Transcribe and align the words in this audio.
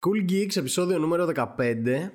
Cool 0.00 0.30
Geeks 0.30 0.56
επεισόδιο 0.56 0.98
νούμερο 0.98 1.32
15 1.56 2.10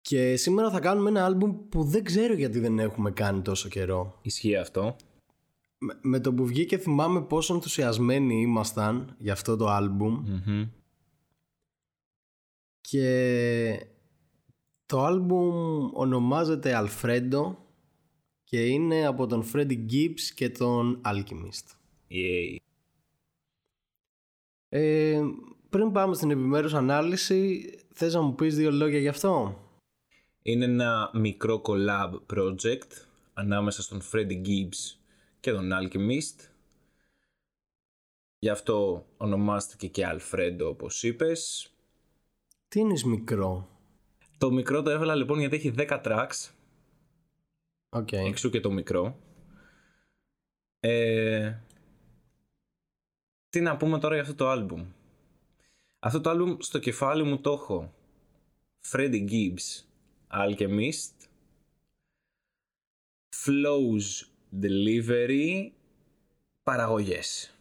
και 0.00 0.36
σήμερα 0.36 0.70
θα 0.70 0.80
κάνουμε 0.80 1.08
ένα 1.08 1.24
άλμπουμ 1.24 1.68
που 1.68 1.84
δεν 1.84 2.04
ξέρω 2.04 2.34
γιατί 2.34 2.58
δεν 2.58 2.78
έχουμε 2.78 3.10
κάνει 3.10 3.42
τόσο 3.42 3.68
καιρό. 3.68 4.18
Ισχύει 4.22 4.56
αυτό. 4.56 4.96
Με, 5.78 5.98
με 6.02 6.20
το 6.20 6.34
που 6.34 6.46
βγήκε 6.46 6.78
θυμάμαι 6.78 7.22
πόσο 7.22 7.54
ενθουσιασμένοι 7.54 8.40
ήμασταν 8.40 9.14
για 9.18 9.32
αυτό 9.32 9.56
το 9.56 9.68
άλμπουμ 9.68 10.24
Μμμ. 10.26 10.68
και 12.80 13.86
το 14.86 15.04
άλμπουμ 15.04 15.88
ονομάζεται 15.92 16.72
Alfredo 16.84 17.56
και 18.44 18.66
είναι 18.66 19.06
από 19.06 19.26
τον 19.26 19.44
Freddie 19.52 19.90
Gibbs 19.92 20.20
και 20.34 20.50
τον 20.50 21.00
Alchemist. 21.04 21.76
Yay. 22.10 22.56
Ε, 24.68 25.20
πριν 25.72 25.92
πάμε 25.92 26.14
στην 26.14 26.30
επιμέρους 26.30 26.74
ανάλυση, 26.74 27.70
θες 27.92 28.14
να 28.14 28.20
μου 28.20 28.34
πεις 28.34 28.56
δύο 28.56 28.70
λόγια 28.70 28.98
γι' 28.98 29.08
αυτό; 29.08 29.58
Είναι 30.42 30.64
ένα 30.64 31.10
μικρό 31.14 31.62
collab 31.64 32.20
project 32.34 32.90
ανάμεσα 33.32 33.82
στον 33.82 34.02
Freddie 34.12 34.46
Gibbs 34.46 34.98
και 35.40 35.52
τον 35.52 35.70
Alchemist. 35.72 36.48
Γι' 38.38 38.48
αυτό 38.48 39.06
ονομάστηκε 39.16 39.86
και 39.86 40.06
Alfredo 40.06 40.64
όπως 40.64 41.02
είπες. 41.02 41.70
Τι 42.68 42.80
είναι 42.80 42.94
μικρό; 43.06 43.68
Το 44.38 44.50
μικρό 44.50 44.82
το 44.82 44.90
έβαλα 44.90 45.14
λοιπόν 45.14 45.38
γιατί 45.38 45.56
έχει 45.56 45.72
10 45.76 46.00
tracks, 46.04 46.50
Οκ. 47.88 48.12
εξού 48.12 48.50
και 48.50 48.60
το 48.60 48.70
μικρό. 48.70 49.18
Ε, 50.80 51.54
τι 53.48 53.60
να 53.60 53.76
πούμε 53.76 53.98
τώρα 53.98 54.14
για 54.14 54.22
αυτό 54.22 54.34
το 54.34 54.48
άλμπουμ. 54.48 54.86
Αυτό 56.04 56.20
το 56.20 56.30
άλμπουμ 56.30 56.56
στο 56.60 56.78
κεφάλι 56.78 57.22
μου 57.22 57.40
το 57.40 57.52
έχω. 57.52 57.94
Freddie 58.92 59.28
Gibbs, 59.30 59.84
Alchemist, 60.30 61.12
Flows 63.44 64.26
Delivery, 64.62 65.70
παραγωγές. 66.62 67.56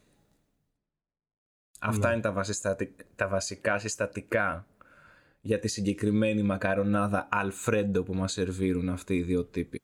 Αυτά 1.80 2.08
Ναι. 2.08 2.14
είναι 2.14 2.22
τα, 2.22 2.32
βασιστατι- 2.32 3.06
τα 3.16 3.28
βασικά 3.28 3.80
συστατικά 3.80 4.68
για 5.42 5.60
τη 5.60 5.68
συγκεκριμένη 5.68 6.42
μακαρονάδα 6.44 7.30
Alfredo 7.32 8.02
που 8.06 8.14
μας 8.14 8.32
σερβίρουν 8.32 8.90
αυτοί 8.90 9.16
οι 9.16 9.24
δύο 9.24 9.46
τύποι. 9.46 9.82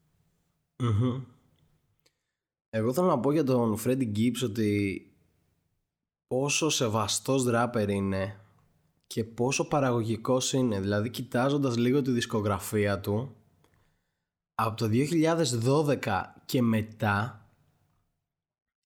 Μμμ. 0.82 1.22
Εγώ 2.70 2.92
θέλω 2.92 3.06
να 3.06 3.20
πω 3.20 3.32
για 3.32 3.44
τον 3.44 3.78
Freddie 3.84 4.16
Gibbs 4.16 4.42
ότι 4.44 5.02
πόσο 6.26 6.68
σεβαστός 6.68 7.44
ράπερ 7.44 7.88
είναι 7.88 8.40
και 9.08 9.24
πόσο 9.24 9.68
παραγωγικός 9.68 10.52
είναι. 10.52 10.80
Δηλαδή 10.80 11.10
κοιτάζοντας 11.10 11.76
λίγο 11.76 12.02
τη 12.02 12.10
δισκογραφία 12.10 13.00
του 13.00 13.36
από 14.54 14.76
το 14.76 14.88
2012 16.04 16.22
και 16.46 16.62
μετά 16.62 17.46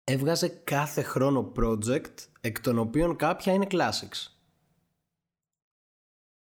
έβγαζε 0.05 0.49
κάθε 0.49 1.03
χρόνο 1.03 1.53
project 1.57 2.15
εκ 2.41 2.61
των 2.61 2.79
οποίων 2.79 3.17
κάποια 3.17 3.53
είναι 3.53 3.67
classics. 3.71 4.33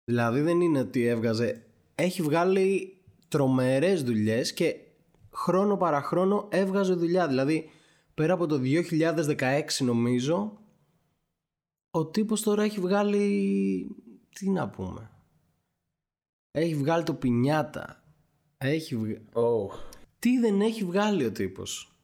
Δηλαδή 0.04 0.42
δεν 0.42 0.62
είναι 0.62 0.80
ότι 0.80 1.06
έβγαζε... 1.06 1.66
Έχει 1.96 2.22
βγάλει 2.22 2.98
τρομερές 3.28 4.04
δουλειές 4.04 4.54
και 4.54 4.76
χρόνο 5.32 5.78
παρά 5.78 6.02
χρόνο 6.02 6.48
έβγαζε 6.52 6.94
δουλειά. 6.94 7.28
Δηλαδή 7.28 7.70
πέρα 8.14 8.34
από 8.34 8.46
το 8.46 8.60
2016 8.64 9.62
νομίζω 9.80 10.58
ο 11.96 12.06
τύπος 12.06 12.42
τώρα 12.42 12.64
έχει 12.64 12.80
βγάλει... 12.80 13.88
Τι 14.30 14.50
να 14.50 14.70
πούμε. 14.70 15.12
Έχει 16.52 16.76
βγάλει 16.76 17.04
το 17.04 17.14
πινιάτα. 17.14 18.04
Έχει 18.58 18.98
βγ... 18.98 19.12
Oh. 19.34 19.78
Τι 20.20 20.40
δεν 20.40 20.62
έχει 20.62 20.84
βγάλει 20.84 21.26
ο 21.26 21.32
τύπος. 21.32 21.96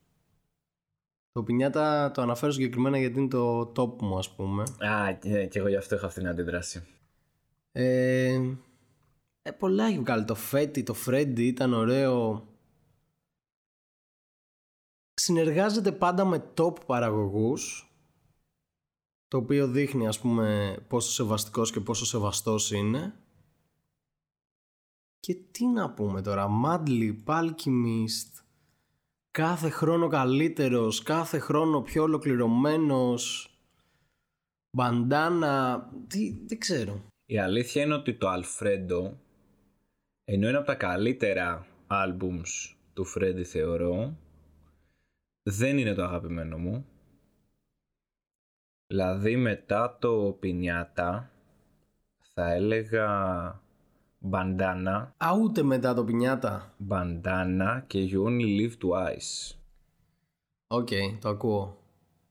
Το 1.31 1.44
πινιάτα 1.44 2.12
το 2.12 2.22
αναφέρω 2.22 2.51
συγκεκριμένα 2.51 2.97
γιατί 2.97 3.19
είναι 3.19 3.28
το 3.28 3.72
top 3.75 4.01
μου 4.01 4.18
ας 4.18 4.35
πούμε. 4.35 4.63
Α, 4.80 5.13
και, 5.13 5.46
και 5.46 5.59
εγώ 5.59 5.68
γι' 5.68 5.75
αυτό 5.75 5.96
έχω 5.96 6.06
αυτήν 6.06 6.22
την 6.22 6.31
αντίδραση. 6.31 6.88
Ε, 7.72 8.40
ε, 9.41 9.51
πολλά 9.51 9.85
έχει 9.85 10.00
βγάλει. 10.00 10.25
Το 10.25 10.35
Φέτι, 10.35 10.84
το 10.84 10.94
Φρέντι 10.94 11.47
ήταν 11.47 11.74
ωραίο. 11.74 12.47
Συνεργάζεται 15.13 15.91
πάντα 15.91 16.25
με 16.25 16.51
top 16.57 16.85
παραγωγούς 16.85 17.91
το 19.31 19.38
οποίο 19.38 19.68
δείχνει 19.68 20.08
ας 20.08 20.19
πούμε 20.19 20.78
πόσο 20.88 21.12
σεβαστικός 21.12 21.72
και 21.72 21.80
πόσο 21.80 22.06
σεβαστός 22.06 22.72
είναι. 22.72 23.14
Και 25.19 25.36
τι 25.52 25.66
να 25.66 25.94
πούμε 25.94 26.22
τώρα, 26.22 26.47
Madlib, 26.66 27.24
Alchemist, 27.25 28.44
κάθε 29.31 29.69
χρόνο 29.69 30.08
καλύτερος, 30.08 31.03
κάθε 31.03 31.40
χρόνο 31.40 31.81
πιο 31.81 32.03
ολοκληρωμένος, 32.03 33.53
μπαντάνα, 34.78 35.90
τι, 36.08 36.36
δεν 36.46 36.58
ξέρω. 36.58 37.02
Η 37.25 37.40
αλήθεια 37.40 37.84
είναι 37.84 37.94
ότι 37.94 38.13
το 38.13 38.28
Alfredo 38.34 39.12
ενώ 40.24 40.48
είναι 40.48 40.58
από 40.58 40.66
τα 40.66 40.75
καλύτερα 40.75 41.68
albums 41.88 42.75
του 42.94 43.06
Freddy 43.16 43.44
θεωρώ 43.44 44.18
δεν 45.44 45.78
είναι 45.78 45.94
το 45.94 46.03
αγαπημένο 46.03 46.58
μου 46.58 46.86
δηλαδή 48.91 49.35
μετά 49.35 49.97
το 50.00 50.38
Πινιάτα 50.40 51.31
θα 52.34 52.52
έλεγα 52.53 53.09
Bandana 54.31 55.07
Α, 55.18 55.28
ούτε 55.41 55.63
μετά 55.63 55.94
το 55.94 56.03
πινιάτα. 56.03 56.75
Bandana 56.90 57.81
και 57.88 58.09
You 58.12 58.24
Only 58.24 58.59
Live 58.59 58.72
Twice 58.84 59.56
Οκ, 60.68 60.88
το 61.19 61.30
ακούω. 61.30 61.78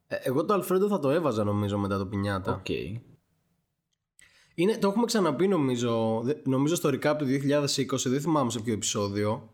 Ε, 0.06 0.16
εγώ 0.22 0.44
το 0.44 0.54
Alfredo 0.55 0.88
θα 0.88 0.99
το 0.99 1.10
έβαζα 1.10 1.44
νομίζω 1.44 1.78
μετά 1.78 1.99
το 1.99 2.06
Piñata. 2.06 2.53
OK 2.53 2.69
Είναι, 4.54 4.78
το 4.78 4.88
έχουμε 4.88 5.04
ξαναπεί 5.04 5.49
νομίζω, 5.49 6.20
δε- 6.25 6.34
νομίζω 6.44 6.75
στο 6.75 6.88
recap 6.88 7.15
του 7.19 7.25
2020, 7.26 8.10
δεν 8.10 8.20
θυμάμαι 8.20 8.50
σε 8.50 8.60
ποιο 8.60 8.72
επεισόδιο, 8.72 9.50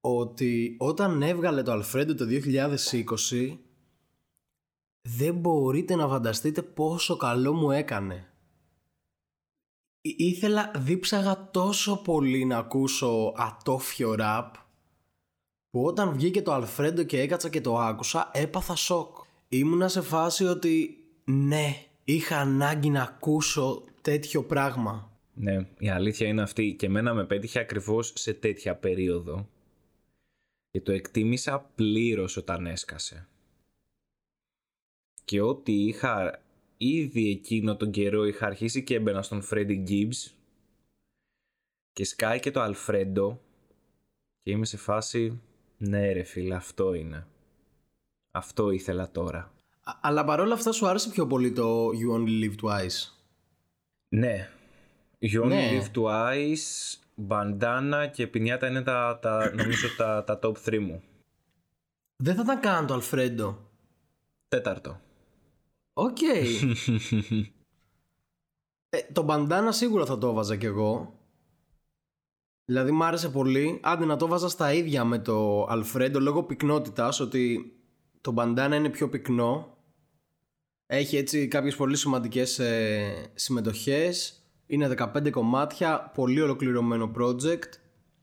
ότι 0.00 0.76
όταν 0.78 1.22
έβγαλε 1.22 1.62
το 1.62 1.72
Alfredo 1.72 2.14
το 2.14 2.24
2020, 2.28 3.58
δεν 5.06 5.34
μπορείτε 5.34 5.94
να 5.94 6.08
φανταστείτε 6.08 6.62
πόσο 6.62 7.16
καλό 7.16 7.52
μου 7.52 7.70
έκανε. 7.70 8.28
Ή- 10.00 10.14
Ήθελα, 10.18 10.70
δίψαγα 10.76 11.50
τόσο 11.50 11.96
πολύ 11.96 12.44
να 12.44 12.58
ακούσω 12.58 13.32
ατόφιο 13.36 14.14
ραπ, 14.14 14.54
που 15.70 15.84
όταν 15.84 16.12
βγήκε 16.12 16.42
το 16.42 16.52
Αλφρέντο 16.52 17.02
και 17.02 17.20
έκατσα 17.20 17.48
και 17.48 17.60
το 17.60 17.78
άκουσα, 17.78 18.30
έπαθα 18.34 18.74
σοκ. 18.74 19.16
Ήμουνα 19.48 19.88
σε 19.88 20.00
φάση 20.00 20.44
ότι 20.44 21.04
ναι, 21.24 21.84
είχα 22.04 22.38
ανάγκη 22.38 22.90
να 22.90 23.02
ακούσω 23.02 23.84
τέτοιο 24.00 24.44
πράγμα. 24.44 25.10
Ναι, 25.34 25.68
η 25.78 25.88
αλήθεια 25.88 26.26
είναι 26.26 26.42
αυτή 26.42 26.74
και 26.78 26.86
εμένα 26.86 27.14
με 27.14 27.24
πέτυχε 27.24 27.58
ακριβώς 27.58 28.12
σε 28.16 28.32
τέτοια 28.34 28.76
περίοδο 28.76 29.48
και 30.70 30.80
το 30.80 30.92
εκτίμησα 30.92 31.70
πλήρως 31.74 32.36
όταν 32.36 32.66
έσκασε. 32.66 33.28
Και 35.26 35.40
ό,τι 35.40 35.86
είχα 35.86 36.42
ήδη 36.76 37.30
εκείνο 37.30 37.76
τον 37.76 37.90
καιρό 37.90 38.24
είχα 38.24 38.46
αρχίσει 38.46 38.84
και 38.84 38.94
έμπαινα 38.94 39.22
στον 39.22 39.42
Freddie 39.50 39.88
Gibbs 39.88 40.30
και 41.92 42.04
σκάει 42.04 42.40
και 42.40 42.50
το 42.50 42.64
Alfredo 42.64 43.36
και 44.42 44.50
είμαι 44.50 44.64
σε 44.66 44.76
φάση 44.76 45.40
ναι 45.78 46.12
ρε 46.12 46.22
φίλε 46.22 46.54
αυτό 46.54 46.94
είναι. 46.94 47.26
Αυτό 48.30 48.70
ήθελα 48.70 49.10
τώρα. 49.10 49.52
Α- 49.82 49.98
αλλά 50.00 50.24
παρόλα 50.24 50.54
αυτά 50.54 50.72
σου 50.72 50.86
άρεσε 50.86 51.10
πιο 51.10 51.26
πολύ 51.26 51.52
το 51.52 51.88
You 51.88 52.16
Only 52.18 52.42
Live 52.44 52.54
Twice. 52.62 53.10
Ναι. 54.08 54.48
You 55.20 55.42
Only 55.42 55.46
Ναι. 55.46 55.70
Live 55.80 55.96
Twice, 56.00 56.96
Bandana 57.28 58.08
και 58.12 58.26
Piñata 58.26 58.66
είναι 58.68 58.82
τα, 58.82 59.18
τα, 59.22 59.54
νομίζω 59.54 59.88
τα, 59.96 60.24
τα 60.24 60.38
top 60.42 60.54
3 60.64 60.78
μου. 60.78 61.02
Δεν 62.16 62.34
θα 62.34 62.42
ήταν 62.42 62.60
καν 62.60 62.86
το 62.86 62.94
Alfredo. 62.94 63.70
Τέταρτο. 64.48 65.00
Οκ. 65.98 66.22
ε, 68.88 68.98
το 69.12 69.22
μπαντάνα 69.22 69.72
σίγουρα 69.72 70.06
θα 70.06 70.18
το 70.18 70.28
έβαζα 70.28 70.56
κι 70.56 70.66
εγώ. 70.66 71.20
Δηλαδή 72.64 72.90
μ' 72.90 73.02
άρεσε 73.02 73.28
πολύ. 73.28 73.80
Άντε 73.82 74.04
να 74.04 74.16
το 74.16 74.26
βάζα 74.26 74.48
στα 74.48 74.72
ίδια 74.72 75.04
με 75.04 75.18
το 75.18 75.66
Αλφρέντο 75.68 76.20
λόγω 76.20 76.42
πυκνότητας 76.42 77.20
ότι 77.20 77.72
το 78.20 78.30
μπαντάνα 78.30 78.76
είναι 78.76 78.88
πιο 78.88 79.08
πυκνό. 79.08 79.76
Έχει 80.86 81.16
έτσι 81.16 81.48
κάποιες 81.48 81.76
πολύ 81.76 81.96
σημαντικές 81.96 82.58
ε, 82.58 83.30
συμμετοχές. 83.34 84.42
Είναι 84.66 84.94
15 84.98 85.30
κομμάτια, 85.30 86.10
πολύ 86.14 86.40
ολοκληρωμένο 86.40 87.10
project. 87.18 87.70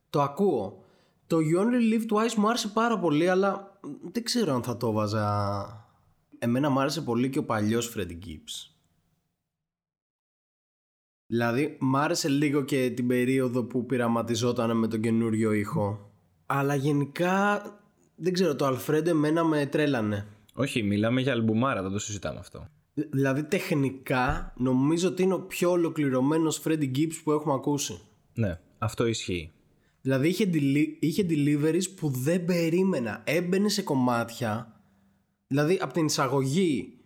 Το 0.09 0.21
ακούω. 0.21 0.83
Το 1.27 1.37
You 1.37 1.59
Only 1.59 1.93
Live 1.93 2.11
Twice 2.11 2.33
μου 2.33 2.47
άρεσε 2.47 2.67
πάρα 2.67 2.99
πολύ, 2.99 3.29
αλλά 3.29 3.79
δεν 4.11 4.23
ξέρω 4.23 4.53
αν 4.53 4.63
θα 4.63 4.77
το 4.77 4.91
βάζα. 4.91 5.82
Εμένα 6.43 6.69
μου 6.69 6.79
άρεσε 6.79 7.01
πολύ 7.01 7.29
και 7.29 7.39
ο 7.39 7.43
παλιός 7.43 7.95
Freddie 7.95 8.25
Gibbs. 8.25 8.71
Δηλαδή, 11.25 11.77
μ' 11.79 11.95
άρεσε 11.95 12.29
λίγο 12.29 12.63
και 12.63 12.91
την 12.95 13.07
περίοδο 13.07 13.63
που 13.63 13.85
πειραματιζόταν 13.85 14.77
με 14.77 14.87
τον 14.87 15.01
καινούριο 15.01 15.51
ήχο. 15.51 16.11
Αλλά 16.45 16.75
γενικά, 16.75 17.61
δεν 18.15 18.33
ξέρω, 18.33 18.55
το 18.55 18.65
Αλφρέντο 18.65 19.09
εμένα 19.09 19.43
με 19.43 19.65
τρέλανε. 19.65 20.27
Όχι, 20.53 20.83
μιλάμε 20.83 21.21
για 21.21 21.31
αλμπουμάρα, 21.31 21.81
δεν 21.81 21.91
το 21.91 21.99
συζητάμε 21.99 22.39
αυτό. 22.39 22.67
Δηλαδή, 22.93 23.43
τεχνικά, 23.43 24.53
νομίζω 24.57 25.07
ότι 25.07 25.23
είναι 25.23 25.33
ο 25.33 25.41
πιο 25.41 25.71
ολοκληρωμένος 25.71 26.61
Freddy 26.63 26.91
Gibbs 26.97 27.21
που 27.23 27.31
έχουμε 27.31 27.53
ακούσει. 27.53 28.01
Ναι, 28.33 28.59
αυτό 28.77 29.05
ισχύει. 29.05 29.51
Δηλαδή, 30.01 30.27
είχε, 30.27 30.49
deli- 30.53 30.97
είχε 30.99 31.25
deliveries 31.29 31.89
που 31.95 32.09
δεν 32.09 32.45
περίμενα. 32.45 33.21
Έμπαινε 33.25 33.69
σε 33.69 33.81
κομμάτια. 33.81 34.72
Δηλαδή, 35.53 35.79
από 35.81 35.93
την 35.93 36.05
εισαγωγή 36.05 36.97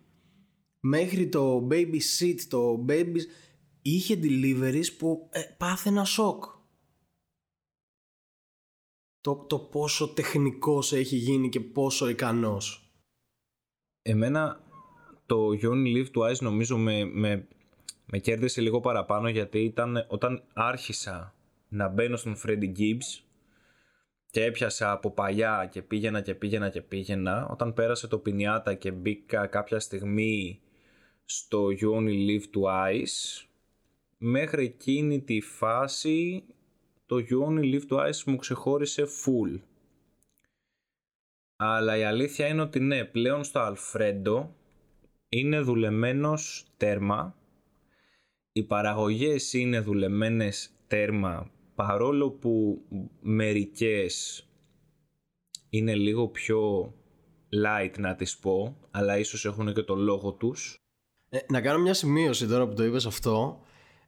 μέχρι 0.80 1.28
το 1.28 1.66
baby 1.70 1.98
seat, 2.18 2.36
το 2.48 2.84
baby... 2.88 3.16
Είχε 3.82 4.18
deliveries 4.22 4.96
που 4.98 5.28
ε, 5.30 5.40
πάθαινα 5.56 6.04
σοκ. 6.04 6.44
Το, 9.20 9.34
το 9.34 9.58
πόσο 9.58 10.08
τεχνικός 10.08 10.92
έχει 10.92 11.16
γίνει 11.16 11.48
και 11.48 11.60
πόσο 11.60 12.08
ικανός. 12.08 12.92
Εμένα 14.02 14.60
το 15.26 15.48
You 15.62 15.70
Only 15.70 15.96
Live 15.96 16.10
Twice 16.12 16.38
νομίζω 16.38 16.78
με, 16.78 17.04
με, 17.04 17.48
με 18.06 18.18
κέρδισε 18.18 18.60
λίγο 18.60 18.80
παραπάνω 18.80 19.28
γιατί 19.28 19.58
ήταν 19.58 20.06
όταν 20.08 20.44
άρχισα 20.52 21.34
να 21.68 21.88
μπαίνω 21.88 22.16
στον 22.16 22.36
Freddy 22.44 22.78
Gibbs 22.78 23.27
και 24.30 24.44
έπιασα 24.44 24.90
από 24.90 25.10
παλιά 25.10 25.68
και 25.70 25.82
πήγαινα 25.82 26.20
και 26.20 26.34
πήγαινα 26.34 26.68
και 26.68 26.82
πήγαινα 26.82 27.48
όταν 27.50 27.74
πέρασε 27.74 28.06
το 28.06 28.18
πινιάτα 28.18 28.74
και 28.74 28.90
μπήκα 28.90 29.46
κάποια 29.46 29.80
στιγμή 29.80 30.60
στο 31.24 31.66
You 31.80 31.94
Only 31.94 32.26
Live 32.28 32.44
Twice 32.58 33.46
μέχρι 34.18 34.64
εκείνη 34.64 35.22
τη 35.22 35.40
φάση 35.40 36.44
το 37.06 37.16
You 37.16 37.48
Only 37.48 37.74
Live 37.74 37.92
Twice 37.92 38.22
μου 38.26 38.36
ξεχώρισε 38.36 39.04
full 39.04 39.60
αλλά 41.60 41.96
η 41.96 42.02
αλήθεια 42.02 42.46
είναι 42.46 42.62
ότι 42.62 42.80
ναι, 42.80 43.04
πλέον 43.04 43.44
στο 43.44 43.58
Αλφρέντο 43.60 44.54
είναι 45.28 45.60
δουλεμένος 45.60 46.66
τέρμα. 46.76 47.36
Οι 48.52 48.62
παραγωγές 48.62 49.52
είναι 49.52 49.80
δουλεμένες 49.80 50.70
τέρμα 50.86 51.50
παρόλο 51.78 52.30
που 52.30 52.82
μερικές 53.20 54.44
είναι 55.70 55.94
λίγο 55.94 56.28
πιο 56.28 56.92
light 57.64 57.98
να 57.98 58.14
τις 58.14 58.38
πω 58.38 58.76
αλλά 58.90 59.18
ίσως 59.18 59.44
έχουν 59.44 59.74
και 59.74 59.82
το 59.82 59.94
λόγο 59.94 60.32
τους. 60.32 60.76
Ε, 61.28 61.38
να 61.48 61.60
κάνω 61.60 61.78
μια 61.78 61.94
σημείωση 61.94 62.46
τώρα 62.46 62.68
που 62.68 62.74
το 62.74 62.84
είπες 62.84 63.06
αυτό. 63.06 63.60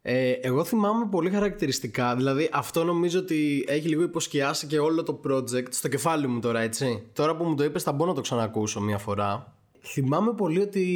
Ε, 0.03 0.31
εγώ 0.31 0.65
θυμάμαι 0.65 1.09
πολύ 1.11 1.31
χαρακτηριστικά, 1.31 2.17
δηλαδή 2.17 2.49
αυτό 2.53 2.85
νομίζω 2.85 3.19
ότι 3.19 3.65
έχει 3.69 3.89
λίγο 3.89 4.03
υποσκιάσει 4.03 4.67
και 4.67 4.79
όλο 4.79 5.03
το 5.03 5.21
project 5.25 5.71
στο 5.71 5.89
κεφάλι 5.89 6.27
μου 6.27 6.41
τώρα 6.41 6.61
έτσι. 6.61 7.03
Τώρα 7.13 7.37
που 7.37 7.45
μου 7.45 7.55
το 7.55 7.65
είπες 7.65 7.83
θα 7.83 7.93
μπορώ 7.93 8.11
να 8.11 8.17
το 8.17 8.23
ξανακούσω 8.23 8.81
μια 8.81 8.99
φορά. 8.99 9.57
Θυμάμαι 9.81 10.33
πολύ 10.35 10.61
ότι 10.61 10.87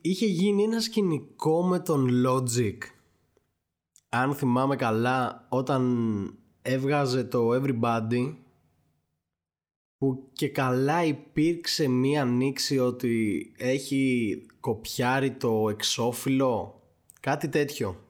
είχε 0.00 0.26
γίνει 0.26 0.62
ένα 0.62 0.80
σκηνικό 0.80 1.62
με 1.62 1.80
τον 1.80 2.08
Logic. 2.26 2.78
Αν 4.14 4.34
θυμάμαι 4.34 4.76
καλά 4.76 5.46
όταν 5.48 6.34
έβγαζε 6.62 7.24
το 7.24 7.50
Everybody 7.52 8.34
που 9.98 10.28
και 10.32 10.48
καλά 10.48 11.04
υπήρξε 11.04 11.88
μία 11.88 12.22
ανοίξη 12.22 12.78
ότι 12.78 13.52
έχει 13.56 14.36
κοπιάρει 14.60 15.30
το 15.30 15.68
εξώφυλλο 15.68 16.82
κάτι 17.20 17.48
τέτοιο. 17.48 18.04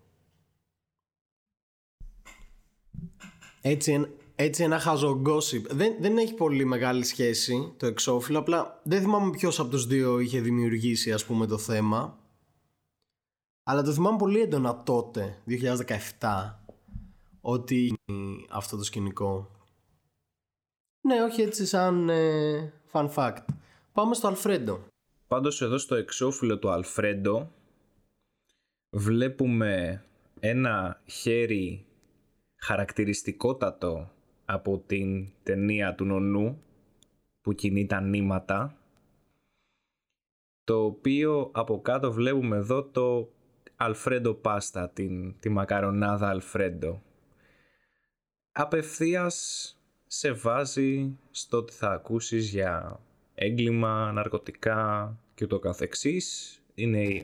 Έτσι, 3.60 4.06
έτσι 4.34 4.62
ένα 4.62 4.78
χαζό 4.78 5.22
gossip 5.26 5.62
δεν, 5.70 5.96
δεν 6.00 6.18
έχει 6.18 6.34
πολύ 6.34 6.64
μεγάλη 6.64 7.04
σχέση 7.04 7.72
το 7.76 7.86
εξώφυλλο 7.86 8.38
απλά 8.38 8.80
δεν 8.82 9.00
θυμάμαι 9.00 9.30
ποιος 9.30 9.60
από 9.60 9.70
τους 9.70 9.86
δύο 9.86 10.18
είχε 10.18 10.40
δημιουργήσει 10.40 11.12
ας 11.12 11.24
πούμε 11.24 11.46
το 11.46 11.58
θέμα 11.58 12.21
αλλά 13.62 13.82
το 13.82 13.92
θυμάμαι 13.92 14.16
πολύ 14.16 14.40
έντονα 14.40 14.82
τότε 14.82 15.42
2017 16.20 16.52
ότι 17.40 17.98
αυτό 18.50 18.76
το 18.76 18.84
σκηνικό 18.84 19.50
ναι, 21.04 21.22
όχι 21.22 21.42
έτσι 21.42 21.66
σαν 21.66 22.08
ε, 22.08 22.72
fun 22.92 23.08
fact. 23.14 23.44
Πάμε 23.92 24.14
στο 24.14 24.28
Αλφρέντο. 24.28 24.84
Πάντως 25.26 25.62
εδώ 25.62 25.78
στο 25.78 25.94
εξώφυλλο 25.94 26.58
του 26.58 26.70
Αλφρέντο 26.70 27.50
βλέπουμε 28.90 30.04
ένα 30.40 31.02
χέρι 31.06 31.86
χαρακτηριστικότατο 32.56 34.10
από 34.44 34.78
την 34.86 35.28
ταινία 35.42 35.94
του 35.94 36.04
Νονού 36.04 36.62
που 37.40 37.52
κινεί 37.52 37.86
τα 37.86 38.00
νήματα 38.00 38.76
το 40.64 40.84
οποίο 40.84 41.50
από 41.52 41.80
κάτω 41.80 42.12
βλέπουμε 42.12 42.56
εδώ 42.56 42.84
το 42.84 43.31
Αλφρέντο 43.84 44.34
πάστα, 44.34 44.90
την, 44.90 45.38
τη 45.40 45.48
μακαρονάδα 45.48 46.28
Αλφρέντο. 46.28 47.02
Απευθείας 48.52 49.76
σε 50.06 50.32
βάζει 50.32 51.18
στο 51.30 51.56
ότι 51.56 51.72
θα 51.72 51.90
ακούσεις 51.90 52.48
για 52.48 53.00
έγκλημα, 53.34 54.12
ναρκωτικά 54.12 55.18
και 55.34 55.46
το 55.46 55.58
καθεξής. 55.58 56.56
Είναι 56.74 57.02
η, 57.02 57.22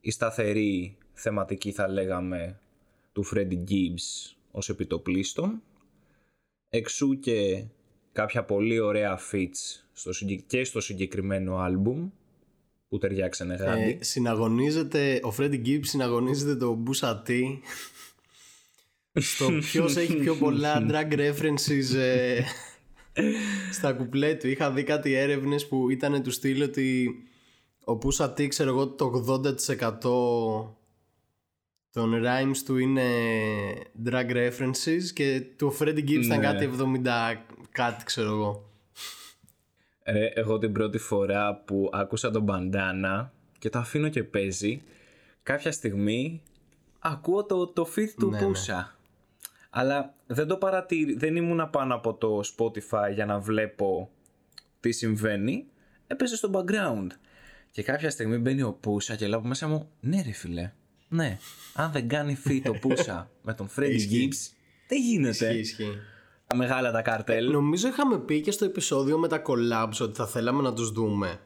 η 0.00 0.10
σταθερή 0.10 0.96
θεματική 1.12 1.72
θα 1.72 1.88
λέγαμε 1.88 2.60
του 3.12 3.24
Freddy 3.26 3.64
Gibbs 3.68 4.34
ως 4.50 4.68
επιτοπλίστων. 4.68 5.62
Εξού 6.68 7.18
και 7.18 7.64
κάποια 8.12 8.44
πολύ 8.44 8.78
ωραία 8.78 9.18
fits 9.32 9.84
στο, 9.92 10.10
και 10.46 10.64
στο 10.64 10.80
συγκεκριμένο 10.80 11.58
άλμπουμ 11.58 12.10
που 12.88 12.98
ταιριάξανε 12.98 13.54
γάντι. 13.54 13.98
Ε, 14.00 14.04
συναγωνίζεται, 14.04 15.20
ο 15.22 15.34
Freddy 15.38 15.66
Gibbs 15.66 15.80
συναγωνίζεται 15.86 16.56
το 16.56 16.82
Boosa 16.86 17.22
T 17.28 17.58
στο 19.12 19.48
ποιος 19.60 19.96
έχει 19.96 20.16
πιο 20.16 20.34
πολλά 20.34 20.82
drag 20.90 21.12
references 21.12 21.94
ε, 21.96 22.40
στα 23.72 23.92
κουπλέ 23.92 24.34
του. 24.34 24.48
Είχα 24.48 24.70
δει 24.70 24.82
κάτι 24.82 25.12
έρευνες 25.12 25.66
που 25.66 25.90
ήταν 25.90 26.22
του 26.22 26.30
στυλ 26.30 26.62
ότι 26.62 27.14
ο 27.84 27.96
Πούσα 27.96 28.32
Τι 28.32 28.48
ξέρω 28.48 28.70
εγώ 28.70 28.88
το 28.88 29.24
80% 29.44 30.00
των 31.90 32.14
rhymes 32.24 32.56
του 32.64 32.76
είναι 32.76 33.02
drag 34.04 34.30
references 34.30 35.02
και 35.14 35.42
του 35.56 35.76
Freddie 35.80 36.04
Gibbs 36.08 36.24
ήταν 36.24 36.38
Ναι. 36.38 36.44
κάτι 36.44 36.70
70 36.78 37.36
κάτι 37.70 38.04
ξέρω 38.04 38.28
εγώ. 38.30 38.70
Ρε, 40.06 40.26
εγώ 40.26 40.58
την 40.58 40.72
πρώτη 40.72 40.98
φορά 40.98 41.54
που 41.64 41.90
άκουσα 41.92 42.30
τον 42.30 42.42
μπαντάνα 42.42 43.32
και 43.58 43.70
το 43.70 43.78
αφήνω 43.78 44.08
και 44.08 44.24
παίζει, 44.24 44.82
κάποια 45.42 45.72
στιγμή 45.72 46.42
ακούω 46.98 47.44
το, 47.44 47.66
το 47.66 47.88
feed 47.96 48.08
του 48.18 48.30
Ναι, 48.30 48.38
ναι. 48.38 48.46
Πούσα. 48.46 48.98
Αλλά 49.70 50.14
δεν 50.26 50.46
το 50.46 50.56
παρατήρη, 50.56 51.14
δεν 51.14 51.36
ήμουν 51.36 51.70
πάνω 51.70 51.94
από 51.94 52.14
το 52.14 52.40
Spotify 52.56 53.12
για 53.14 53.26
να 53.26 53.38
βλέπω 53.38 54.10
τι 54.80 54.92
συμβαίνει. 54.92 55.66
Έπαιζε 56.06 56.36
στο 56.36 56.50
background. 56.52 57.06
Και 57.70 57.82
κάποια 57.82 58.10
στιγμή 58.10 58.38
μπαίνει 58.38 58.62
ο 58.62 58.72
Πούσα 58.72 59.16
και 59.16 59.26
λέω 59.26 59.38
από 59.38 59.48
μέσα 59.48 59.68
μου, 59.68 59.90
ναι 60.00 60.22
ρε 60.22 60.32
φίλε, 60.32 60.72
ναι, 61.08 61.38
αν 61.74 61.92
δεν 61.92 62.08
κάνει 62.08 62.38
feed 62.48 62.60
το 62.64 62.72
Πούσα 62.72 63.30
με 63.46 63.54
τον 63.54 63.68
Freddy 63.76 63.90
Ισχύει. 63.90 64.28
Gibbs, 64.32 64.54
δεν 64.88 65.00
γίνεται. 65.00 65.30
Ισχύει, 65.30 65.58
ισχύει. 65.58 65.98
Τα 66.46 66.56
μεγάλα 66.56 66.90
τα 66.92 67.02
καρτέλ. 67.02 67.50
Νομίζω 67.50 67.88
είχαμε 67.88 68.18
πει 68.18 68.40
και 68.40 68.50
στο 68.50 68.64
επεισόδιο 68.64 69.18
με 69.18 69.28
τα 69.28 69.42
collabs 69.46 69.96
ότι 70.00 70.14
θα 70.14 70.26
θέλαμε 70.26 70.62
να 70.62 70.72
τους 70.72 70.90
δούμε. 70.90 71.40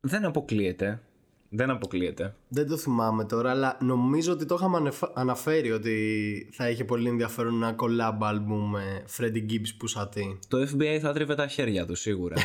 Δεν 0.00 0.24
αποκλείεται. 0.24 1.02
Δεν 1.50 1.70
αποκλείεται. 1.70 2.34
Δεν 2.48 2.68
το 2.68 2.76
θυμάμαι 2.76 3.24
τώρα, 3.24 3.50
αλλά 3.50 3.76
νομίζω 3.80 4.32
ότι 4.32 4.44
το 4.46 4.54
είχαμε 4.54 4.76
ανεφ- 4.76 5.10
αναφέρει 5.18 5.70
ότι 5.72 6.48
θα 6.52 6.70
είχε 6.70 6.84
πολύ 6.84 7.08
ενδιαφέρον 7.08 7.54
ένα 7.62 7.74
collab 7.78 8.18
album 8.32 8.68
με 8.70 9.04
Freddie 9.16 9.50
Gibbs 9.50 9.72
Pusati. 9.82 10.38
Το 10.48 10.58
FBI 10.62 10.98
θα 11.00 11.12
τρίβε 11.12 11.34
τα 11.34 11.46
χέρια 11.46 11.86
του 11.86 11.94
σίγουρα. 11.94 12.36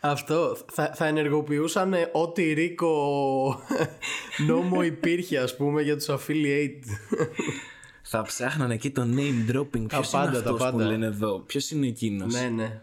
Αυτό 0.00 0.56
θα, 0.72 0.92
θα 0.94 1.06
ενεργοποιούσαν 1.06 1.94
ό,τι 2.12 2.52
RICO 2.52 3.60
νόμο 4.48 4.82
υπήρχε 4.82 5.38
ας 5.38 5.56
πούμε 5.56 5.82
για 5.82 5.96
τους 5.96 6.06
affiliate. 6.08 6.82
θα 8.08 8.22
ψάχναν 8.22 8.70
εκεί 8.70 8.90
το 8.90 9.02
name 9.02 9.50
dropping. 9.50 9.86
Ποιος 9.88 10.10
πάντα, 10.10 10.28
είναι 10.30 10.40
τα 10.42 10.50
αυτός 10.50 10.70
που 10.70 10.76
πάντα. 10.76 10.84
λένε 10.84 11.06
εδώ; 11.06 11.38
Ποιος 11.38 11.70
είναι 11.70 11.86
εκείνος; 11.86 12.34
ναι, 12.34 12.48
ναι. 12.48 12.82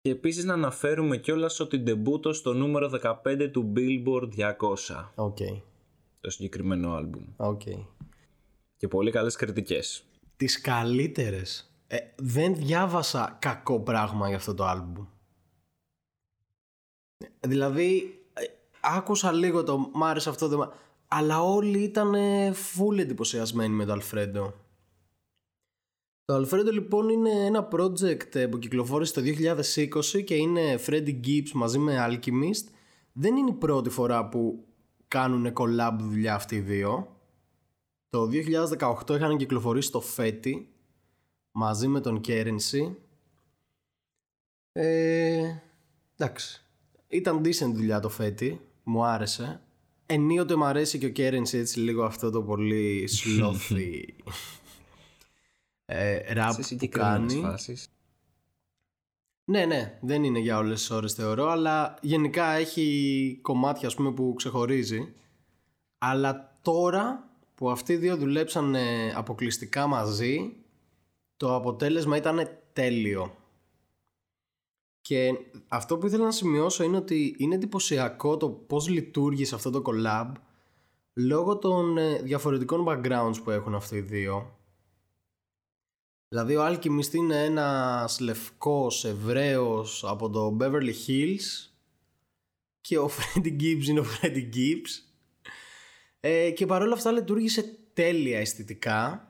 Και 0.00 0.10
επίσης 0.10 0.44
να 0.44 0.52
αναφέρουμε 0.52 1.16
κιόλας 1.16 1.60
ότι 1.60 1.78
ντεμπούτο 1.78 2.32
στο 2.32 2.52
νούμερο 2.52 2.90
15 3.24 3.50
του 3.52 3.72
Billboard 3.76 4.28
200. 4.36 5.10
Οκ. 5.14 5.36
Το 6.20 6.30
συγκεκριμένο 6.30 6.94
άλμπουμ. 6.94 7.24
Οκ. 7.36 7.62
Και 8.76 8.88
πολύ 8.88 9.10
καλές 9.10 9.36
κριτικές. 9.36 10.04
Τις 10.36 10.60
καλύτερες. 10.60 11.74
Ε, 11.86 11.98
δεν 12.16 12.54
διάβασα 12.54 13.36
κακό 13.40 13.80
πράγμα 13.80 14.28
για 14.28 14.36
αυτό 14.36 14.54
το 14.54 14.64
άλμπουμ. 14.64 15.06
Δηλαδή, 17.40 18.20
ε, 18.32 18.42
άκουσα 18.80 19.32
λίγο 19.32 19.62
το 19.62 19.78
μ' 19.78 20.04
άρεσε 20.04 20.28
αυτό, 20.28 20.48
δεν 20.48 20.58
μ' 20.58 20.62
άρεσε». 20.62 20.78
Αλλά 21.12 21.42
όλοι 21.42 21.78
ήταν 21.78 22.14
full 22.52 22.98
εντυπωσιασμένοι 22.98 23.74
με 23.74 23.84
το 23.84 23.92
Αλφρέντο. 23.92 24.54
Το 26.24 26.34
Αλφρέντο 26.34 26.70
λοιπόν 26.70 27.08
είναι 27.08 27.30
ένα 27.30 27.68
project 27.72 28.34
ε, 28.34 28.46
που 28.46 28.58
κυκλοφόρησε 28.58 29.12
το 29.12 29.20
2020 30.14 30.24
και 30.24 30.34
είναι 30.34 30.78
Freddy 30.86 31.20
Gibbs 31.26 31.50
μαζί 31.54 31.78
με 31.78 32.06
Alchemist. 32.08 32.72
Δεν 33.12 33.36
είναι 33.36 33.50
η 33.50 33.54
πρώτη 33.54 33.90
φορά 33.90 34.28
που 34.28 34.64
κάνουν 35.08 35.52
collab 35.56 35.96
δουλειά 35.98 36.34
αυτοί 36.34 36.54
οι 36.54 36.60
δύο. 36.60 37.16
Το 38.08 38.28
2018 39.08 39.14
είχαν 39.14 39.36
κυκλοφορήσει 39.36 39.90
το 39.90 40.02
Fetty 40.16 40.64
μαζί 41.52 41.88
με 41.88 42.00
τον 42.00 42.20
Currency. 42.26 42.94
Ε, 44.72 45.54
εντάξει. 46.16 46.64
Ήταν 47.08 47.40
decent 47.44 47.72
δουλειά 47.72 48.00
το 48.00 48.10
Fetty. 48.18 48.56
Μου 48.82 49.04
άρεσε. 49.04 49.60
Ενίοτε 50.12 50.56
μου 50.56 50.64
αρέσει 50.64 50.98
και 50.98 51.06
ο 51.06 51.12
Currency 51.16 51.52
έτσι 51.52 51.80
λίγο 51.80 52.04
αυτό 52.04 52.30
το 52.30 52.42
πολύ 52.42 53.08
slothy 53.12 54.02
ε, 55.84 56.18
rap 56.34 56.52
που 56.78 56.88
κάνει. 56.88 57.34
Φάσεις. 57.34 57.88
Ναι, 59.44 59.64
ναι, 59.64 59.98
δεν 60.00 60.24
είναι 60.24 60.38
για 60.38 60.58
όλες 60.58 60.78
τις 60.78 60.90
ώρες 60.90 61.12
θεωρώ, 61.12 61.48
αλλά 61.48 61.98
γενικά 62.00 62.50
έχει 62.50 63.38
κομμάτια 63.42 63.88
ας 63.88 63.94
πούμε 63.94 64.12
που 64.12 64.34
ξεχωρίζει. 64.36 65.12
Αλλά 65.98 66.58
τώρα 66.62 67.28
που 67.54 67.70
αυτοί 67.70 67.92
οι 67.92 67.96
δύο 67.96 68.16
δουλέψαν 68.16 68.76
αποκλειστικά 69.14 69.86
μαζί, 69.86 70.52
το 71.36 71.54
αποτέλεσμα 71.54 72.16
ήταν 72.16 72.48
τέλειο. 72.72 73.34
Και 75.00 75.32
αυτό 75.68 75.98
που 75.98 76.06
ήθελα 76.06 76.24
να 76.24 76.30
σημειώσω 76.30 76.84
είναι 76.84 76.96
ότι 76.96 77.34
είναι 77.38 77.54
εντυπωσιακό 77.54 78.36
το 78.36 78.48
πώς 78.50 78.88
λειτουργήσε 78.88 79.54
αυτό 79.54 79.70
το 79.70 79.82
collab 79.86 80.32
λόγω 81.14 81.58
των 81.58 81.98
ε, 81.98 82.22
διαφορετικών 82.22 82.84
backgrounds 82.88 83.42
που 83.44 83.50
έχουν 83.50 83.74
αυτοί 83.74 83.96
οι 83.96 84.00
δύο. 84.00 84.58
Δηλαδή 86.28 86.56
ο 86.56 86.66
Alchemist 86.66 87.12
είναι 87.12 87.44
ένας 87.44 88.20
λευκός 88.20 89.04
Εβραίος 89.04 90.04
από 90.04 90.30
το 90.30 90.56
Beverly 90.60 90.94
Hills 91.06 91.70
και 92.80 92.98
ο 92.98 93.10
Freddie 93.10 93.60
Gibbs 93.60 93.84
είναι 93.88 94.00
ο 94.00 94.04
Freddie 94.04 94.54
Gibbs 94.54 95.10
ε, 96.20 96.50
και 96.50 96.66
παρόλα 96.66 96.94
αυτά 96.94 97.12
λειτουργήσε 97.12 97.78
τέλεια 97.92 98.38
αισθητικά. 98.38 99.24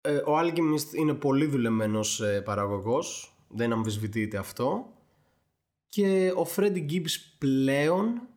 Ε, 0.00 0.16
ο 0.16 0.38
Alchemist 0.38 0.94
είναι 0.94 1.14
πολύ 1.14 1.46
δουλεμένος 1.46 2.20
ε, 2.20 2.40
παραγωγός, 2.40 3.29
δεν 3.50 3.72
αμφισβητείται 3.72 4.36
αυτό. 4.36 4.92
Και 5.88 6.32
ο 6.36 6.46
Freddie 6.56 6.90
Gibbs 6.90 7.14
πλέον, 7.38 8.28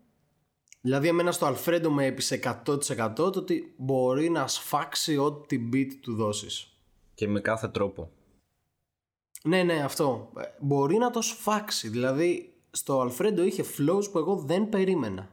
δηλαδή 0.81 1.07
εμένα 1.07 1.31
στο 1.31 1.47
Alfredo 1.47 1.87
με 1.89 2.05
έπεισε 2.05 2.39
100% 2.65 3.15
το 3.15 3.31
ότι 3.35 3.73
μπορεί 3.77 4.29
να 4.29 4.47
σφάξει 4.47 5.17
ό,τι 5.17 5.69
beat 5.73 5.89
του 6.01 6.15
δώσεις. 6.15 6.67
Και 7.13 7.27
με 7.27 7.39
κάθε 7.39 7.67
τρόπο. 7.67 8.11
Ναι, 9.43 9.63
ναι, 9.63 9.83
αυτό. 9.83 10.31
Ε, 10.37 10.41
Μπορεί 10.59 10.97
να 10.97 11.09
το 11.09 11.21
σφάξει. 11.21 11.89
Δηλαδή, 11.89 12.53
στο 12.71 13.01
Αλφρέντο 13.01 13.43
είχε 13.43 13.63
flows 13.77 14.11
που 14.11 14.17
εγώ 14.17 14.35
δεν 14.35 14.69
περίμενα. 14.69 15.29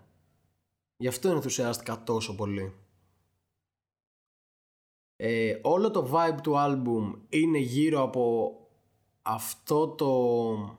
Γι' 0.97 1.09
αυτό 1.09 1.29
ενθουσιάστηκα 1.29 2.03
τόσο 2.03 2.35
πολύ. 2.35 2.75
Ε, 5.17 5.59
όλο 5.63 5.91
το 5.91 6.11
vibe 6.13 6.41
του 6.43 6.55
album 6.57 7.21
είναι 7.29 7.59
γύρω 7.59 8.03
από 8.03 8.55
αυτό 9.23 9.89
το 9.89 10.79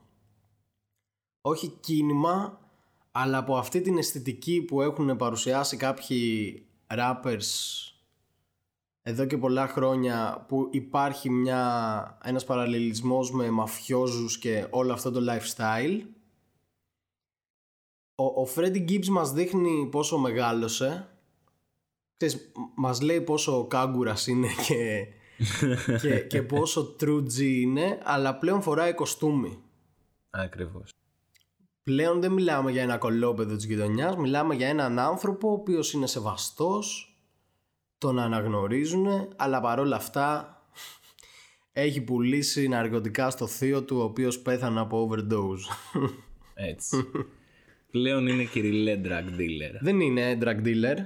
όχι 1.41 1.67
κίνημα 1.67 2.59
αλλά 3.11 3.37
από 3.37 3.57
αυτή 3.57 3.81
την 3.81 3.97
αισθητική 3.97 4.61
που 4.61 4.81
έχουν 4.81 5.17
παρουσιάσει 5.17 5.77
κάποιοι 5.77 6.65
rappers 6.87 7.49
εδώ 9.01 9.25
και 9.25 9.37
πολλά 9.37 9.67
χρόνια 9.67 10.45
που 10.47 10.67
υπάρχει 10.71 11.29
μια, 11.29 12.17
ένας 12.23 12.43
παραλληλισμός 12.43 13.31
με 13.31 13.49
μαφιόζους 13.49 14.37
και 14.37 14.67
όλο 14.69 14.93
αυτό 14.93 15.11
το 15.11 15.19
lifestyle 15.29 16.01
ο, 18.21 18.41
ο 18.41 18.47
Freddie 18.55 18.89
Gibbs 18.89 19.07
μας 19.07 19.31
δείχνει 19.31 19.87
πόσο 19.91 20.17
μεγάλωσε. 20.17 21.09
Ξέρεις, 22.17 22.51
μας 22.75 23.01
λέει 23.01 23.21
πόσο 23.21 23.67
κάγκουρας 23.67 24.27
είναι 24.27 24.47
και, 24.67 25.07
και, 26.01 26.19
και 26.19 26.41
πόσο 26.41 26.95
true 26.99 27.23
G 27.23 27.39
είναι 27.39 27.99
αλλά 28.03 28.37
πλέον 28.37 28.61
φοράει 28.61 28.93
κοστούμι 28.93 29.61
Ακριβώς. 30.29 30.93
Πλέον 31.83 32.21
δεν 32.21 32.31
μιλάμε 32.31 32.71
για 32.71 32.81
ένα 32.81 32.97
κολόπεδο 32.97 33.55
της 33.55 33.65
γειτονιάς 33.65 34.15
Μιλάμε 34.15 34.55
για 34.55 34.67
έναν 34.67 34.99
άνθρωπο 34.99 35.49
ο 35.49 35.51
οποίος 35.51 35.93
είναι 35.93 36.07
σεβαστός 36.07 37.15
Τον 37.97 38.19
αναγνωρίζουν 38.19 39.07
Αλλά 39.35 39.61
παρόλα 39.61 39.95
αυτά 39.95 40.55
Έχει 41.71 42.01
πουλήσει 42.01 42.67
ναρκωτικά 42.67 43.29
στο 43.29 43.47
θείο 43.47 43.83
του 43.83 43.97
Ο 43.97 44.03
οποίος 44.03 44.39
πέθανε 44.39 44.79
από 44.79 45.09
overdose 45.09 45.97
Έτσι. 46.53 47.09
Πλέον 47.91 48.27
είναι 48.27 48.43
κυριλέ 48.43 49.01
drug 49.03 49.39
dealer. 49.39 49.77
Δεν 49.79 49.99
είναι 49.99 50.37
drug 50.41 50.65
dealer 50.65 50.97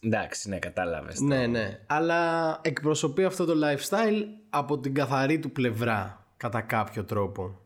Εντάξει, 0.00 0.48
ναι, 0.48 0.58
κατάλαβες. 0.58 1.20
Ναι, 1.20 1.46
ναι. 1.46 1.84
Αλλά 1.86 2.60
εκπροσωπεί 2.62 3.24
αυτό 3.24 3.44
το 3.44 3.52
lifestyle 3.66 4.22
από 4.50 4.78
την 4.78 4.94
καθαρή 4.94 5.38
του 5.38 5.50
πλευρά, 5.52 6.26
κατά 6.36 6.60
κάποιο 6.60 7.04
τρόπο. 7.04 7.60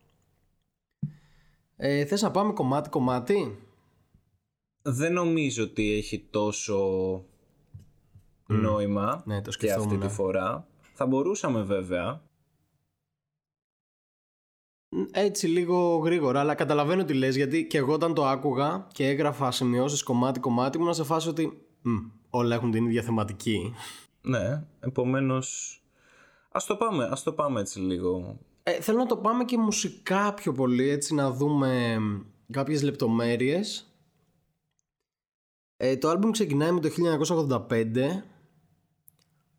Ε, 1.76 2.04
θες 2.04 2.22
να 2.22 2.30
πάμε 2.30 2.52
κομμάτι-κομμάτι; 2.52 3.58
Δεν 4.82 5.12
νομίζω 5.12 5.64
ότι 5.64 5.92
έχει 5.92 6.28
τόσο 6.30 6.78
νόημα 8.46 9.22
Ναι, 9.26 9.42
το 9.42 9.50
και 9.50 9.70
αυτή 9.72 9.80
σκεφτόμουν. 9.82 10.00
τη 10.00 10.08
φορά. 10.08 10.66
Θα 10.92 11.06
μπορούσαμε 11.06 11.62
βέβαια. 11.62 12.22
Έτσι 15.10 15.46
λίγο 15.46 15.96
γρήγορα, 15.96 16.40
αλλά 16.40 16.54
καταλαβαίνω 16.54 17.04
τι 17.04 17.14
λες, 17.14 17.36
γιατί 17.36 17.66
και 17.66 17.78
εγώ 17.78 17.92
όταν 17.92 18.14
το 18.14 18.26
άκουγα 18.26 18.86
και 18.92 19.08
έγραφα 19.08 19.50
σημειώσεις 19.50 20.02
κομμάτι-κομμάτι, 20.02 20.78
ήμουν 20.78 20.94
σε 20.94 21.04
φάση 21.04 21.28
ότι 21.28 21.66
«Μμ, 21.82 21.96
όλα 22.34 22.54
έχουν 22.54 22.70
την 22.70 22.86
ίδια 22.86 23.02
θεματική. 23.02 23.74
Ναι, 24.22 24.64
επομένως... 24.80 25.76
Ας 26.52 26.66
το 26.66 26.76
πάμε, 26.76 27.04
ας 27.04 27.22
το 27.22 27.32
πάμε 27.32 27.60
έτσι 27.60 27.78
λίγο. 27.80 28.38
Ε, 28.62 28.80
θέλω 28.80 28.98
να 28.98 29.06
το 29.06 29.16
πάμε 29.16 29.44
και 29.44 29.58
μουσικά 29.58 30.34
πιο 30.34 30.52
πολύ, 30.52 30.88
έτσι 30.88 31.14
να 31.14 31.30
δούμε 31.30 31.98
μ, 31.98 32.20
κάποιες 32.50 32.82
λεπτομέρειες. 32.82 33.94
Ε, 35.76 35.96
το 35.96 36.08
άλμπουμ 36.08 36.30
ξεκινάει 36.30 36.72
με 36.72 36.80
το 36.80 36.88
1985. 37.68 38.22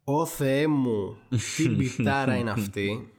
Ω 0.04 0.26
Θεέ 0.26 0.68
μου, 0.68 1.18
τι 1.56 1.70
μπιτάρα 1.76 2.36
είναι 2.36 2.52
αυτή. 2.52 3.14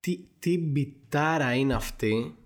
Τι, 0.00 0.24
τι 0.38 0.58
μπιτάρα 0.58 1.54
είναι 1.54 1.74
αυτή. 1.74 2.36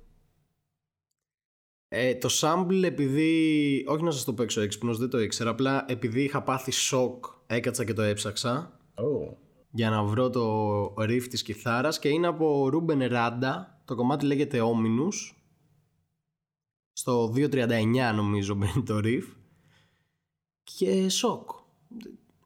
Ε, 1.88 2.14
το 2.14 2.28
sample 2.40 2.82
επειδή, 2.82 3.84
όχι 3.88 4.02
να 4.02 4.10
σας 4.10 4.24
το 4.24 4.34
παίξω 4.34 4.60
έξυπνος, 4.60 4.98
δεν 4.98 5.10
το 5.10 5.20
ήξερα, 5.20 5.50
απλά 5.50 5.84
επειδή 5.88 6.22
είχα 6.22 6.42
πάθει 6.42 6.70
σοκ 6.70 7.24
έκατσα 7.46 7.84
και 7.84 7.92
το 7.92 8.02
έψαξα. 8.02 8.80
Oh. 8.94 9.34
για 9.70 9.90
να 9.90 10.02
βρω 10.02 10.30
το 10.30 10.84
riff 10.98 11.22
της 11.30 11.42
κιθάρας 11.42 11.98
και 11.98 12.08
είναι 12.08 12.26
από 12.26 12.70
Ruben 12.72 13.10
Rada 13.10 13.64
το 13.84 13.94
κομμάτι 13.94 14.26
λέγεται 14.26 14.60
Ominous. 14.62 15.34
Στο 16.92 17.32
2.39 17.36 18.12
νομίζω 18.14 18.54
μπαίνει 18.54 18.82
το 18.82 19.00
riff. 19.04 19.24
Και 20.62 21.08
σοκ. 21.08 21.50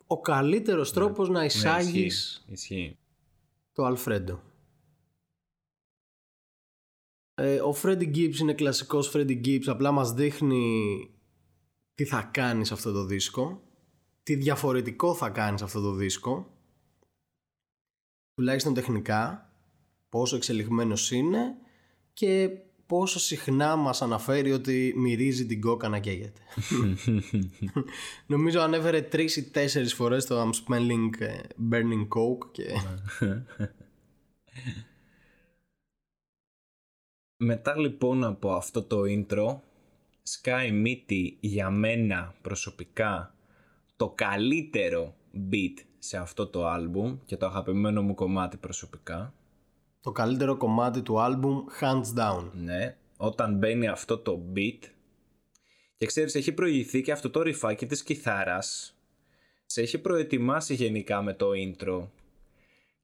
Ο 0.06 0.20
καλύτερος 0.20 0.92
τρόπος 0.92 1.28
να 1.28 1.38
Ναι, 1.38 1.44
εισάγεις 1.44 2.04
ισχύει, 2.04 2.52
ισχύει. 2.52 2.98
το 3.72 3.84
Αλφρέντο 3.84 4.32
ε, 4.32 4.49
ο 7.66 7.76
Freddie 7.82 8.16
Gibbs 8.16 8.36
είναι 8.36 8.54
κλασικός 8.54 9.12
Freddie 9.14 9.46
Gibbs 9.46 9.66
απλά 9.66 9.90
μας 9.90 10.12
δείχνει 10.12 11.10
τι 11.94 12.04
θα 12.04 12.22
κάνεις 12.32 12.66
σε 12.66 12.74
αυτό 12.74 12.92
το 12.92 13.04
δίσκο 13.04 13.62
τι 14.22 14.34
διαφορετικό 14.34 15.14
θα 15.14 15.28
κάνεις 15.30 15.58
σε 15.58 15.64
αυτό 15.64 15.80
το 15.80 15.92
δίσκο 15.92 16.58
τουλάχιστον 18.34 18.74
τεχνικά 18.74 19.52
πόσο 20.08 20.36
εξελιγμένος 20.36 21.10
είναι 21.10 21.54
και 22.12 22.50
πόσο 22.90 23.18
συχνά 23.18 23.76
μας 23.76 24.02
αναφέρει 24.02 24.52
ότι 24.52 24.94
μυρίζει 24.96 25.46
την 25.46 25.60
κόκα 25.60 25.88
να 25.88 25.98
καίγεται. 25.98 26.40
Νομίζω 28.26 28.60
ανέφερε 28.60 29.02
τρεις 29.02 29.36
ή 29.36 29.50
τέσσερις 29.50 29.94
φορές 29.94 30.26
το 30.26 30.42
I'm 30.42 30.50
smelling 30.50 31.10
ε, 31.18 31.38
burning 31.70 32.08
coke 32.08 32.50
και 32.52 32.64
Μετά 37.42 37.78
λοιπόν 37.78 38.24
από 38.24 38.52
αυτό 38.52 38.82
το 38.82 39.00
intro 39.06 39.58
σκάει 40.22 40.72
μύτη 40.72 41.36
για 41.40 41.70
μένα 41.70 42.34
προσωπικά 42.42 43.34
το 43.96 44.08
καλύτερο 44.08 45.14
beat 45.50 45.74
σε 45.98 46.16
αυτό 46.16 46.46
το 46.46 46.66
άλμπουμ 46.66 47.18
και 47.24 47.36
το 47.36 47.46
αγαπημένο 47.46 48.02
μου 48.02 48.14
κομμάτι 48.14 48.56
προσωπικά. 48.56 49.34
το 50.00 50.12
καλύτερο 50.12 50.56
κομμάτι 50.56 51.02
του 51.02 51.20
άλμπουμ 51.20 51.64
hands 51.80 52.18
down. 52.18 52.50
Ναι, 52.52 52.96
όταν 53.16 53.56
μπαίνει 53.58 53.88
αυτό 53.88 54.18
το 54.18 54.42
beat 54.56 54.78
και 55.96 56.06
ξέρεις 56.06 56.34
έχει 56.34 56.52
προηγηθεί 56.52 57.02
και 57.02 57.12
αυτό 57.12 57.30
το 57.30 57.42
ρηφάκι 57.42 57.86
της 57.86 58.02
κιθάρας 58.02 58.96
σε 59.66 59.80
έχει 59.80 59.98
προετοιμάσει 59.98 60.74
γενικά 60.74 61.22
με 61.22 61.34
το 61.34 61.50
intro 61.54 62.06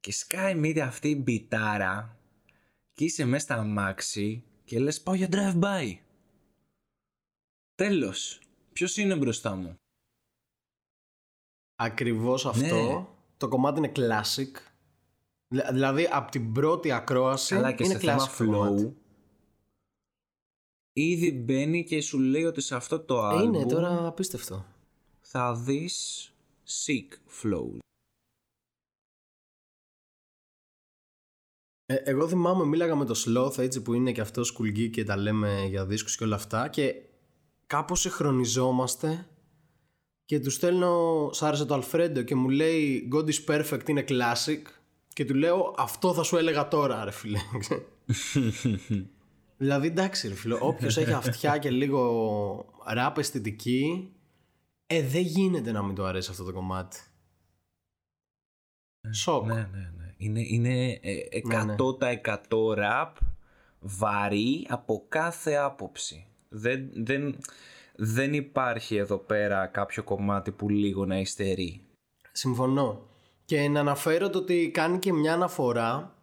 και 0.00 0.12
σκάει 0.12 0.54
μύτη 0.54 0.80
αυτή 0.80 1.08
η 1.08 1.22
μπιτάρα 1.24 2.16
και 2.96 3.04
είσαι 3.04 3.24
μέσα 3.24 3.44
στα 3.44 3.54
αμάξι 3.54 4.44
και 4.64 4.78
λες 4.78 5.02
πάω 5.02 5.14
για 5.14 5.28
drive-by. 5.30 5.96
Τέλος. 7.74 8.40
Ποιος 8.72 8.96
είναι 8.96 9.16
μπροστά 9.16 9.54
μου; 9.54 9.74
Ακριβώς 11.74 12.46
αυτό. 12.46 12.60
Ναι. 12.98 13.06
Το 13.36 13.48
κομμάτι 13.48 13.78
είναι 13.78 13.92
classic. 13.96 14.50
Δηλα- 15.48 15.72
Δηλαδή 15.72 16.08
από 16.12 16.30
την 16.30 16.52
πρώτη 16.52 16.92
ακρόαση 16.92 17.54
Καλά 17.54 17.72
και 17.72 17.84
είναι 17.84 17.92
σε 17.92 17.98
θέμα 17.98 18.26
classic 18.30 18.46
κομμάτι. 18.46 18.82
flow. 18.96 19.02
Ήδη 20.92 21.32
μπαίνει 21.32 21.84
και 21.84 22.00
σου 22.00 22.18
λέει 22.18 22.44
ότι 22.44 22.60
σε 22.60 22.74
αυτό 22.76 23.00
το 23.00 23.16
Ε, 23.16 23.20
album 23.38 23.42
είναι 23.44 23.66
τώρα 23.66 24.06
απίστευτο. 24.06 24.66
θα 25.20 25.54
δεις 25.54 26.30
sick 26.66 27.08
flow. 27.42 27.78
Ε, 31.86 31.94
εγώ 31.94 32.28
θυμάμαι, 32.28 32.64
μίλαγα 32.64 32.96
με 32.96 33.04
το 33.04 33.22
Sloth 33.26 33.58
έτσι 33.58 33.82
που 33.82 33.94
είναι 33.94 34.12
και 34.12 34.20
αυτός 34.20 34.46
σκουλγί 34.46 34.90
και 34.90 35.04
τα 35.04 35.16
λέμε 35.16 35.64
για 35.68 35.86
δίσκους 35.86 36.16
και 36.16 36.24
όλα 36.24 36.34
αυτά 36.34 36.68
και 36.68 36.94
κάπως 37.66 38.00
συγχρονιζόμαστε 38.00 39.26
και 40.24 40.40
του 40.40 40.50
στέλνω, 40.50 41.28
σ' 41.32 41.42
άρεσε 41.42 41.64
το 41.64 41.74
Αλφρέντο 41.74 42.22
και 42.22 42.34
μου 42.34 42.48
λέει 42.48 43.08
God 43.14 43.24
is 43.24 43.44
perfect 43.46 43.88
είναι 43.88 44.04
classic 44.08 44.62
και 45.08 45.24
του 45.24 45.34
λέω 45.34 45.74
αυτό 45.78 46.14
θα 46.14 46.22
σου 46.22 46.36
έλεγα 46.36 46.68
τώρα 46.68 47.04
ρε 47.04 47.10
φίλε. 47.10 47.38
δηλαδή 49.58 49.86
εντάξει 49.86 50.28
ρε 50.28 50.34
φίλε, 50.34 50.58
όποιος 50.60 50.96
έχει 50.96 51.12
αυτιά 51.12 51.58
και 51.58 51.70
λίγο 51.70 52.72
ράπ 52.84 53.18
αισθητική 53.18 54.12
ε 54.86 55.02
δεν 55.02 55.22
γίνεται 55.22 55.72
να 55.72 55.82
μην 55.82 55.94
του 55.94 56.04
αρέσει 56.04 56.30
αυτό 56.30 56.44
το 56.44 56.52
κομμάτι. 56.52 56.98
Σοκ. 59.10 59.46
Ναι, 59.46 59.54
ναι, 59.54 59.92
ναι. 59.95 59.95
Είναι, 60.16 60.40
είναι 60.40 60.98
ε, 61.02 61.18
100% 62.50 62.74
ραπ 62.74 63.16
βαρύ 63.80 64.66
από 64.68 65.04
κάθε 65.08 65.54
άποψη. 65.54 66.26
Δεν, 66.48 66.90
δεν, 66.94 67.38
δεν 67.96 68.34
υπάρχει 68.34 68.96
εδώ 68.96 69.18
πέρα 69.18 69.66
κάποιο 69.66 70.02
κομμάτι 70.02 70.50
που 70.50 70.68
λίγο 70.68 71.06
να 71.06 71.18
υστερεί. 71.18 71.80
Συμφωνώ. 72.32 73.06
Και 73.44 73.68
να 73.68 73.80
αναφέρω 73.80 74.30
το 74.30 74.38
ότι 74.38 74.70
κάνει 74.70 74.98
και 74.98 75.12
μια 75.12 75.32
αναφορά 75.32 76.16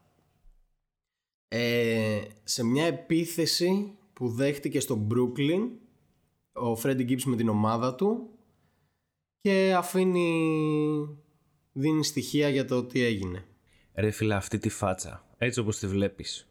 ε, 1.48 2.22
σε 2.44 2.64
μια 2.64 2.86
επίθεση 2.86 3.98
που 4.14 4.30
δέχτηκε 4.30 4.80
στο 4.80 5.08
Brooklyn 5.10 5.70
ο 6.54 6.74
Freddie 6.84 7.10
Gibbs 7.10 7.24
με 7.24 7.36
την 7.36 7.50
ομάδα 7.50 7.96
του 7.96 8.30
και 9.42 9.74
αφήνει 9.78 11.18
δίνει 11.72 12.04
στοιχεία 12.04 12.50
για 12.50 12.66
το 12.66 12.84
τι 12.84 13.02
έγινε. 13.02 13.46
Ρε 13.96 14.12
φίλε 14.12 14.34
αυτή 14.36 14.58
τη 14.58 14.70
φάτσα, 14.70 15.26
έτσι 15.38 15.60
όπως 15.60 15.78
τη 15.78 15.88
βλέπεις, 15.88 16.48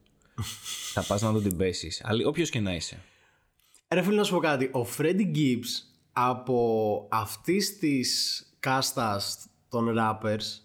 θα 0.92 1.02
πας 1.04 1.22
να 1.22 1.32
το 1.32 1.40
την 1.40 1.56
πέσεις. 1.56 2.00
Αλλά 2.04 2.28
όποιος 2.28 2.50
και 2.50 2.60
να 2.60 2.74
είσαι. 2.74 3.00
Ρε 3.94 4.02
φίλε 4.02 4.16
να 4.16 4.24
σου 4.24 4.34
πω 4.34 4.40
κάτι, 4.40 4.64
ο 4.72 4.86
Freddie 4.98 5.36
Gibbs 5.36 5.68
από 6.12 7.08
αυτής 7.10 7.78
της 7.78 8.42
κάστας 8.60 9.46
των 9.68 9.94
rappers 9.98 10.60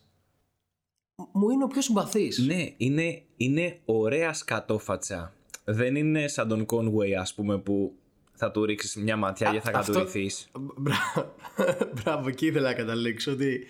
μου 1.31 1.49
είναι 1.49 1.63
ο 1.63 1.67
πιο 1.67 1.81
συμπαθής. 1.81 2.37
Ναι, 2.37 2.73
είναι, 2.77 3.21
είναι 3.37 3.79
ωραία 3.85 4.33
σκατόφατσα. 4.33 5.33
Δεν 5.63 5.95
είναι 5.95 6.27
σαν 6.27 6.47
τον 6.47 6.65
Conway 6.69 7.11
ας 7.19 7.33
πούμε 7.33 7.57
που 7.57 7.95
θα 8.33 8.51
του 8.51 8.65
ρίξεις 8.65 8.95
μια 8.95 9.17
ματιά 9.17 9.51
και 9.51 9.59
θα 9.59 9.71
αυτό- 9.77 9.91
κατουρηθείς. 9.93 10.47
Μπρα- 10.77 11.35
Μπράβο, 12.03 12.27
εκεί 12.27 12.45
ήθελα 12.45 12.67
να 12.69 12.73
καταλήξω 12.75 13.31
ότι 13.31 13.67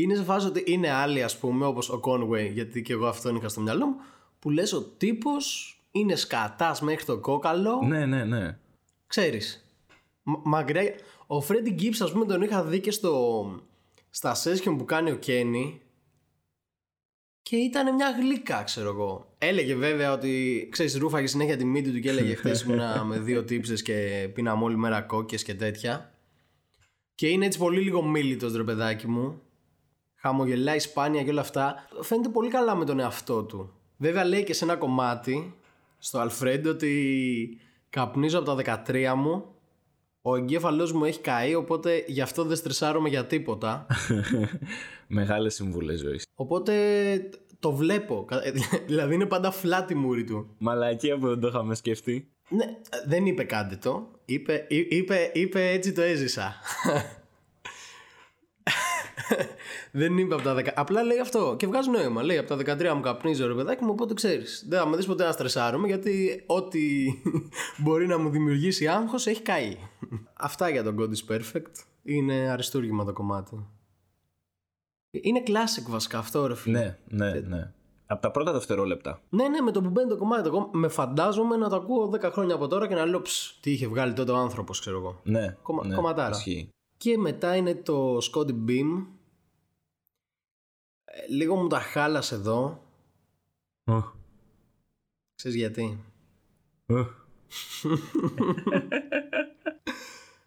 είναι 0.00 0.14
σε 0.14 0.22
φάση 0.22 0.46
ότι 0.46 0.62
είναι 0.66 0.90
άλλοι 0.90 1.22
ας 1.22 1.38
πούμε 1.38 1.66
όπως 1.66 1.90
ο 1.90 2.00
Conway 2.04 2.50
γιατί 2.52 2.82
και 2.82 2.92
εγώ 2.92 3.06
αυτόν 3.06 3.36
είχα 3.36 3.48
στο 3.48 3.60
μυαλό 3.60 3.86
μου 3.86 3.96
που 4.38 4.50
λες 4.50 4.72
ο 4.72 4.82
τύπος 4.82 5.72
είναι 5.90 6.14
σκατάς 6.14 6.80
μέχρι 6.80 7.04
το 7.04 7.18
κόκαλο. 7.18 7.82
Ναι, 7.86 8.06
ναι, 8.06 8.24
ναι. 8.24 8.58
ξέρεις. 9.06 9.72
Μ- 10.22 10.44
μαγκριά 10.44 10.94
ο 11.26 11.36
Freddie 11.38 11.80
Gibbs 11.80 11.96
ας 12.00 12.12
πούμε 12.12 12.24
τον 12.24 12.42
είχα 12.42 12.64
δει 12.64 12.80
και 12.80 12.90
στο, 12.90 13.44
στα 14.10 14.36
session 14.42 14.74
που 14.78 14.84
κάνει 14.84 15.10
ο 15.10 15.18
Kenny 15.26 15.78
και 17.42 17.56
ήταν 17.56 17.94
μια 17.94 18.10
γλύκα 18.10 18.62
ξέρω 18.62 18.88
εγώ. 18.88 19.34
Έλεγε 19.38 19.74
βέβαια 19.74 20.12
ότι 20.12 20.68
ξέρεις 20.70 20.96
ρούφαγε 20.96 21.26
συνέχεια 21.26 21.56
τη 21.56 21.64
μύτη 21.64 21.90
του 21.92 22.00
και 22.00 22.08
έλεγε 22.08 22.34
χθες 22.40 22.62
ήμουνα 22.62 23.04
με 23.04 23.18
δύο 23.18 23.44
τύψες 23.44 23.82
και 23.82 24.28
πίναμε 24.34 24.64
όλη 24.64 24.76
μέρα 24.76 25.02
κόκκες 25.02 25.42
και 25.42 25.54
τέτοια 25.54 26.12
και 27.14 27.28
είναι 27.28 27.46
έτσι 27.46 27.58
πολύ 27.58 27.80
λίγο 27.80 28.02
μίλητος 28.02 28.54
ρε 28.56 28.64
παιδάκι 28.64 29.06
μου 29.08 29.42
χαμογελάει 30.20 30.78
σπάνια 30.78 31.22
και 31.22 31.30
όλα 31.30 31.40
αυτά 31.40 31.88
φαίνεται 32.00 32.28
πολύ 32.28 32.48
καλά 32.48 32.74
με 32.74 32.84
τον 32.84 33.00
εαυτό 33.00 33.42
του. 33.42 33.72
Βέβαια 33.96 34.24
λέει 34.24 34.44
και 34.44 34.52
σε 34.54 34.64
ένα 34.64 34.76
κομμάτι 34.76 35.54
στο 35.98 36.18
Αλφρέντο 36.18 36.70
ότι 36.70 37.58
καπνίζω 37.90 38.38
από 38.38 38.54
τα 38.54 38.82
13 38.86 39.12
μου 39.16 39.44
ο 40.22 40.36
εγκέφαλός 40.36 40.92
μου 40.92 41.04
έχει 41.04 41.20
καεί 41.20 41.54
οπότε 41.54 42.04
γι' 42.06 42.20
αυτό 42.20 42.44
δεν 42.44 42.56
στρεσάρομαι 42.56 43.08
για 43.08 43.26
τίποτα. 43.26 43.86
Μεγάλες 45.06 45.54
συμβουλές 45.54 45.98
ζωής. 46.00 46.26
οπότε 46.34 46.74
το 47.60 47.72
βλέπω. 47.72 48.24
Κα- 48.24 48.42
δηλαδή 48.86 49.14
είναι 49.14 49.26
πάντα 49.26 49.50
φλάτη 49.50 49.94
μούρη 49.94 50.24
του. 50.24 50.54
Μαλακία 50.58 51.18
που 51.18 51.28
δεν 51.28 51.40
το 51.40 51.48
είχαμε 51.48 51.74
σκεφτεί. 51.74 52.28
ναι, 52.48 52.64
δεν 53.06 53.26
είπε 53.26 53.44
κάτι 53.44 53.76
το. 53.76 54.10
Είπε, 54.24 54.66
εί- 54.68 54.92
είπε, 54.92 55.30
είπε 55.34 55.68
έτσι 55.70 55.92
το 55.92 56.02
έζησα 56.02 56.54
δεν 59.92 60.18
είπε 60.18 60.34
από 60.34 60.42
τα 60.42 60.54
10. 60.56 60.66
Απλά 60.74 61.02
λέει 61.02 61.18
αυτό 61.18 61.54
και 61.58 61.66
βγάζει 61.66 61.90
νόημα. 61.90 62.22
Λέει 62.22 62.38
από 62.38 62.56
τα 62.56 62.76
13 62.76 62.92
μου 62.94 63.00
καπνίζω 63.00 63.46
ρε 63.46 63.54
παιδάκι 63.54 63.84
μου, 63.84 63.90
οπότε 63.92 64.14
ξέρεις. 64.14 64.64
Δεν 64.68 64.78
θα 64.78 64.86
με 64.86 64.96
δεις 64.96 65.06
ποτέ 65.06 65.24
να 65.24 65.32
στρεσάρομαι 65.32 65.86
γιατί 65.86 66.42
ό,τι 66.46 67.06
μπορεί 67.82 68.06
να 68.06 68.18
μου 68.18 68.30
δημιουργήσει 68.30 68.86
άγχος 68.88 69.26
έχει 69.26 69.42
καεί. 69.42 69.76
Αυτά 70.34 70.68
για 70.68 70.82
τον 70.82 70.96
God 70.98 71.08
is 71.08 71.34
Perfect. 71.36 71.72
Είναι 72.02 72.34
αριστούργημα 72.34 73.04
το 73.04 73.12
κομμάτι. 73.12 73.66
Είναι 75.10 75.42
classic 75.46 75.84
βασικά 75.88 76.18
αυτό 76.18 76.46
ρε 76.46 76.54
φίλε. 76.54 76.78
Ναι, 76.78 76.96
ναι, 77.30 77.40
ναι. 77.40 77.72
Από 78.06 78.22
τα 78.22 78.30
πρώτα 78.30 78.52
δευτερόλεπτα. 78.52 79.20
Ναι, 79.28 79.48
ναι, 79.48 79.60
με 79.60 79.70
το 79.70 79.80
που 79.82 79.90
μπαίνει 79.90 80.08
το 80.08 80.16
κομμάτι. 80.16 80.48
Εγώ 80.48 80.70
με 80.72 80.88
φαντάζομαι 80.88 81.56
να 81.56 81.68
το 81.68 81.76
ακούω 81.76 82.10
10 82.14 82.20
χρόνια 82.32 82.54
από 82.54 82.66
τώρα 82.66 82.86
και 82.88 82.94
να 82.94 83.04
λέω 83.06 83.20
«Ψ, 83.22 83.58
τι 83.60 83.70
είχε 83.70 83.86
βγάλει 83.88 84.12
τότε 84.12 84.32
ο 84.32 84.36
άνθρωπος, 84.36 84.80
ξέρω 84.80 84.96
εγώ. 84.98 85.20
Ναι, 85.24 85.56
Κομμα- 85.62 85.86
ναι, 85.86 85.94
κομματάρα. 85.94 86.36
Ισχύει. 86.36 86.68
Και 86.98 87.18
μετά 87.18 87.56
είναι 87.56 87.74
το 87.74 88.16
Scottie 88.16 88.54
Beam. 88.68 89.06
Ε, 91.04 91.26
λίγο 91.28 91.54
μου 91.54 91.66
τα 91.66 91.80
χάλασε 91.80 92.34
εδώ. 92.34 92.82
Ξέρεις 95.34 95.56
γιατί; 95.56 96.04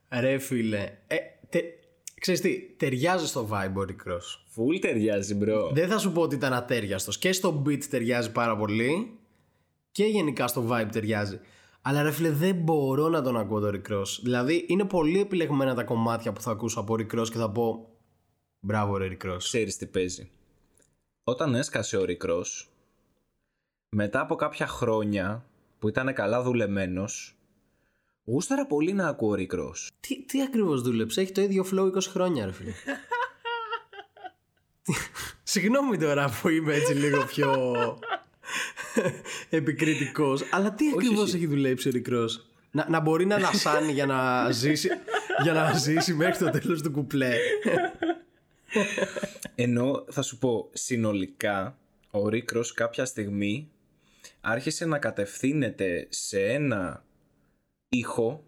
Ρε 0.10 0.38
φίλε. 0.38 0.98
Ε, 1.08 1.18
τε, 1.50 1.62
ξέρεις 2.22 2.42
τι, 2.42 2.62
ταιριάζει 2.78 3.28
στο 3.28 3.50
vibe 3.52 3.74
ο 3.76 3.82
Rick 3.82 4.12
Ross. 4.12 4.40
Φουλ 4.46 4.78
ταιριάζει, 4.78 5.36
bro. 5.36 5.72
Δεν 5.74 5.90
θα 5.90 5.98
σου 5.98 6.12
πω 6.12 6.22
ότι 6.22 6.36
ήταν 6.36 6.54
αταίριαστος. 6.54 7.18
Και 7.18 7.32
στο 7.32 7.64
beat 7.66 7.84
ταιριάζει 7.84 8.32
πάρα 8.32 8.58
πολύ. 8.58 9.20
Και 9.92 10.06
γενικά 10.06 10.48
στο 10.48 10.68
vibe 10.70 10.90
ταιριάζει. 10.92 11.40
Αλλά 11.82 12.02
ρε 12.02 12.12
φίλε 12.12 12.32
δεν 12.32 12.56
μπορώ 12.56 13.10
να 13.10 13.22
τον 13.22 13.38
ακούω 13.38 13.60
το 13.60 13.68
Rick 13.68 13.94
Ross. 13.94 14.20
Δηλαδή 14.22 14.66
είναι 14.68 14.86
πολύ 14.86 15.20
επιλεγμένα 15.20 15.76
τα 15.76 15.84
κομμάτια 15.84 16.32
που 16.32 16.42
θα 16.42 16.52
ακούσω 16.52 16.80
από 16.80 16.96
Rick 16.98 17.20
Ross 17.20 17.30
και 17.30 17.38
θα 17.38 17.52
πω 17.52 17.92
Μπράβο 18.64 18.98
ρε 18.98 19.08
Rick 19.12 19.32
Ross. 19.32 19.38
Ξέρεις 19.38 19.78
τι 19.78 19.86
παίζει. 19.86 20.32
Όταν 21.24 21.56
έσκασε 21.56 21.98
ο 21.98 22.06
Rick 22.08 22.30
Ross, 22.30 22.66
μετά 23.90 24.20
από 24.20 24.36
κάποια 24.36 24.68
χρόνια 24.68 25.46
που 25.80 25.88
ήταν 25.88 26.14
καλά 26.14 26.42
δουλεμένος, 26.42 27.36
γούσταρα 28.26 28.68
πολύ 28.68 28.94
να 28.94 29.08
ακούω 29.08 29.36
Rick 29.38 29.60
Ross. 29.60 29.88
Τι, 30.00 30.26
τι 30.26 30.42
ακριβώς 30.42 30.82
δούλεψε, 30.82 31.22
έχει 31.22 31.32
το 31.32 31.42
ίδιο 31.42 31.66
flow 31.72 31.96
20 31.96 32.02
χρόνια 32.02 32.46
ρε 32.46 32.52
φίλε. 32.52 32.74
Συγγνώμη 35.44 35.98
τώρα 35.98 36.30
που 36.42 36.50
είμαι 36.50 36.74
έτσι 36.74 36.94
λίγο 36.94 37.26
πιο 37.26 37.76
επικριτικός, 39.50 40.44
αλλά 40.52 40.74
τι 40.74 40.86
ακριβώς 40.96 41.24
όχι. 41.24 41.36
έχει 41.36 41.48
δουλέψει 41.48 41.88
ο 41.88 41.92
Rick 41.96 42.14
Ross? 42.14 42.30
Να, 42.72 42.90
να 42.90 43.00
μπορεί 43.00 43.26
να 43.26 43.36
ανασάνει 43.36 43.92
για 43.92 44.06
να 44.06 44.52
ζήσει, 44.52 44.90
για 45.44 45.54
να 45.54 45.74
ζήσει 45.74 46.14
μέχρι 46.14 46.46
το 46.46 46.60
τέλος 46.60 46.82
του 46.82 46.92
κουπλέ. 46.92 47.36
Ενώ 49.56 50.06
θα 50.10 50.22
σου 50.22 50.38
πω 50.38 50.70
συνολικά 50.74 51.78
ο 52.12 52.20
Rick 52.32 52.58
Ross 52.58 52.66
κάποια 52.74 53.06
στιγμή 53.06 53.70
άρχισε 54.42 54.86
να 54.86 54.98
κατευθύνεται 55.00 56.08
σε 56.10 56.46
ένα 56.46 57.06
ήχο 57.90 58.44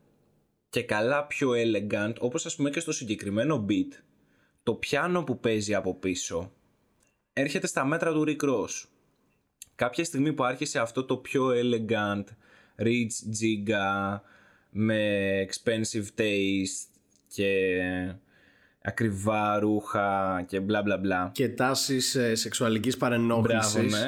και 0.69 0.83
καλά 0.83 1.27
πιο 1.27 1.51
elegant 1.51 2.13
όπως 2.19 2.45
ας 2.45 2.55
πούμε 2.55 2.69
και 2.69 2.79
στο 2.79 2.91
συγκεκριμένο 2.91 3.65
beat 3.69 3.99
το 4.63 4.73
πιάνο 4.73 5.23
που 5.23 5.39
παίζει 5.39 5.75
από 5.75 5.95
πίσω 5.95 6.51
έρχεται 7.33 7.67
στα 7.67 7.85
μέτρα 7.85 8.11
του 8.11 8.23
Rick 8.27 8.49
Ross. 8.49 8.83
Κάποια 9.83 10.03
στιγμή 10.03 10.33
που 10.33 10.43
άρχισε 10.43 10.79
αυτό 10.79 11.03
το 11.03 11.17
πιο 11.17 11.49
elegant 11.49 12.23
rich 12.77 13.41
jigga 13.41 14.19
με 14.69 15.45
expensive 15.49 16.19
taste 16.19 16.87
και 17.27 17.79
ακριβά 18.81 19.59
ρούχα 19.59 20.43
και 20.47 20.59
μπλα 20.59 20.81
μπλα 20.81 20.97
μπλα. 20.97 21.31
Και 21.33 21.49
τάσεις 21.49 22.15
ε, 22.15 22.35
σεξουαλικής 22.35 22.97
παρενόχλησης. 22.97 23.73
Μπράβο, 23.73 24.05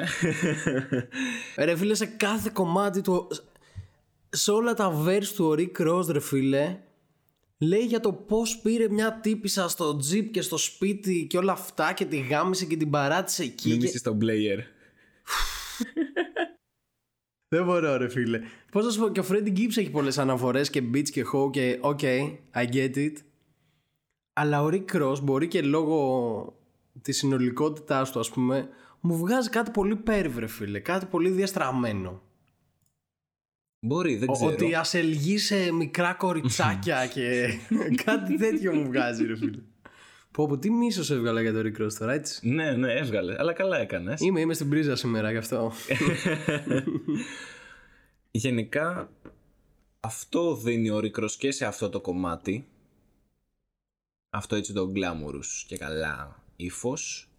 ναι. 1.56 1.64
Ρε 1.64 1.76
φίλε, 1.76 1.94
σε 1.94 2.06
κάθε 2.06 2.50
κομμάτι 2.52 3.00
του. 3.00 3.28
Σε 4.28 4.50
όλα 4.50 4.74
τα 4.74 5.04
verse 5.06 5.32
του 5.36 5.44
ο 5.44 5.54
Rick 5.58 5.88
Ross, 5.88 6.06
ρε 6.06 6.20
φίλε, 6.20 6.78
λέει 7.58 7.84
για 7.84 8.00
το 8.00 8.12
πώς 8.12 8.58
πήρε 8.58 8.88
μια 8.88 9.20
τύπησα 9.22 9.68
στο 9.68 9.96
τζιπ 9.96 10.30
και 10.30 10.42
στο 10.42 10.56
σπίτι 10.56 11.26
και 11.30 11.38
όλα 11.38 11.52
αυτά 11.52 11.92
και 11.92 12.04
τη 12.04 12.18
γάμισε 12.18 12.64
και 12.64 12.76
την 12.76 12.90
παράτησε 12.90 13.42
εκεί. 13.42 13.68
Μην 13.68 13.80
και... 13.80 13.86
είσαι 13.86 13.98
στον 13.98 14.18
player. 14.22 14.58
Δεν 17.48 17.64
μπορώ, 17.64 17.96
ρε 17.96 18.08
φίλε. 18.08 18.40
Πώς 18.70 18.84
να 18.84 18.90
σου 18.90 19.00
πω, 19.00 19.08
και 19.08 19.20
ο 19.20 19.24
Freddie 19.30 19.56
Gibbs 19.58 19.76
έχει 19.76 19.90
πολλές 19.90 20.18
αναφορές 20.18 20.70
και 20.70 20.82
beats 20.94 21.08
και 21.10 21.24
hoe 21.32 21.50
και 21.50 21.78
OK, 21.82 22.02
I 22.54 22.66
get 22.72 22.94
it. 22.96 23.12
Αλλά 24.32 24.62
ο 24.62 24.68
Rick 24.72 25.02
Ross 25.02 25.20
μπορεί 25.22 25.48
και 25.48 25.62
λόγω 25.62 26.60
της 27.02 27.16
συνολικότητάς 27.16 28.10
του, 28.12 28.18
ας 28.18 28.30
πούμε, 28.30 28.68
μου 29.00 29.16
βγάζει 29.16 29.48
κάτι 29.48 29.70
πολύ 29.70 29.96
πέρυβρε, 29.96 30.46
φίλε. 30.46 30.80
Κάτι 30.80 31.06
πολύ 31.06 31.30
διαστραμμένο. 31.30 32.22
Μπορεί, 33.86 34.16
δεν 34.16 34.28
Ο- 34.28 34.32
ξέρω. 34.32 34.50
Ότι 34.50 34.74
ασελγεί 34.74 35.38
σε 35.38 35.72
μικρά 35.72 36.14
κοριτσάκια 36.14 37.06
και 37.14 37.48
κάτι 38.04 38.36
τέτοιο 38.36 38.74
μου 38.74 38.84
βγάζει, 38.86 39.26
ρε 39.26 39.36
φίλε. 39.36 39.58
Πω, 40.36 40.46
πω, 40.46 40.58
τι 40.58 40.70
μίσος 40.70 41.10
έβγαλα 41.10 41.40
για 41.40 41.52
το 41.52 41.58
Rick 41.64 41.82
Ross 41.82 41.92
τώρα, 41.98 42.12
έτσι. 42.12 42.48
Ναι, 42.48 42.72
ναι, 42.72 42.92
έβγαλε. 42.92 43.34
Αλλά 43.38 43.52
καλά 43.52 43.78
έκανες. 43.78 44.20
Είμαι, 44.20 44.40
είμαι 44.40 44.54
στην 44.54 44.68
πρίζα 44.68 44.96
σήμερα 44.96 45.30
γι' 45.30 45.36
αυτό. 45.36 45.72
Γενικά, 48.30 49.10
αυτό 50.00 50.56
δίνει 50.56 50.90
ο 50.90 50.98
Ρικρος 50.98 51.36
και 51.36 51.50
σε 51.50 51.66
αυτό 51.66 51.88
το 51.88 52.00
κομμάτι. 52.00 52.68
Αυτό 54.30 54.56
έτσι 54.56 54.72
το 54.72 54.92
glamorous 54.94 55.64
και 55.66 55.76
καλά 55.76 56.42
ύφος. 56.56 57.30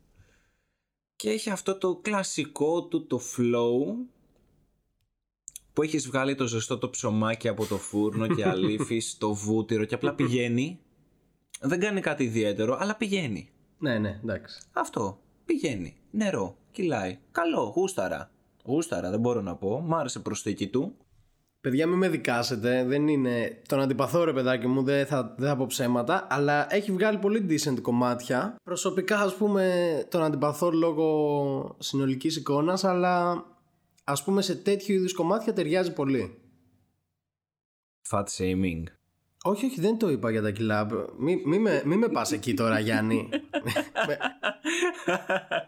Και 1.16 1.30
έχει 1.30 1.50
αυτό 1.50 1.78
το 1.78 1.96
κλασικό 1.96 2.84
του 2.84 3.08
το 3.08 3.22
flow 3.38 4.08
που 5.74 5.82
έχεις 5.82 6.08
βγάλει 6.08 6.36
το 6.36 6.48
ζεστό 6.48 6.78
το 6.78 6.90
ψωμάκι 6.90 7.48
από 7.48 7.66
το 7.66 7.78
φούρνο 7.78 8.28
και 8.28 8.48
αλήφεις 8.48 9.16
το 9.20 9.34
βούτυρο 9.34 9.86
και 9.86 9.96
απλά 9.96 10.14
πηγαίνει. 10.14 10.80
Δεν 11.60 11.80
κάνει 11.80 12.02
κάτι 12.02 12.24
ιδιαίτερο, 12.24 12.78
αλλά 12.80 12.96
πηγαίνει. 12.96 13.50
ναι, 13.78 13.98
ναι, 13.98 14.20
εντάξει. 14.24 14.60
Αυτό. 14.72 15.20
Πηγαίνει. 15.46 15.98
Νερό. 16.12 16.58
Κυλάει. 16.72 17.18
Καλό. 17.32 17.74
Γούσταρα. 17.76 18.32
Γούσταρα, 18.66 19.10
δεν 19.10 19.20
μπορώ 19.20 19.42
να 19.42 19.56
πω. 19.56 19.80
Μ' 19.80 19.96
άρεσε 19.96 20.20
προσθήκη 20.20 20.68
του. 20.68 20.96
Παιδιά, 21.62 21.88
μην 21.88 21.98
με 21.98 22.10
δικάσετε. 22.10 22.84
Δεν 22.86 23.08
είναι. 23.08 23.62
Τον 23.68 23.80
αντιπαθώ, 23.80 24.24
ρε 24.24 24.34
παιδάκι 24.34 24.68
μου, 24.68 24.84
δεν 24.84 25.06
θα, 25.06 25.36
δεν 25.38 25.48
θα 25.50 25.56
πω 25.56 25.66
ψέματα. 25.66 26.28
Αλλά 26.30 26.74
έχει 26.74 26.92
βγάλει 26.92 27.18
πολύ 27.18 27.46
decent 27.50 27.82
κομμάτια. 27.82 28.56
Προσωπικά, 28.64 29.20
ας 29.20 29.36
πούμε, 29.36 30.06
τον 30.10 30.24
αντιπαθώ 30.24 30.72
λόγω 30.72 31.76
συνολικής 31.80 32.36
εικόνας, 32.36 32.84
αλλά 32.84 33.46
ας 34.04 34.24
πούμε 34.24 34.42
σε 34.42 34.56
τέτοιου 34.56 34.96
είδους 34.96 35.14
κομμάτια 35.14 35.54
ταιριάζει 35.54 35.94
πολύ. 35.94 36.38
Fat 38.10 38.24
shaming. 38.38 38.84
Όχι, 39.48 39.66
όχι, 39.66 39.82
δεν 39.82 39.98
το 39.98 40.10
είπα 40.10 40.32
για 40.32 40.42
τα 40.42 40.52
κιλά. 40.52 40.88
Μη, 41.20 41.42
μη, 41.46 41.60
με, 41.60 41.82
μη 41.86 41.96
με 41.96 42.10
πας 42.10 42.32
εκεί 42.32 42.54
τώρα, 42.54 42.80
Γιάννη. 42.80 43.30
Με- 44.08 44.18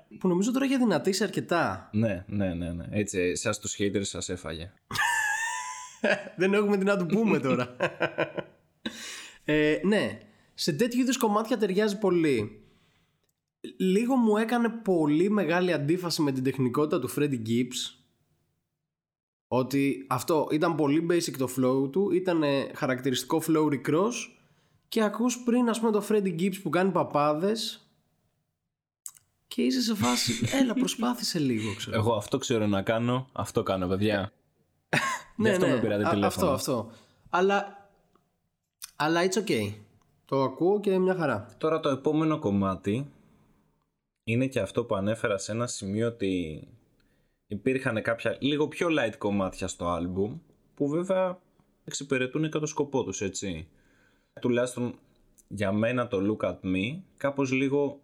που 0.19 0.27
νομίζω 0.27 0.51
τώρα 0.51 0.65
έχει 0.65 0.77
δυνατήσει 0.77 1.23
αρκετά. 1.23 1.89
ναι, 1.91 2.23
ναι, 2.27 2.53
ναι, 2.53 2.71
ναι. 2.71 2.85
Έτσι, 2.89 3.19
εσάς 3.19 3.59
τους 3.59 3.75
haters 3.79 4.01
σας 4.01 4.29
έφαγε. 4.29 4.71
Δεν 6.37 6.53
έχουμε 6.53 6.77
τι 6.77 6.83
να 6.85 6.97
του 6.97 7.05
πούμε 7.05 7.39
τώρα. 7.39 7.75
ε, 9.43 9.79
ναι, 9.83 10.19
σε 10.53 10.73
τέτοιου 10.73 10.99
είδους 10.99 11.17
κομμάτια 11.17 11.57
ταιριάζει 11.57 11.97
πολύ. 11.97 12.63
Λίγο 13.77 14.15
μου 14.15 14.37
έκανε 14.37 14.69
πολύ 14.69 15.29
μεγάλη 15.29 15.73
αντίφαση 15.73 16.21
με 16.21 16.31
την 16.31 16.43
τεχνικότητα 16.43 16.99
του 16.99 17.09
Freddie 17.17 17.47
Gibbs. 17.47 17.98
Ότι 19.51 20.05
αυτό 20.09 20.47
ήταν 20.51 20.75
πολύ 20.75 21.07
basic 21.09 21.33
το 21.37 21.49
flow 21.57 21.91
του, 21.91 22.11
ήταν 22.11 22.43
χαρακτηριστικό 22.73 23.41
flow 23.47 23.65
Rick 23.65 23.93
Ross 23.95 24.13
και 24.87 25.03
ακούς 25.03 25.37
πριν 25.43 25.69
ας 25.69 25.79
πούμε 25.79 25.91
το 25.91 26.05
Freddie 26.09 26.39
Gibbs 26.39 26.61
που 26.63 26.69
κάνει 26.69 26.91
παπάδες 26.91 27.89
και 29.47 29.61
είσαι 29.61 29.81
σε 29.81 29.95
φάση, 29.95 30.33
έλα 30.61 30.73
προσπάθησε 30.73 31.39
λίγο 31.39 31.75
ξέρω. 31.75 31.97
Εγώ 31.97 32.13
αυτό 32.13 32.37
ξέρω 32.37 32.67
να 32.67 32.81
κάνω, 32.81 33.29
αυτό 33.31 33.63
κάνω, 33.63 33.87
παιδιά. 33.87 34.31
Γι' 35.35 35.49
αυτό 35.49 35.67
με 35.67 35.79
πήρατε 35.79 36.01
Ναι, 36.03 36.07
Α- 36.07 36.11
τηλέφωνο. 36.13 36.51
Αυτό, 36.51 36.71
αυτό. 36.73 36.91
Αλλά, 37.29 37.89
αλλά 38.95 39.21
it's 39.23 39.37
okay. 39.47 39.73
Το 40.25 40.43
ακούω 40.43 40.79
και 40.79 40.97
μια 40.97 41.15
χαρά. 41.15 41.55
Τώρα 41.57 41.79
το 41.79 41.89
επόμενο 41.89 42.39
κομμάτι 42.39 43.11
είναι 44.23 44.47
και 44.47 44.59
αυτό 44.59 44.83
που 44.85 44.95
ανέφερα 44.95 45.37
σε 45.37 45.51
ένα 45.51 45.67
σημείο 45.67 46.07
ότι 46.07 46.67
υπήρχαν 47.49 48.01
κάποια 48.01 48.37
λίγο 48.39 48.67
πιο 48.67 48.87
light 48.89 49.15
κομμάτια 49.17 49.67
στο 49.67 49.87
άλμπουμ 49.87 50.37
που 50.75 50.87
βέβαια 50.87 51.39
εξυπηρετούν 51.83 52.49
και 52.49 52.59
το 52.59 52.65
σκοπό 52.65 53.03
τους 53.03 53.21
έτσι. 53.21 53.67
Τουλάχιστον 54.41 54.99
για 55.47 55.71
μένα 55.71 56.07
το 56.07 56.17
Look 56.39 56.49
At 56.49 56.59
Me 56.61 56.99
κάπως 57.17 57.51
λίγο 57.51 58.01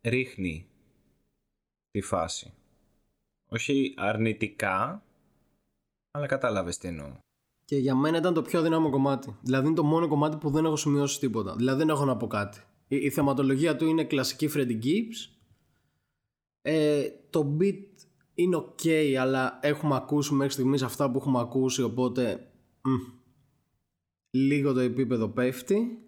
ρίχνει 0.00 0.68
τη 1.90 2.00
φάση. 2.00 2.52
Όχι 3.48 3.94
αρνητικά, 3.96 5.04
αλλά 6.10 6.26
κατάλαβες 6.26 6.78
τι 6.78 6.88
εννοώ. 6.88 7.12
Και 7.64 7.76
για 7.76 7.94
μένα 7.94 8.18
ήταν 8.18 8.34
το 8.34 8.42
πιο 8.42 8.62
δυνάμο 8.62 8.90
κομμάτι. 8.90 9.36
Δηλαδή 9.42 9.66
είναι 9.66 9.76
το 9.76 9.84
μόνο 9.84 10.08
κομμάτι 10.08 10.36
που 10.36 10.50
δεν 10.50 10.64
έχω 10.64 10.76
σημειώσει 10.76 11.20
τίποτα. 11.20 11.56
Δηλαδή 11.56 11.78
δεν 11.78 11.88
έχω 11.88 12.04
να 12.04 12.16
πω 12.16 12.26
κάτι. 12.26 12.60
Η, 12.88 12.96
η 12.96 13.10
θεματολογία 13.10 13.76
του 13.76 13.86
είναι 13.86 14.04
κλασική 14.04 14.50
Freddie 14.54 14.84
Gibbs. 14.84 15.36
Ε, 16.62 17.08
το 17.30 17.56
beat 17.60 17.84
είναι 18.36 18.56
ok, 18.56 19.14
αλλά 19.14 19.58
έχουμε 19.62 19.96
ακούσει 19.96 20.34
μέχρι 20.34 20.52
στιγμής 20.52 20.82
αυτά 20.82 21.10
που 21.10 21.18
έχουμε 21.18 21.40
ακούσει, 21.40 21.82
οπότε 21.82 22.50
μ, 22.82 22.94
λίγο 24.30 24.72
το 24.72 24.80
επίπεδο 24.80 25.28
πέφτει. 25.28 25.98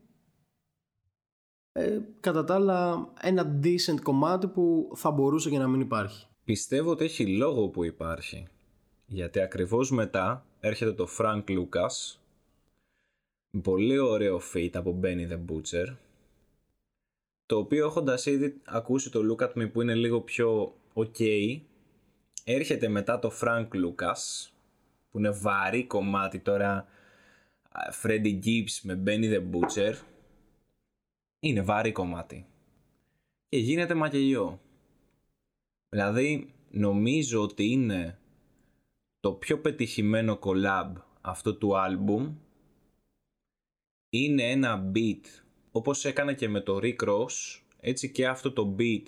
Ε, 1.72 2.00
κατά 2.20 2.44
τα 2.44 2.54
άλλα, 2.54 3.08
ένα 3.20 3.60
decent 3.62 4.00
κομμάτι 4.02 4.46
που 4.46 4.92
θα 4.94 5.10
μπορούσε 5.10 5.50
και 5.50 5.58
να 5.58 5.68
μην 5.68 5.80
υπάρχει. 5.80 6.26
Πιστεύω 6.44 6.90
ότι 6.90 7.04
έχει 7.04 7.26
λόγο 7.26 7.68
που 7.68 7.84
υπάρχει. 7.84 8.46
Γιατί 9.06 9.40
ακριβώς 9.40 9.90
μετά 9.90 10.46
έρχεται 10.60 10.92
το 10.92 11.08
Frank 11.18 11.44
Lucas 11.44 12.18
με 13.50 13.60
πολύ 13.60 13.98
ωραίο 13.98 14.40
feat 14.54 14.70
από 14.72 15.00
Benny 15.02 15.32
the 15.32 15.38
Butcher 15.52 15.96
το 17.46 17.56
οποίο 17.56 17.86
έχοντας 17.86 18.26
ήδη 18.26 18.60
ακούσει 18.64 19.10
το 19.10 19.20
Look 19.30 19.44
At 19.44 19.52
Me 19.52 19.72
που 19.72 19.82
είναι 19.82 19.94
λίγο 19.94 20.20
πιο 20.20 20.74
ok 20.94 21.60
έρχεται 22.52 22.88
μετά 22.88 23.18
το 23.18 23.32
Frank 23.40 23.68
Lucas 23.68 24.48
που 25.10 25.18
είναι 25.18 25.30
βαρύ 25.30 25.86
κομμάτι 25.86 26.38
τώρα 26.40 26.86
α, 27.70 27.80
Freddie 28.02 28.38
Gibbs 28.44 28.78
με 28.82 29.02
Benny 29.06 29.32
the 29.34 29.42
Butcher. 29.50 29.94
Είναι 31.40 31.62
βαρύ 31.62 31.92
κομμάτι. 31.92 32.46
Και 33.48 33.58
γίνεται 33.58 33.94
μακελιό. 33.94 34.60
Δηλαδή 35.88 36.54
νομίζω 36.70 37.42
ότι 37.42 37.70
είναι 37.70 38.18
το 39.20 39.32
πιο 39.32 39.60
πετυχημένο 39.60 40.38
collab 40.42 40.92
αυτού 41.20 41.58
του 41.58 41.78
άλμπουμ. 41.78 42.36
Είναι 44.10 44.50
ένα 44.50 44.92
beat 44.94 45.20
όπως 45.70 46.04
έκανε 46.04 46.34
και 46.34 46.48
με 46.48 46.60
το 46.60 46.78
Rick 46.82 47.08
Ross. 47.08 47.60
Έτσι 47.80 48.10
και 48.10 48.26
αυτό 48.26 48.52
το 48.52 48.76
beat 48.78 49.04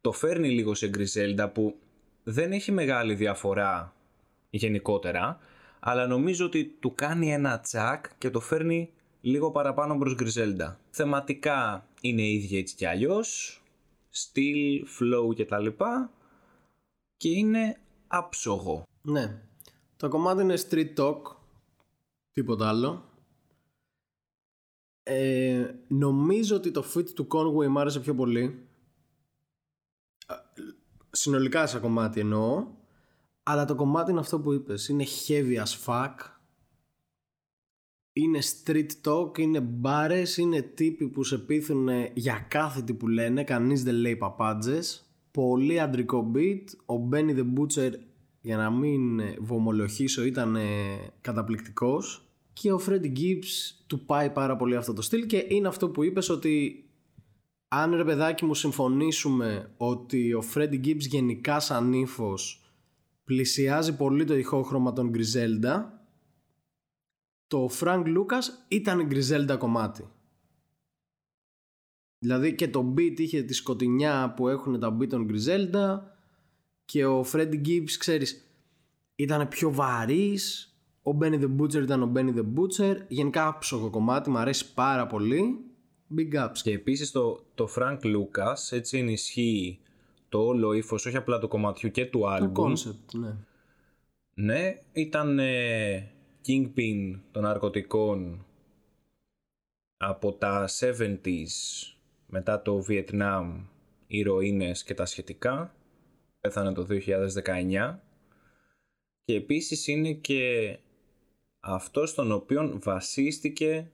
το 0.00 0.12
φέρνει 0.12 0.50
λίγο 0.50 0.74
σε 0.74 0.90
Griselda 0.94 1.50
που 1.52 1.78
δεν 2.30 2.52
έχει 2.52 2.72
μεγάλη 2.72 3.14
διαφορά 3.14 3.94
γενικότερα 4.50 5.38
αλλά 5.80 6.06
νομίζω 6.06 6.46
ότι 6.46 6.64
του 6.80 6.94
κάνει 6.94 7.32
ένα 7.32 7.60
τσακ 7.60 8.04
και 8.18 8.30
το 8.30 8.40
φέρνει 8.40 8.92
λίγο 9.20 9.50
παραπάνω 9.50 9.98
προς 9.98 10.16
Griselda. 10.18 10.74
Θεματικά 10.90 11.86
είναι 12.00 12.22
ίδια 12.22 12.58
έτσι 12.58 12.74
κι 12.74 12.86
αλλιώς 12.86 13.60
στυλ, 14.10 14.86
flow 14.98 15.34
και 15.34 15.44
τα 15.44 15.58
λοιπά 15.58 16.10
και 17.16 17.28
είναι 17.28 17.80
άψογο. 18.06 18.86
Ναι. 19.02 19.42
Το 19.96 20.08
κομμάτι 20.08 20.42
είναι 20.42 20.58
street 20.68 20.94
talk. 20.94 21.20
Τίποτα 22.32 22.68
άλλο. 22.68 23.04
Ε, 25.02 25.70
νομίζω 25.88 26.56
ότι 26.56 26.70
το 26.70 26.84
fit 26.94 27.10
του 27.10 27.26
Conway 27.30 27.66
μου 27.66 27.80
άρεσε 27.80 28.00
πιο 28.00 28.14
πολύ. 28.14 28.67
Α, 31.18 31.20
Συνολικά 31.20 31.66
σαν 31.66 31.80
κομμάτι 31.80 32.20
εννοώ. 32.20 32.66
Αλλά 33.42 33.64
το 33.64 33.74
κομμάτι 33.74 34.10
είναι 34.10 34.20
αυτό 34.20 34.40
που 34.40 34.52
είπες. 34.52 34.88
Είναι 34.88 35.04
heavy 35.04 35.56
as 35.64 35.86
fuck. 35.86 36.14
Είναι 38.12 38.38
street 38.42 38.88
talk, 39.02 39.38
είναι 39.38 39.60
μπάρες, 39.60 40.36
είναι 40.36 40.62
τύποι 40.62 41.08
που 41.08 41.24
σε 41.24 41.38
πείθουν 41.38 41.88
για 42.14 42.46
κάθε 42.48 42.82
τι 42.82 42.94
που 42.94 43.08
λένε. 43.08 43.44
Κανείς 43.44 43.82
δεν 43.82 43.94
λέει 43.94 44.16
παπάντζες. 44.16 45.10
Πολύ 45.30 45.80
αντρικό 45.80 46.30
beat. 46.34 46.64
Ο 46.86 47.08
Benny 47.12 47.36
the 47.36 47.46
Butcher 47.56 47.92
για 48.40 48.56
να 48.56 48.70
μην 48.70 49.20
βομολογήσω 49.38 50.24
ήταν 50.24 50.56
καταπληκτικός 51.20 52.28
και 52.52 52.72
ο 52.72 52.80
Freddie 52.86 53.18
Gibbs 53.18 53.74
του 53.86 54.04
πάει 54.04 54.30
πάρα 54.30 54.56
πολύ 54.56 54.76
αυτό 54.76 54.92
το 54.92 55.02
στυλ 55.02 55.26
και 55.26 55.46
είναι 55.48 55.68
αυτό 55.68 55.88
που 55.88 56.04
είπες 56.04 56.28
ότι 56.28 56.84
αν 57.68 57.94
ρε 57.94 58.04
παιδάκι 58.04 58.44
μου 58.44 58.54
συμφωνήσουμε 58.54 59.74
ότι 59.76 60.34
ο 60.34 60.42
Freddie 60.54 60.84
Gibbs 60.84 60.98
γενικά 60.98 61.60
σαν 61.60 61.92
ύφος 61.92 62.72
πλησιάζει 63.24 63.96
πολύ 63.96 64.24
το 64.24 64.36
ηχόχρωμα 64.36 64.92
των 64.92 65.12
Griselda 65.14 65.84
το 67.46 67.70
Frank 67.80 68.02
Lucas 68.04 68.42
ήταν 68.68 69.00
η 69.00 69.08
Griselda 69.10 69.56
κομμάτι. 69.58 70.08
Δηλαδή 72.18 72.54
και 72.54 72.68
το 72.68 72.94
beat 72.96 73.20
είχε 73.20 73.42
τη 73.42 73.54
σκοτεινιά 73.54 74.32
που 74.36 74.48
έχουν 74.48 74.80
τα 74.80 74.96
beat 74.98 75.08
των 75.08 75.28
Griselda 75.30 76.00
και 76.84 77.06
ο 77.06 77.24
Freddie 77.32 77.66
Gibbs 77.66 77.90
ξέρεις 77.98 78.52
ήταν 79.14 79.48
πιο 79.48 79.72
βαρύς. 79.72 80.72
Ο 81.02 81.18
Benny 81.20 81.40
the 81.40 81.56
Butcher 81.58 81.82
ήταν 81.82 82.02
ο 82.02 82.12
Benny 82.14 82.34
the 82.34 82.44
Butcher 82.54 82.96
γενικά 83.08 83.46
άψογο 83.46 83.90
κομμάτι 83.90 84.30
μου 84.30 84.38
αρέσει 84.38 84.74
πάρα 84.74 85.06
πολύ 85.06 85.67
Big 86.16 86.44
ups. 86.44 86.58
Και 86.62 86.72
επίσης 86.72 87.10
το, 87.10 87.44
το 87.54 87.68
Frank 87.76 87.98
Lucas 88.02 88.56
έτσι 88.70 88.98
ενισχύει 88.98 89.78
το 90.28 90.38
όλο 90.38 90.72
ύφος, 90.72 91.06
όχι 91.06 91.16
απλά 91.16 91.38
του 91.38 91.48
κομματιού 91.48 91.90
και 91.90 92.06
του 92.06 92.22
album. 92.24 92.52
Το 92.54 92.62
concept, 92.62 93.18
ναι. 93.18 93.36
Ναι, 94.34 94.78
ήταν 94.92 95.38
ε, 95.38 96.10
kingpin 96.46 97.20
των 97.30 97.42
ναρκωτικών 97.42 98.44
από 99.96 100.32
τα 100.32 100.68
70s 100.80 101.46
μετά 102.26 102.62
το 102.62 102.84
Vietnam, 102.88 103.64
ηρωίνες 104.06 104.84
και 104.84 104.94
τα 104.94 105.06
σχετικά. 105.06 105.74
Πέθανε 106.40 106.72
το 106.72 106.86
2019. 106.90 107.98
Και 109.24 109.34
επίσης 109.34 109.86
είναι 109.86 110.12
και 110.12 110.76
αυτός 111.60 112.10
στον 112.10 112.32
οποίο 112.32 112.78
βασίστηκε 112.82 113.90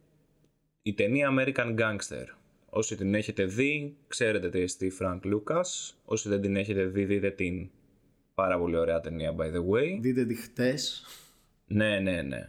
η 0.86 0.94
ταινία 0.94 1.30
American 1.32 1.78
Gangster. 1.78 2.24
Όσοι 2.68 2.96
την 2.96 3.14
έχετε 3.14 3.44
δει, 3.44 3.96
ξέρετε 4.08 4.48
τι 4.48 4.60
εστί 4.60 4.92
Frank 5.00 5.20
Lucas. 5.24 5.94
Όσοι 6.04 6.28
δεν 6.28 6.40
την 6.40 6.56
έχετε 6.56 6.84
δει, 6.84 7.04
δείτε 7.04 7.30
την 7.30 7.70
πάρα 8.34 8.58
πολύ 8.58 8.76
ωραία 8.76 9.00
ταινία, 9.00 9.34
by 9.36 9.54
the 9.54 9.68
way. 9.70 9.98
Δείτε 10.00 10.24
τη 10.24 10.34
χτες. 10.34 11.04
Ναι, 11.66 11.98
ναι, 11.98 12.22
ναι. 12.22 12.46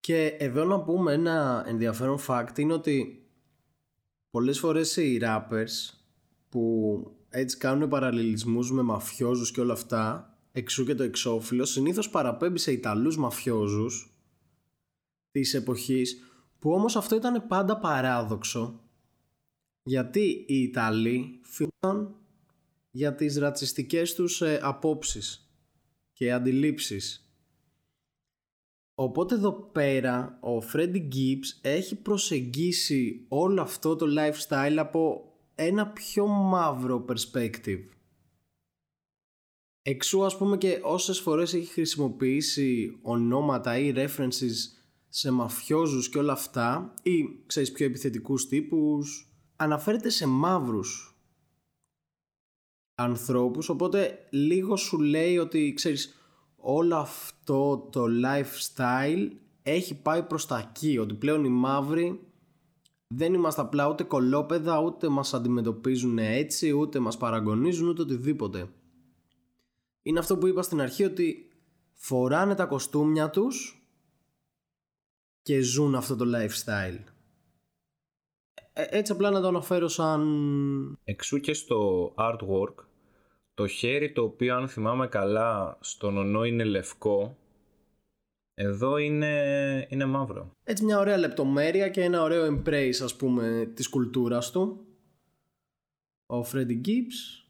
Και 0.00 0.26
εδώ 0.26 0.64
να 0.64 0.82
πούμε 0.82 1.12
ένα 1.12 1.64
ενδιαφέρον 1.66 2.18
fact 2.28 2.58
είναι 2.58 2.72
ότι 2.72 3.26
πολλές 4.30 4.58
φορές 4.58 4.96
οι 4.96 5.20
rappers 5.22 5.94
που 6.48 7.04
έτσι 7.28 7.56
κάνουν 7.56 7.88
παραλληλισμούς 7.88 8.72
με 8.72 8.82
μαφιόζους 8.82 9.50
και 9.50 9.60
όλα 9.60 9.72
αυτά 9.72 10.34
εξού 10.52 10.84
και 10.84 10.94
το 10.94 11.02
εξώφυλλο 11.02 11.64
συνήθως 11.64 12.10
παραπέμπει 12.10 12.58
σε 12.58 12.72
Ιταλούς 12.72 13.16
μαφιόζους 13.16 14.14
της 15.30 15.54
εποχής 15.54 16.29
που 16.60 16.72
όμως 16.72 16.96
αυτό 16.96 17.16
ήταν 17.16 17.46
πάντα 17.46 17.78
παράδοξο 17.78 18.80
γιατί 19.82 20.44
οι 20.48 20.62
Ιταλοί 20.62 21.40
φύγαν 21.42 22.14
για 22.90 23.14
τις 23.14 23.38
ρατσιστικές 23.38 24.14
τους 24.14 24.42
ε, 24.42 24.60
απόψεις 24.62 25.50
και 26.12 26.32
αντιλήψεις. 26.32 27.24
Οπότε 28.94 29.34
εδώ 29.34 29.52
πέρα 29.52 30.38
ο 30.40 30.60
Φρέντι 30.60 31.08
Gibbs 31.12 31.58
έχει 31.60 31.96
προσεγγίσει 31.96 33.24
όλο 33.28 33.62
αυτό 33.62 33.96
το 33.96 34.06
lifestyle 34.18 34.76
από 34.76 35.32
ένα 35.54 35.86
πιο 35.86 36.26
μαύρο 36.26 37.04
perspective. 37.08 37.84
Εξού 39.82 40.24
ας 40.24 40.36
πούμε 40.36 40.56
και 40.56 40.80
όσες 40.82 41.18
φορές 41.18 41.54
έχει 41.54 41.72
χρησιμοποιήσει 41.72 42.98
ονόματα 43.02 43.78
ή 43.78 43.92
references 43.96 44.79
σε 45.10 45.30
μαφιόζους 45.30 46.08
και 46.08 46.18
όλα 46.18 46.32
αυτά 46.32 46.94
ή 47.02 47.42
ξέρεις 47.46 47.72
πιο 47.72 47.86
επιθετικούς 47.86 48.48
τύπους 48.48 49.32
αναφέρεται 49.56 50.08
σε 50.08 50.26
μαύρους 50.26 51.20
ανθρώπους 52.94 53.68
οπότε 53.68 54.18
λίγο 54.30 54.76
σου 54.76 54.98
λέει 54.98 55.38
ότι 55.38 55.72
ξέρεις 55.76 56.14
όλο 56.56 56.96
αυτό 56.96 57.88
το 57.92 58.04
lifestyle 58.24 59.28
έχει 59.62 60.02
πάει 60.02 60.22
προς 60.22 60.46
τα 60.46 60.58
εκεί 60.58 60.98
ότι 60.98 61.14
πλέον 61.14 61.44
οι 61.44 61.48
μαύροι 61.48 62.20
δεν 63.06 63.34
είμαστε 63.34 63.60
απλά 63.60 63.88
ούτε 63.88 64.02
κολόπεδα 64.02 64.80
ούτε 64.80 65.08
μας 65.08 65.34
αντιμετωπίζουν 65.34 66.18
έτσι 66.18 66.70
ούτε 66.72 66.98
μας 66.98 67.16
παραγωνίζουν 67.16 67.88
ούτε 67.88 68.02
οτιδήποτε. 68.02 68.68
Είναι 70.02 70.18
αυτό 70.18 70.38
που 70.38 70.46
είπα 70.46 70.62
στην 70.62 70.80
αρχή 70.80 71.04
ότι 71.04 71.50
φοράνε 71.92 72.54
τα 72.54 72.66
κοστούμια 72.66 73.30
τους 73.30 73.79
και 75.42 75.60
ζουν 75.60 75.94
αυτό 75.94 76.16
το 76.16 76.24
lifestyle. 76.36 77.04
Ε, 78.72 78.84
έτσι 78.88 79.12
απλά 79.12 79.30
να 79.30 79.40
το 79.40 79.48
αναφέρω 79.48 79.88
σαν... 79.88 80.98
Εξού 81.04 81.38
και 81.38 81.52
στο 81.52 82.12
artwork, 82.18 82.74
το 83.54 83.66
χέρι 83.66 84.12
το 84.12 84.22
οποίο 84.22 84.56
αν 84.56 84.68
θυμάμαι 84.68 85.08
καλά 85.08 85.78
στον 85.80 86.16
ονό 86.16 86.44
είναι 86.44 86.64
λευκό, 86.64 87.36
εδώ 88.54 88.96
είναι, 88.96 89.86
είναι 89.90 90.04
μαύρο. 90.04 90.50
Έτσι 90.64 90.84
μια 90.84 90.98
ωραία 90.98 91.16
λεπτομέρεια 91.16 91.88
και 91.88 92.02
ένα 92.02 92.22
ωραίο 92.22 92.46
embrace 92.46 93.00
ας 93.02 93.16
πούμε 93.16 93.70
της 93.74 93.88
κουλτούρας 93.88 94.50
του. 94.50 94.86
Ο 96.26 96.40
Freddy 96.40 96.80
Gibbs. 96.86 97.44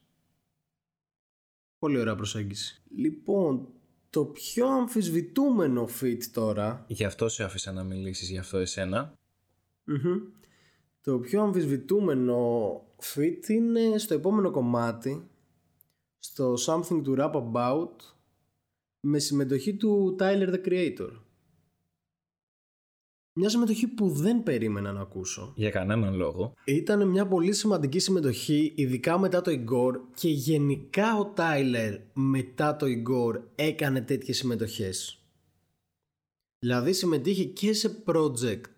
Πολύ 1.79 1.99
ωραία 1.99 2.15
προσέγγιση. 2.15 2.81
Λοιπόν, 2.95 3.67
το 4.11 4.25
πιο 4.25 4.67
αμφισβητούμενο 4.67 5.89
fit 6.01 6.23
τώρα. 6.33 6.85
Γι' 6.87 7.03
αυτό 7.03 7.29
σε 7.29 7.43
άφησα 7.43 7.71
να 7.71 7.83
μιλήσεις 7.83 8.29
γι' 8.29 8.37
αυτό 8.37 8.59
Το 11.01 11.19
πιο 11.19 11.41
αμφισβητούμενο 11.41 12.37
fit 13.13 13.47
είναι 13.47 13.97
στο 13.97 14.13
επόμενο 14.13 14.51
κομμάτι. 14.51 15.29
Στο 16.19 16.53
Something 16.53 17.03
to 17.05 17.17
Rap 17.17 17.31
About 17.31 17.95
με 18.99 19.19
συμμετοχή 19.19 19.75
του 19.75 20.15
Tyler 20.19 20.53
the 20.53 20.65
Creator. 20.65 21.09
Μια 23.33 23.49
συμμετοχή 23.49 23.87
που 23.87 24.09
δεν 24.09 24.43
περίμενα 24.43 24.91
να 24.91 25.01
ακούσω. 25.01 25.53
Για 25.55 25.69
κανέναν 25.69 26.15
λόγο. 26.15 26.53
Ήταν 26.65 27.07
μια 27.07 27.27
πολύ 27.27 27.53
σημαντική 27.53 27.99
συμμετοχή, 27.99 28.73
ειδικά 28.75 29.19
μετά 29.19 29.41
το 29.41 29.51
Igor 29.51 29.99
και 30.15 30.29
γενικά 30.29 31.17
ο 31.17 31.25
Τάιλερ 31.25 31.99
μετά 32.13 32.75
το 32.75 32.85
Igor 32.85 33.41
έκανε 33.55 34.01
τέτοιες 34.01 34.37
συμμετοχές. 34.37 35.21
Δηλαδή 36.59 36.93
συμμετείχε 36.93 37.43
και 37.43 37.73
σε 37.73 38.03
project 38.05 38.71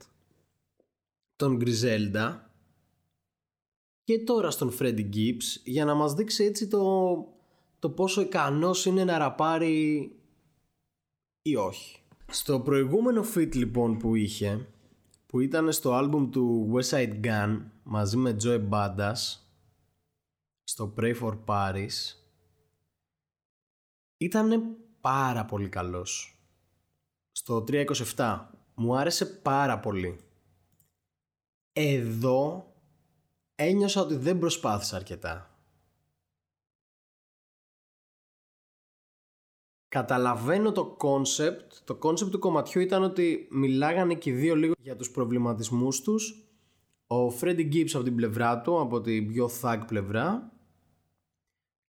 τον 1.35 1.61
Griselda 1.61 2.39
και 4.03 4.19
τώρα 4.19 4.51
στον 4.51 4.73
Freddy 4.79 5.09
Gibbs 5.15 5.61
για 5.63 5.85
να 5.85 5.93
μας 5.93 6.13
δείξει 6.13 6.43
έτσι 6.43 6.67
το, 6.67 7.15
το 7.79 7.89
πόσο 7.89 8.21
ικανός 8.21 8.85
είναι 8.85 9.03
να 9.03 9.17
ραπάρει 9.17 10.11
ή 11.41 11.55
όχι. 11.55 12.02
Στο 12.33 12.59
προηγούμενο 12.59 13.23
fit 13.35 13.55
λοιπόν 13.55 13.97
που 13.97 14.15
είχε 14.15 14.67
που 15.25 15.39
ήταν 15.39 15.71
στο 15.71 15.93
άλμπουμ 15.93 16.29
του 16.29 16.73
West 16.73 16.89
Side 16.89 17.25
Gun 17.25 17.61
μαζί 17.83 18.17
με 18.17 18.35
Joe 18.43 18.69
Badass 18.69 19.13
στο 20.63 20.93
Pray 20.97 21.19
for 21.21 21.37
Paris 21.45 21.89
ήταν 24.17 24.77
πάρα 25.01 25.45
πολύ 25.45 25.69
καλός. 25.69 26.37
Στο 27.31 27.63
327 27.67 28.45
μου 28.75 28.95
άρεσε 28.95 29.25
πάρα 29.25 29.79
πολύ. 29.79 30.19
Εδώ 31.73 32.73
ένιωσα 33.55 34.01
ότι 34.01 34.15
δεν 34.15 34.39
προσπάθησα 34.39 34.95
αρκετά 34.95 35.52
Καταλαβαίνω 39.93 40.71
το 40.71 40.85
concept. 40.85 41.73
Το 41.83 41.95
concept 41.95 42.31
του 42.31 42.39
κομματιού 42.39 42.81
ήταν 42.81 43.03
ότι 43.03 43.47
μιλάγανε 43.51 44.15
και 44.15 44.29
οι 44.29 44.33
δύο 44.33 44.55
λίγο 44.55 44.73
για 44.79 44.95
τους 44.95 45.11
προβληματισμούς 45.11 46.01
τους. 46.01 46.47
Ο 47.07 47.29
Freddie 47.29 47.69
Gibbs 47.73 47.91
από 47.93 48.03
την 48.03 48.15
πλευρά 48.15 48.61
του, 48.61 48.79
από 48.79 49.01
την 49.01 49.27
πιο 49.27 49.49
thug 49.61 49.83
πλευρά. 49.87 50.51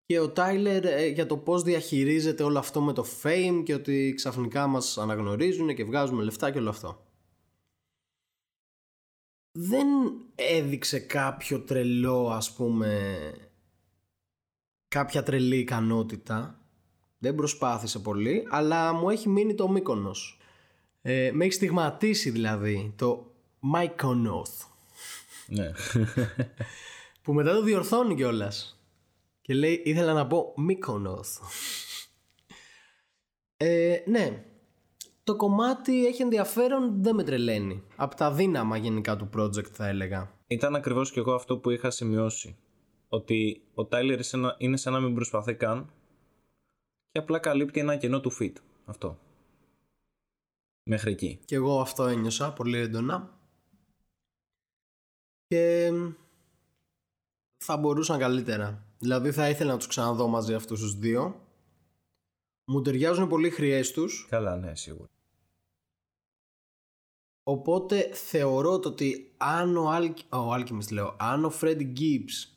Και 0.05 0.19
ο 0.19 0.29
Τάιλερ 0.29 1.11
για 1.13 1.25
το 1.25 1.37
πώς 1.37 1.63
διαχειρίζεται 1.63 2.43
όλο 2.43 2.59
αυτό 2.59 2.81
με 2.81 2.93
το 2.93 3.05
fame 3.23 3.61
και 3.65 3.73
ότι 3.73 4.13
ξαφνικά 4.15 4.67
μας 4.67 4.97
αναγνωρίζουν 4.97 5.75
και 5.75 5.83
βγάζουμε 5.83 6.23
λεφτά 6.23 6.51
και 6.51 6.59
όλο 6.59 6.69
αυτό. 6.69 7.05
Δεν 9.51 9.87
έδειξε 10.35 10.99
κάποιο 10.99 11.61
τρελό 11.61 12.29
ας 12.29 12.53
πούμε 12.53 13.11
κάποια 14.87 15.23
τρελή 15.23 15.57
ικανότητα 15.57 16.57
δεν 17.23 17.35
προσπάθησε 17.35 17.99
πολύ, 17.99 18.47
αλλά 18.49 18.93
μου 18.93 19.09
έχει 19.09 19.29
μείνει 19.29 19.55
το 19.55 19.69
Μύκονος. 19.69 20.37
Ε, 21.01 21.31
με 21.33 21.43
έχει 21.43 21.53
στιγματίσει 21.53 22.29
δηλαδή 22.29 22.93
το 22.97 23.31
Mykonos. 23.75 24.67
Ναι. 25.47 25.71
που 27.21 27.33
μετά 27.33 27.53
το 27.53 27.63
διορθώνει 27.63 28.15
κιόλας. 28.15 28.83
Και 29.41 29.53
λέει, 29.53 29.81
ήθελα 29.85 30.13
να 30.13 30.27
πω 30.27 30.53
Μύκονος. 30.55 31.39
Ε, 33.57 33.97
ναι. 34.05 34.43
Το 35.23 35.35
κομμάτι 35.35 36.05
έχει 36.05 36.21
ενδιαφέρον, 36.21 37.03
δεν 37.03 37.15
με 37.15 37.23
τρελαίνει. 37.23 37.83
Από 37.95 38.15
τα 38.15 38.31
δύναμα 38.31 38.77
γενικά 38.77 39.15
του 39.15 39.29
project 39.37 39.71
θα 39.71 39.87
έλεγα. 39.87 40.31
Ήταν 40.47 40.75
ακριβώς 40.75 41.11
και 41.11 41.19
εγώ 41.19 41.33
αυτό 41.33 41.57
που 41.57 41.69
είχα 41.69 41.89
σημειώσει. 41.89 42.57
Ότι 43.07 43.61
ο 43.73 43.87
Tyler 43.91 44.19
είναι 44.57 44.77
σαν 44.77 44.93
να 44.93 44.99
μην 44.99 45.13
προσπαθεί 45.13 45.53
καν 45.53 45.91
και 47.13 47.19
απλά 47.19 47.39
καλύπτει 47.39 47.79
ένα 47.79 47.97
κενό 47.97 48.19
του 48.19 48.31
fit. 48.39 48.53
Αυτό. 48.85 49.19
Μέχρι 50.89 51.11
εκεί. 51.11 51.39
Και 51.45 51.55
εγώ 51.55 51.81
αυτό 51.81 52.03
ένιωσα 52.03 52.53
πολύ 52.53 52.77
έντονα. 52.77 53.39
Και 55.47 55.91
θα 57.57 57.77
μπορούσαν 57.77 58.19
καλύτερα. 58.19 58.85
Δηλαδή 58.99 59.31
θα 59.31 59.49
ήθελα 59.49 59.71
να 59.71 59.77
τους 59.77 59.87
ξαναδώ 59.87 60.27
μαζί 60.27 60.53
αυτούς 60.53 60.79
τους 60.79 60.95
δύο. 60.99 61.47
Μου 62.71 62.81
ταιριάζουν 62.81 63.27
πολύ 63.27 63.49
χρειές 63.49 63.91
τους. 63.91 64.27
Καλά, 64.29 64.55
ναι, 64.55 64.75
σίγουρα. 64.75 65.09
Οπότε 67.43 68.13
θεωρώ 68.13 68.79
το 68.79 68.89
ότι 68.89 69.33
αν 69.37 69.77
ο, 69.77 69.97
Al... 69.97 70.13
ο 70.29 70.53
Alchemist 70.53 70.91
λέω, 70.91 71.15
αν 71.19 71.45
ο 71.45 71.51
Freddy 71.61 71.93
Gibbs 71.99 72.52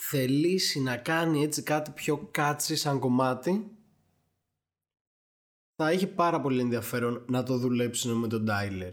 θελήσει 0.00 0.80
να 0.80 0.96
κάνει 0.96 1.42
έτσι 1.42 1.62
κάτι 1.62 1.90
πιο 1.90 2.28
κάτσι 2.30 2.76
σαν 2.76 2.98
κομμάτι 2.98 3.70
θα 5.74 5.88
έχει 5.88 6.06
πάρα 6.06 6.40
πολύ 6.40 6.60
ενδιαφέρον 6.60 7.24
να 7.28 7.42
το 7.42 7.58
δουλέψουν 7.58 8.12
με 8.12 8.28
τον 8.28 8.46
Tyler. 8.48 8.92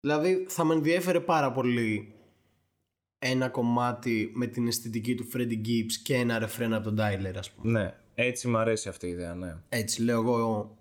Δηλαδή 0.00 0.46
θα 0.48 0.64
με 0.64 0.74
ενδιαφέρε 0.74 1.20
πάρα 1.20 1.52
πολύ 1.52 2.14
ένα 3.18 3.48
κομμάτι 3.48 4.32
με 4.34 4.46
την 4.46 4.66
αισθητική 4.66 5.14
του 5.14 5.28
Freddie 5.34 5.66
Gibbs 5.66 5.92
και 6.02 6.14
ένα 6.14 6.38
ρεφρέν 6.38 6.74
από 6.74 6.84
τον 6.84 6.96
Tyler 6.98 7.34
ας 7.36 7.50
πούμε. 7.50 7.80
Ναι, 7.80 7.94
έτσι 8.14 8.48
μου 8.48 8.56
αρέσει 8.56 8.88
αυτή 8.88 9.06
η 9.06 9.10
ιδέα, 9.10 9.34
ναι. 9.34 9.56
Έτσι 9.68 10.02
λέω 10.02 10.20
εγώ 10.20 10.76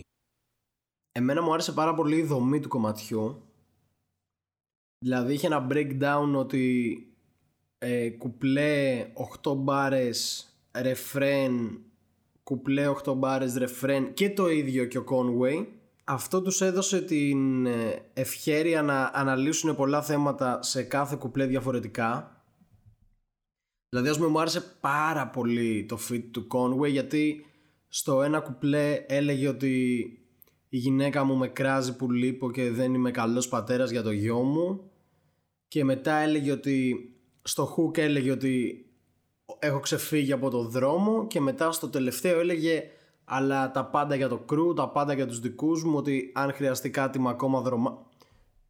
Εμένα 1.12 1.42
μου 1.42 1.52
άρεσε 1.52 1.72
πάρα 1.72 1.94
πολύ 1.94 2.16
η 2.16 2.22
δομή 2.22 2.60
του 2.60 2.68
κομματιού 2.68 3.42
δηλαδή 4.98 5.32
είχε 5.32 5.46
ένα 5.46 5.66
breakdown 5.70 6.34
ότι 6.36 6.96
ε, 7.78 8.10
κουπλέ 8.10 9.06
8 9.42 9.54
μπάρες 9.56 10.46
ρεφρέν, 10.72 11.80
κουπλέ 12.42 12.94
8 13.04 13.14
μπάρες 13.16 13.54
ρεφρέν 13.54 14.14
και 14.14 14.30
το 14.30 14.50
ίδιο 14.50 14.84
και 14.84 14.98
ο 14.98 15.04
Conway. 15.08 15.66
Αυτό 16.04 16.42
τους 16.42 16.60
έδωσε 16.60 17.00
την 17.00 17.66
ε, 17.66 18.02
ευχέρεια 18.12 18.82
να 18.82 19.10
αναλύσουν 19.14 19.76
πολλά 19.76 20.02
θέματα 20.02 20.62
σε 20.62 20.82
κάθε 20.82 21.16
κουπλέ 21.16 21.46
διαφορετικά. 21.46 22.31
Δηλαδή 23.94 24.10
ας 24.10 24.18
μου 24.18 24.40
άρεσε 24.40 24.60
πάρα 24.80 25.26
πολύ 25.26 25.84
το 25.88 25.98
fit 26.08 26.22
του 26.30 26.46
Conway 26.50 26.90
γιατί 26.90 27.46
στο 27.88 28.22
ένα 28.22 28.40
κουπλέ 28.40 29.04
έλεγε 29.06 29.48
ότι 29.48 30.02
η 30.68 30.76
γυναίκα 30.76 31.24
μου 31.24 31.36
με 31.36 31.48
κράζει 31.48 31.96
που 31.96 32.10
λείπω 32.10 32.50
και 32.50 32.70
δεν 32.70 32.94
είμαι 32.94 33.10
καλός 33.10 33.48
πατέρας 33.48 33.90
για 33.90 34.02
το 34.02 34.10
γιο 34.10 34.38
μου. 34.42 34.90
Και 35.68 35.84
μετά 35.84 36.14
έλεγε 36.14 36.52
ότι 36.52 37.10
στο 37.42 37.74
hook 37.76 37.98
έλεγε 37.98 38.30
ότι 38.30 38.86
έχω 39.58 39.80
ξεφύγει 39.80 40.32
από 40.32 40.50
το 40.50 40.62
δρόμο 40.62 41.26
και 41.26 41.40
μετά 41.40 41.72
στο 41.72 41.88
τελευταίο 41.88 42.40
έλεγε 42.40 42.84
αλλά 43.24 43.70
τα 43.70 43.84
πάντα 43.84 44.14
για 44.14 44.28
το 44.28 44.44
crew, 44.52 44.76
τα 44.76 44.88
πάντα 44.88 45.12
για 45.12 45.26
τους 45.26 45.40
δικούς 45.40 45.84
μου 45.84 45.96
ότι 45.96 46.32
αν 46.34 46.52
χρειαστεί 46.52 46.90
κάτι 46.90 47.18
με 47.18 47.28
ακόμα 47.28 47.60
δρόμα 47.60 48.06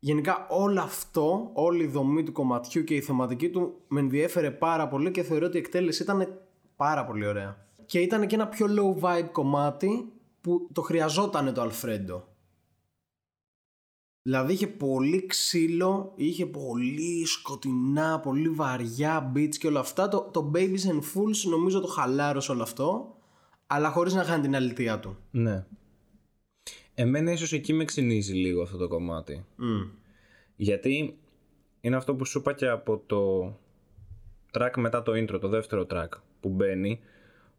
γενικά 0.05 0.47
όλο 0.49 0.81
αυτό, 0.81 1.51
όλη 1.53 1.83
η 1.83 1.87
δομή 1.87 2.23
του 2.23 2.33
κομματιού 2.33 2.85
και 2.85 2.95
η 2.95 3.01
θεματική 3.01 3.51
του 3.51 3.75
με 3.88 4.01
ενδιέφερε 4.01 4.51
πάρα 4.51 4.88
πολύ 4.88 5.11
και 5.11 5.23
θεωρώ 5.23 5.47
ότι 5.47 5.57
η 5.57 5.61
εκτέλεση 5.61 6.03
ήταν 6.03 6.41
πάρα 6.77 7.05
πολύ 7.05 7.27
ωραία 7.27 7.67
και 7.87 8.01
ήταν 8.01 8.27
και 8.27 8.35
ένα 8.35 8.49
πιο 8.49 8.67
low 8.69 9.05
vibe 9.05 9.29
κομμάτι 9.33 10.12
που 10.41 10.69
το 10.73 10.83
χρειαζόταν 10.83 11.55
το 11.55 11.61
Αλφρέντο 11.61 12.27
Δηλαδή 14.23 14.53
είχε 14.53 14.67
πολύ 14.67 15.27
ξύλο, 15.27 16.12
είχε 16.17 16.47
πολύ 16.47 17.27
σκοτεινά, 17.27 18.21
πολύ 18.21 18.49
βαριά 18.49 19.33
beats 19.35 19.57
και 19.57 19.67
όλα 19.67 19.81
αυτά. 19.81 20.09
Το, 20.09 20.29
το 20.33 20.51
Babies 20.55 20.91
and 20.91 21.01
Fools 21.01 21.51
νομίζω 21.51 21.81
το 21.81 21.87
χαλάρωσε 21.87 22.53
όλο 22.53 22.62
αυτό, 22.62 23.17
αλλά 23.67 23.91
χωρίς 23.91 24.15
να 24.15 24.25
χάνει 24.25 24.43
την 24.43 24.57
αλήθεια 24.57 24.99
του. 24.99 25.17
Ναι. 25.31 25.65
Εμένα 27.03 27.33
ίσως 27.33 27.53
εκεί 27.53 27.73
με 27.73 27.85
ξυνίζει 27.85 28.33
λίγο 28.33 28.62
αυτό 28.62 28.77
το 28.77 28.88
κομμάτι. 28.88 29.45
Γιατί 30.57 31.19
είναι 31.81 31.97
αυτό 31.97 32.15
που 32.15 32.25
σου 32.25 32.38
είπα 32.38 32.53
και 32.53 32.69
από 32.69 33.03
το 33.07 33.53
track 34.53 34.71
μετά 34.77 35.03
το 35.03 35.12
intro, 35.12 35.41
το 35.41 35.49
δεύτερο 35.49 35.87
track 35.91 36.09
που 36.41 36.49
μπαίνει, 36.49 37.01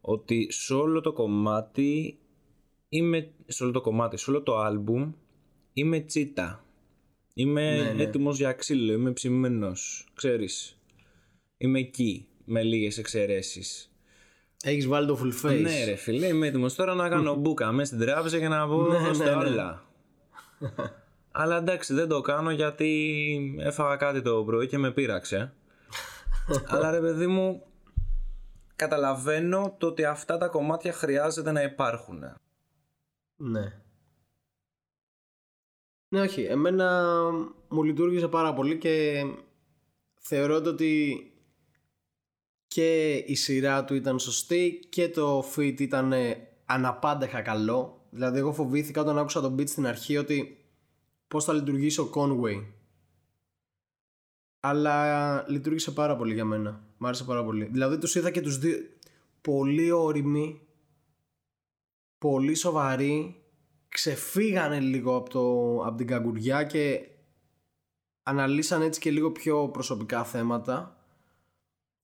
ότι 0.00 0.46
σε 0.50 0.74
όλο 0.74 1.00
το 1.00 1.12
κομμάτι 1.12 2.18
είμαι, 2.88 3.30
σε 3.46 3.62
όλο 3.62 3.72
το 3.72 3.80
κομμάτι, 3.80 4.16
σε 4.16 4.30
όλο 4.30 4.42
το 4.42 4.66
album 4.66 5.12
είμαι 5.72 6.00
τσίτα. 6.00 6.64
Είμαι 7.34 7.82
ναι, 7.82 7.92
ναι. 7.92 8.02
έτοιμος 8.02 8.38
για 8.38 8.52
ξύλο, 8.52 8.92
είμαι 8.92 9.12
ψημένος, 9.12 10.08
ξέρεις. 10.14 10.78
Είμαι 11.56 11.78
εκεί, 11.78 12.26
με 12.44 12.62
λίγες 12.62 12.98
εξαιρέσεις. 12.98 13.93
Έχεις 14.66 14.86
βάλει 14.86 15.06
το 15.06 15.18
full 15.22 15.46
face. 15.46 15.60
Ναι 15.60 15.84
ρε 15.84 15.94
φίλε, 15.94 16.26
είμαι 16.26 16.46
έτοιμος 16.46 16.74
τώρα 16.74 16.94
να 16.94 17.08
κάνω 17.08 17.34
μπουκα 17.34 17.72
μέσα 17.72 17.94
στην 17.94 18.06
τράπεζα 18.06 18.38
για 18.38 18.48
να 18.48 18.68
πω 18.68 18.82
ναι, 18.82 19.14
στα 19.14 19.24
ναι, 19.24 19.30
όλα. 19.30 19.82
Αλλά 21.30 21.56
εντάξει 21.56 21.94
δεν 21.94 22.08
το 22.08 22.20
κάνω 22.20 22.50
γιατί 22.50 23.56
έφαγα 23.58 23.96
κάτι 23.96 24.22
το 24.22 24.44
πρωί 24.44 24.66
και 24.66 24.78
με 24.78 24.90
πείραξε. 24.90 25.52
Αλλά 26.66 26.90
ρε 26.90 27.00
παιδί 27.00 27.26
μου, 27.26 27.62
καταλαβαίνω 28.76 29.74
το 29.78 29.86
ότι 29.86 30.04
αυτά 30.04 30.38
τα 30.38 30.48
κομμάτια 30.48 30.92
χρειάζεται 30.92 31.52
να 31.52 31.62
υπάρχουν. 31.62 32.18
Ναι. 33.36 33.72
Ναι, 36.08 36.20
όχι. 36.20 36.42
Εμένα 36.42 37.16
μου 37.68 37.82
λειτουργήσε 37.82 38.28
πάρα 38.28 38.54
πολύ 38.54 38.78
και 38.78 39.24
θεωρώ 40.20 40.54
ότι 40.54 41.18
και 42.74 43.14
η 43.14 43.34
σειρά 43.34 43.84
του 43.84 43.94
ήταν 43.94 44.18
σωστή 44.18 44.80
και 44.88 45.08
το 45.08 45.44
fit 45.56 45.80
ήταν 45.80 46.12
αναπάντεχα 46.64 47.40
καλό. 47.40 48.06
Δηλαδή 48.10 48.38
εγώ 48.38 48.52
φοβήθηκα 48.52 49.00
όταν 49.00 49.18
άκουσα 49.18 49.40
τον 49.40 49.56
beat 49.58 49.68
στην 49.68 49.86
αρχή 49.86 50.16
ότι 50.16 50.64
πώς 51.28 51.44
θα 51.44 51.52
λειτουργήσει 51.52 52.00
ο 52.00 52.10
Conway. 52.14 52.64
Αλλά 54.60 55.44
λειτουργήσε 55.48 55.90
πάρα 55.90 56.16
πολύ 56.16 56.34
για 56.34 56.44
μένα. 56.44 56.84
Μ' 56.98 57.06
άρεσε 57.06 57.24
πάρα 57.24 57.44
πολύ. 57.44 57.64
Δηλαδή 57.64 57.98
τους 57.98 58.14
είδα 58.14 58.30
και 58.30 58.40
τους 58.40 58.58
δύο 58.58 58.76
πολύ 59.40 59.90
όριμοι, 59.90 60.60
πολύ 62.18 62.54
σοβαροί, 62.54 63.42
ξεφύγανε 63.88 64.80
λίγο 64.80 65.16
από, 65.16 65.30
το, 65.30 65.76
από 65.86 65.96
την 65.96 66.06
καγκουριά 66.06 66.64
και 66.64 67.08
αναλύσαν 68.22 68.82
έτσι 68.82 69.00
και 69.00 69.10
λίγο 69.10 69.30
πιο 69.30 69.68
προσωπικά 69.68 70.24
θέματα 70.24 70.93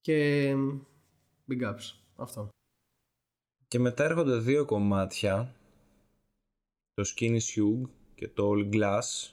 και 0.00 0.52
big 1.48 1.62
ups. 1.62 1.94
Αυτό. 2.16 2.48
Και 3.68 3.78
μετά 3.78 4.04
έρχονται 4.04 4.38
δύο 4.38 4.64
κομμάτια, 4.64 5.54
το 6.94 7.04
Skinny 7.14 7.38
Hugh 7.38 7.88
και 8.14 8.28
το 8.28 8.50
All 8.50 8.74
Glass, 8.74 9.32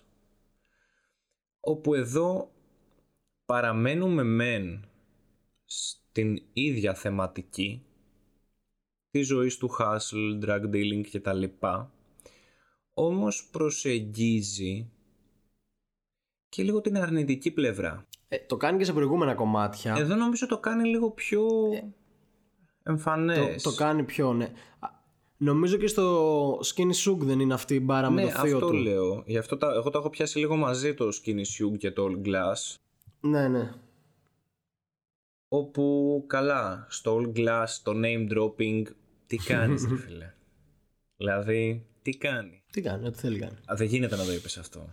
όπου 1.60 1.94
εδώ 1.94 2.52
παραμένουμε 3.46 4.24
μεν 4.24 4.90
στην 5.66 6.44
ίδια 6.54 6.94
θεματική 6.94 7.86
της 9.10 9.28
ζωής 9.28 9.58
του 9.58 9.70
hustle, 9.80 10.44
drug 10.44 10.62
dealing 10.70 11.04
και 11.10 11.20
τα 11.20 11.34
λοιπά 11.34 11.92
όμως 12.94 13.50
προσεγγίζει 13.52 14.92
και 16.50 16.64
λίγο 16.64 16.82
την 16.82 16.98
αρνητική 16.98 17.52
πλευρά. 17.52 18.08
Ε, 18.28 18.38
το 18.38 18.58
κάνει 18.58 18.78
και 18.78 18.84
σε 18.84 18.94
προηγούμενα 18.94 19.36
κομμάτια. 19.36 19.96
Εδώ 19.98 20.16
νομίζω 20.16 20.48
το 20.48 20.60
κάνει 20.60 20.90
λίγο 20.90 21.12
πιο 21.12 21.46
ε, 21.74 21.84
εμφανές. 22.84 23.64
Το, 23.64 23.70
το 23.70 23.76
κάνει 23.76 24.04
πιο, 24.04 24.34
ναι. 24.34 24.52
Νομίζω 25.38 25.78
και 25.78 25.88
στο 25.88 26.60
Skinny 26.60 26.94
Shook 27.06 27.18
δεν 27.18 27.40
είναι 27.40 27.54
αυτή 27.54 27.76
η 27.76 27.80
μπάρα 27.84 28.10
ναι, 28.10 28.24
με 28.24 28.32
το 28.32 28.40
θείο 28.40 28.56
αυτό 28.56 28.68
του. 28.70 28.74
λέω. 28.74 29.24
Γι' 29.26 29.38
αυτό 29.38 29.58
τα, 29.58 29.72
εγώ 29.74 29.90
το 29.90 29.98
έχω 29.98 30.10
πιάσει 30.10 30.40
λίγο 30.40 30.56
μαζί 30.56 30.94
το 30.94 31.08
Skinny 31.08 31.40
Shook 31.40 31.78
και 31.78 31.92
το 31.92 32.06
All 32.10 32.28
Glass. 32.28 32.76
Ναι, 33.20 33.48
ναι. 33.48 33.74
Όπου 35.48 36.24
καλά, 36.28 36.86
στο 36.90 37.20
All 37.22 37.38
Glass, 37.38 37.66
το 37.84 37.92
name 37.96 38.32
dropping, 38.32 38.84
τι 39.28 39.38
κάνεις 39.38 39.88
ρε 39.90 39.96
φίλε. 40.06 40.34
δηλαδή, 41.18 41.86
τι 42.02 42.18
κάνει; 42.18 42.64
Τι 42.72 42.82
κάνει, 42.82 43.08
ό,τι 43.08 43.18
θέλει 43.18 43.40
κάνει. 43.40 43.58
Α, 43.72 43.76
δεν 43.76 43.88
γίνεται 43.88 44.16
να 44.16 44.26
το 44.26 44.34
είπες 44.34 44.58
αυτό. 44.58 44.90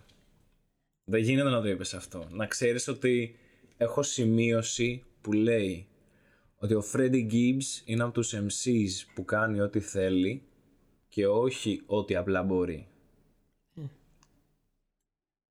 Δεν 1.05 1.21
γίνεται 1.21 1.49
να 1.49 1.61
το 1.61 1.69
είπες 1.69 1.95
αυτό. 1.95 2.29
Να 2.31 2.47
ξέρεις 2.47 2.89
ότι 2.89 3.37
έχω 3.77 4.03
σημείωση 4.03 5.05
που 5.21 5.33
λέει 5.33 5.87
ότι 6.57 6.75
ο 6.75 6.85
Freddie 6.93 7.33
Gibbs 7.33 7.83
είναι 7.85 8.03
από 8.03 8.13
τους 8.13 8.35
MCs 8.35 9.13
που 9.15 9.25
κάνει 9.25 9.61
ό,τι 9.61 9.81
θέλει 9.81 10.43
και 11.09 11.27
όχι 11.27 11.83
ό,τι 11.87 12.17
απλά 12.17 12.43
μπορεί. 12.43 12.89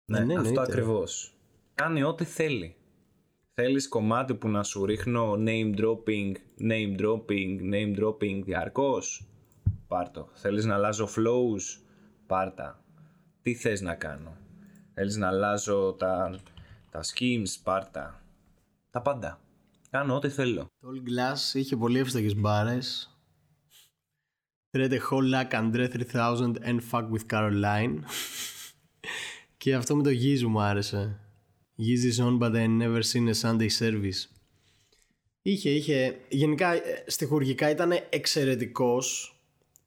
Ναι, 0.05 0.19
ναι, 0.19 0.33
αυτό 0.35 0.47
εννοείται. 0.47 0.71
ακριβώς. 0.71 1.33
Κάνει 1.75 2.03
ό,τι 2.03 2.23
θέλει. 2.23 2.75
Θέλεις 3.53 3.87
κομμάτι 3.87 4.33
που 4.35 4.49
να 4.49 4.63
σου 4.63 4.85
ρίχνω 4.85 5.33
name 5.37 5.75
dropping, 5.77 6.31
name 6.59 6.99
dropping, 6.99 7.59
name 7.73 7.99
dropping 7.99 8.41
διαρκώς; 8.43 9.27
Πάρ' 9.87 10.09
το. 10.09 10.29
Θέλεις 10.33 10.65
να 10.65 10.73
αλλάζω 10.73 11.09
flows, 11.15 11.81
πάρτα. 12.27 12.83
Τι 13.41 13.53
θες 13.53 13.81
να 13.81 13.95
κάνω; 13.95 14.37
Θέλεις 14.93 15.15
να 15.15 15.27
αλλάζω 15.27 15.95
τα, 15.99 16.39
τα 16.91 17.01
schemes, 17.03 17.55
πάρτα. 17.63 18.21
Τα 18.91 19.01
πάντα. 19.01 19.39
Κάνω 19.89 20.15
ό,τι 20.15 20.29
θέλω. 20.29 20.71
Το 20.79 20.87
All 20.87 21.09
Glass 21.09 21.55
είχε 21.55 21.75
πολύ 21.75 21.99
εύστοχες 21.99 22.35
μπάρες. 22.35 23.17
Thread 24.71 24.91
a 24.91 24.99
whole 25.09 25.29
luck 25.33 25.51
Andre 25.51 25.87
3000 25.87 26.55
and 26.63 26.79
fuck 26.91 27.09
with 27.11 27.25
Caroline. 27.29 27.99
και 29.57 29.75
αυτό 29.75 29.95
με 29.95 30.03
το 30.03 30.09
Yeezy 30.09 30.41
μου 30.41 30.61
άρεσε. 30.61 31.19
Yeezy 31.77 32.17
is 32.17 32.25
on 32.25 32.39
but 32.39 32.55
I 32.55 32.67
never 32.67 33.01
seen 33.01 33.27
a 33.27 33.33
Sunday 33.41 33.69
service. 33.79 34.29
Είχε, 35.41 35.69
είχε. 35.69 36.19
Γενικά 36.29 36.73
ε, 36.73 37.03
στιχουργικά 37.07 37.69
ήταν 37.69 37.91
εξαιρετικός. 38.09 39.35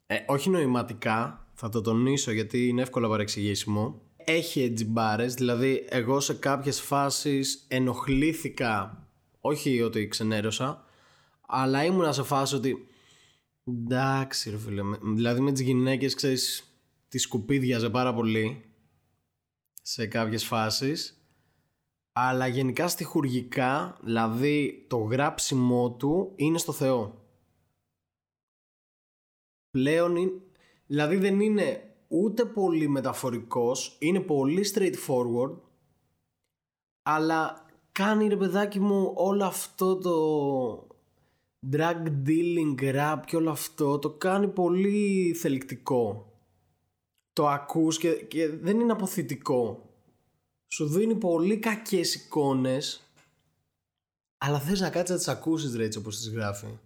Ε, 0.07 0.17
όχι 0.27 0.51
νοηματικά, 0.51 1.47
θα 1.55 1.69
το 1.69 1.81
τονίσω 1.81 2.31
γιατί 2.31 2.69
είναι 2.69 2.83
εύκολο 2.83 3.09
παρεξηγήσιμο. 3.09 4.06
Έχει 4.29 4.73
edgy 4.75 4.87
μπάρες, 4.87 5.35
δηλαδή 5.35 5.87
εγώ 5.89 6.21
σε 6.21 6.35
κάποιες 6.35 6.81
φάσεις 6.81 7.65
ενοχλήθηκα, 7.69 9.07
όχι 9.41 9.83
ότι 9.83 10.09
ξενέρωσα, 10.09 10.85
αλλά 11.47 11.85
ήμουνα 11.85 12.13
σε 12.13 12.23
φάση 12.23 12.55
ότι 12.55 12.87
εντάξει 13.65 14.51
ρε 14.51 14.59
φίλε, 14.59 14.83
με- 14.83 14.99
δηλαδή 15.03 15.41
με 15.41 15.53
τις 15.53 15.61
γυναίκες 15.61 16.15
ξέρεις 16.15 16.77
τις 17.09 17.23
σκουπίδιαζε 17.23 17.91
πάρα 17.91 18.15
πολύ 18.15 18.65
σε 19.83 20.07
κάποιες 20.07 20.45
φάσεις 20.45 21.21
αλλά 22.13 22.47
γενικά 22.47 22.89
στιχουργικά 22.89 23.99
δηλαδή 24.03 24.87
το 24.89 24.97
γράψιμό 24.97 25.93
του 25.97 26.33
είναι 26.37 26.59
στο 26.59 26.73
Θεό. 26.73 27.25
Πλέον 29.71 30.17
είναι, 30.17 30.33
δηλαδή 30.87 31.17
δεν 31.17 31.41
είναι 31.41 31.86
ούτε 32.09 32.45
πολύ 32.45 32.89
μεταφορικός 32.89 33.97
είναι 33.99 34.21
πολύ 34.21 34.67
straightforward 34.75 35.57
αλλά 37.03 37.67
κάνει 37.93 38.29
ρε 38.29 38.37
παιδάκι 38.37 38.81
μου 38.81 39.13
όλο 39.15 39.45
αυτό 39.45 39.97
το 39.97 40.97
drug 41.73 42.03
dealing 42.27 42.75
rap 42.81 43.21
και 43.27 43.37
όλο 43.37 43.51
αυτό 43.51 43.99
το 43.99 44.11
κάνει 44.11 44.49
πολύ 44.49 45.35
θελκτικό 45.35 46.31
το 47.37 47.49
ακούς 47.49 47.99
και, 47.99 48.13
και 48.13 48.49
δεν 48.49 48.81
είναι 48.81 48.93
αποθητικό. 48.93 49.91
Σου 50.69 50.89
δίνει 50.89 51.15
πολύ 51.15 51.59
κακές 51.59 52.15
εικόνες 52.15 53.11
αλλά 54.39 54.61
θες 54.61 54.81
να 54.81 54.91
κάτσεις 54.91 55.11
να 55.11 55.17
τις 55.17 55.29
ακούσεις 55.29 55.75
ρε 55.75 55.85
έτσι 55.85 55.99
όπως 55.99 56.17
τις 56.17 56.31
γράφει. 56.31 56.79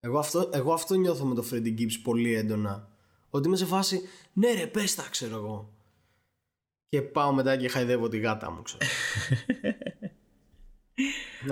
Εγώ 0.00 0.18
αυτό, 0.18 0.50
εγώ 0.52 0.72
αυτό 0.72 0.94
νιώθω 0.94 1.24
με 1.24 1.34
το 1.34 1.44
Freddie 1.50 1.78
Gibbs 1.78 2.00
πολύ 2.02 2.34
έντονα 2.34 2.95
ότι 3.36 3.46
είμαι 3.48 3.56
σε 3.56 3.66
φάση 3.66 4.00
ναι 4.32 4.52
ρε 4.52 4.66
πες 4.66 4.94
τα 4.94 5.06
ξέρω 5.10 5.36
εγώ 5.36 5.70
και 6.88 7.02
πάω 7.02 7.32
μετά 7.32 7.56
και 7.56 7.68
χαϊδεύω 7.68 8.08
τη 8.08 8.18
γάτα 8.18 8.50
μου 8.50 8.62
ξέρω. 8.62 8.78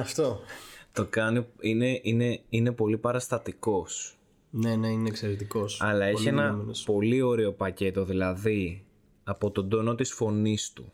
Αυτό. 0.00 0.40
Το 0.92 1.06
κάνει, 1.06 1.46
είναι, 1.60 2.00
είναι, 2.02 2.42
είναι 2.48 2.72
πολύ 2.72 2.98
παραστατικός. 2.98 4.16
ναι 4.50 4.76
ναι 4.76 4.88
είναι 4.88 5.08
εξαιρετικός. 5.08 5.80
Αλλά 5.82 6.04
έχει 6.04 6.14
Πολύ 6.14 6.28
ένα 6.28 6.42
δυναμικός. 6.50 6.84
πολύ 6.84 7.22
ωραίο 7.22 7.52
πακέτο, 7.52 8.04
δηλαδή 8.04 8.84
από 9.24 9.50
τον 9.50 9.68
τόνο 9.68 9.94
της 9.94 10.12
φωνής 10.12 10.72
του, 10.72 10.92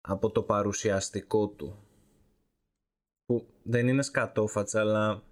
από 0.00 0.30
το 0.30 0.42
παρουσιαστικό 0.42 1.48
του, 1.48 1.78
που 3.24 3.46
δεν 3.62 3.88
είναι 3.88 4.02
σκατόφατσα, 4.02 4.80
αλλά 4.80 5.22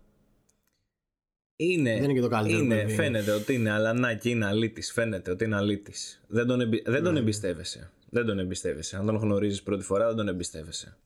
είναι, 1.57 1.93
Δεν 1.95 2.05
είναι 2.05 2.13
και 2.13 2.21
το 2.21 2.29
καλύτερο 2.29 2.59
είναι, 2.63 2.77
παιδί. 2.77 2.95
φαίνεται 2.95 3.31
ότι 3.33 3.55
είναι, 3.55 3.71
αλλά 3.71 3.93
να 3.93 4.15
και 4.15 4.29
είναι 4.29 4.47
αλήτης, 4.47 4.93
φαίνεται 4.93 5.31
ότι 5.31 5.45
είναι 5.45 5.57
αλήτης. 5.57 6.25
Δεν 6.29 6.47
τον, 6.47 6.61
εμπι- 6.61 6.85
δεν 6.85 6.93
Ναι. 6.93 7.01
τον 7.09 7.17
εμπιστεύεσαι. 7.17 7.91
Δεν 8.11 8.27
τον 8.27 8.39
εμπιστεύεσαι. 8.39 8.97
Αν 8.97 9.07
τον 9.07 9.17
γνωρίζεις 9.17 9.63
πρώτη 9.63 9.85
φορά, 9.85 10.07
δεν 10.07 10.17
τον 10.17 10.29
εμπιστεύεσαι. 10.29 10.97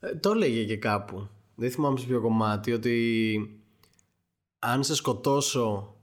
Ε, 0.00 0.14
το 0.14 0.30
έλεγε 0.30 0.64
και 0.64 0.76
κάπου. 0.76 1.28
Δεν 1.54 1.70
θυμάμαι 1.70 1.98
σε 1.98 2.06
ποιο 2.06 2.20
κομμάτι 2.20 2.72
ότι 2.72 3.38
αν 4.58 4.84
σε 4.84 4.94
σκοτώσω, 4.94 5.96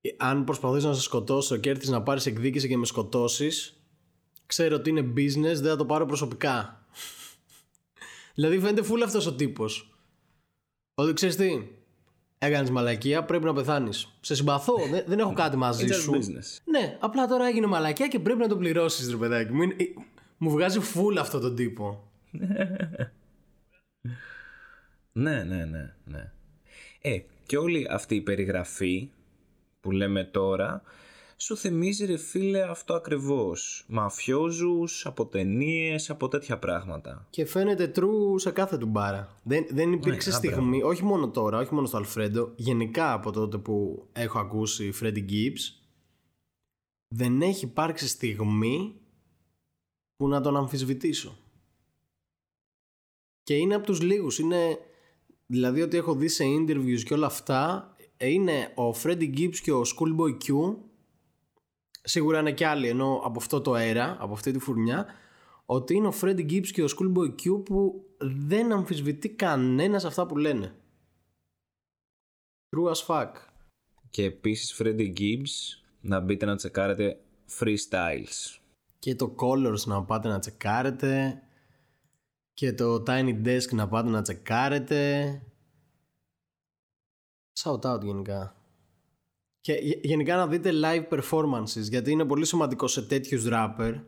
ε, 0.00 0.08
αν 0.16 0.44
προσπαθήσω 0.44 0.88
να 0.88 0.94
σε 0.94 1.00
σκοτώσω 1.02 1.56
και 1.56 1.70
έρθεις 1.70 1.88
να 1.88 2.02
πάρεις 2.02 2.26
εκδίκηση 2.26 2.68
και 2.68 2.76
με 2.76 2.86
σκοτώσεις, 2.86 3.82
ξέρω 4.46 4.76
ότι 4.76 4.90
είναι 4.90 5.12
business, 5.16 5.54
δεν 5.60 5.64
θα 5.64 5.76
το 5.76 5.84
πάρω 5.86 6.06
προσωπικά. 6.06 6.84
δηλαδή 8.34 8.58
φαίνεται 8.58 8.82
φούλ 8.82 9.02
αυτός 9.02 9.26
ο 9.26 9.34
τύπος. 9.34 9.94
Ότι 10.94 11.12
ξέρεις 11.12 11.36
τι, 11.36 11.48
έκανες 12.42 12.70
μαλακία, 12.70 13.24
πρέπει 13.24 13.44
να 13.44 13.52
πεθάνεις. 13.52 14.08
Σε 14.20 14.34
συμπαθώ, 14.34 14.74
δεν, 14.90 15.04
δεν 15.06 15.18
έχω 15.18 15.32
κάτι 15.32 15.56
μαζί 15.56 15.86
It's 15.88 15.92
just 15.92 16.00
σου. 16.00 16.12
business. 16.12 16.58
Ναι, 16.64 16.96
απλά 17.00 17.26
τώρα 17.26 17.46
έγινε 17.46 17.66
μαλακία 17.66 18.08
και 18.08 18.18
πρέπει 18.18 18.38
να 18.38 18.48
το 18.48 18.56
πληρώσεις 18.56 19.10
ρε 19.10 19.16
παιδάκι 19.16 19.52
μου. 19.52 19.62
Είναι- 19.62 19.74
ε, 19.78 19.84
Μου 20.42 20.50
βγάζει 20.50 20.80
φούλ 20.80 21.18
αυτό 21.18 21.38
τον 21.38 21.54
τύπο. 21.56 22.10
Ναι, 25.12 25.42
ναι, 25.44 25.64
ναι, 25.64 25.94
ναι. 26.04 26.32
Ε, 27.00 27.18
και 27.46 27.56
όλη 27.56 27.86
αυτή 27.90 28.14
η 28.14 28.20
περιγραφή 28.20 29.10
που 29.80 29.90
λέμε 29.90 30.24
τώρα 30.24 30.82
σου 31.42 31.56
θυμίζει 31.56 32.04
ρε 32.04 32.16
φίλε 32.16 32.62
αυτό 32.62 32.94
ακριβώς. 32.94 33.84
Μαφιόζους, 33.88 35.06
από 35.06 35.26
ταινίες, 35.26 36.10
από 36.10 36.28
τέτοια 36.28 36.58
πράγματα. 36.58 37.26
Και 37.30 37.44
φαίνεται 37.44 37.92
true 37.96 38.34
σε 38.36 38.50
κάθε 38.50 38.78
του 38.78 38.86
μπάρα. 38.86 39.40
Δεν, 39.42 39.66
δεν 39.70 39.92
υπήρξε 39.92 40.30
Ναι, 40.30 40.36
στιγμή, 40.36 40.82
όχι 40.82 41.04
μόνο 41.04 41.30
τώρα, 41.30 41.58
όχι 41.58 41.74
μόνο 41.74 41.86
στο 41.86 41.96
Αλφρέντο, 41.96 42.52
γενικά 42.56 43.12
από 43.12 43.30
τότε 43.30 43.58
που 43.58 44.06
έχω 44.12 44.38
ακούσει 44.38 44.92
Freddie 45.00 45.30
Gibbs, 45.30 45.80
δεν 47.14 47.42
έχει 47.42 47.64
υπάρξει 47.64 48.08
στιγμή 48.08 48.94
που 50.16 50.28
να 50.28 50.40
τον 50.40 50.56
αμφισβητήσω. 50.56 51.36
Και 53.42 53.54
είναι 53.56 53.74
από 53.74 53.86
τους 53.86 54.00
λίγους, 54.00 54.38
είναι 54.38 54.78
δηλαδή 55.46 55.82
ότι 55.82 55.96
έχω 55.96 56.14
δει 56.14 56.28
σε 56.28 56.44
interviews 56.44 57.00
και 57.04 57.14
όλα 57.14 57.26
αυτά, 57.26 57.94
ε, 58.16 58.28
είναι 58.28 58.72
ο 58.74 58.90
Freddie 59.02 59.38
Gibbs 59.38 59.56
και 59.56 59.72
ο 59.72 59.82
Schoolboy 59.82 60.36
Q, 60.44 60.76
σίγουρα 62.10 62.38
είναι 62.38 62.52
και 62.52 62.66
άλλοι 62.66 62.88
ενώ 62.88 63.20
από 63.24 63.38
αυτό 63.38 63.60
το 63.60 63.72
αέρα, 63.72 64.16
από 64.20 64.32
αυτή 64.32 64.50
τη 64.50 64.58
φουρνιά, 64.58 65.06
ότι 65.66 65.94
είναι 65.94 66.06
ο 66.06 66.14
Freddie 66.20 66.50
Gibbs 66.50 66.66
και 66.66 66.82
ο 66.82 66.86
Schoolboy 66.86 67.34
Q 67.42 67.64
που 67.64 68.04
δεν 68.18 68.72
αμφισβητεί 68.72 69.28
κανένας 69.28 70.04
αυτά 70.04 70.26
που 70.26 70.36
λένε. 70.36 70.74
True 72.76 72.92
as 72.92 73.06
fuck. 73.06 73.32
Και 74.10 74.24
επίσης 74.24 74.76
Freddie 74.78 75.18
Gibbs 75.18 75.80
να 76.00 76.20
μπείτε 76.20 76.46
να 76.46 76.56
τσεκάρετε 76.56 77.20
freestyles. 77.58 78.58
Και 78.98 79.14
το 79.14 79.34
Colors 79.38 79.84
να 79.84 80.04
πάτε 80.04 80.28
να 80.28 80.38
τσεκάρετε. 80.38 81.42
Και 82.52 82.72
το 82.72 83.02
Tiny 83.06 83.46
Desk 83.46 83.70
να 83.70 83.88
πάτε 83.88 84.08
να 84.08 84.22
τσεκάρετε. 84.22 85.42
Shout 87.62 87.80
out 87.80 88.02
γενικά. 88.02 88.59
Και 89.60 89.72
γενικά 90.02 90.36
να 90.36 90.46
δείτε 90.46 90.70
live 90.74 91.08
performances 91.08 91.82
γιατί 91.88 92.10
είναι 92.10 92.24
πολύ 92.24 92.46
σημαντικό 92.46 92.86
σε 92.86 93.06
τέτοιους 93.06 93.46
rapper 93.50 94.00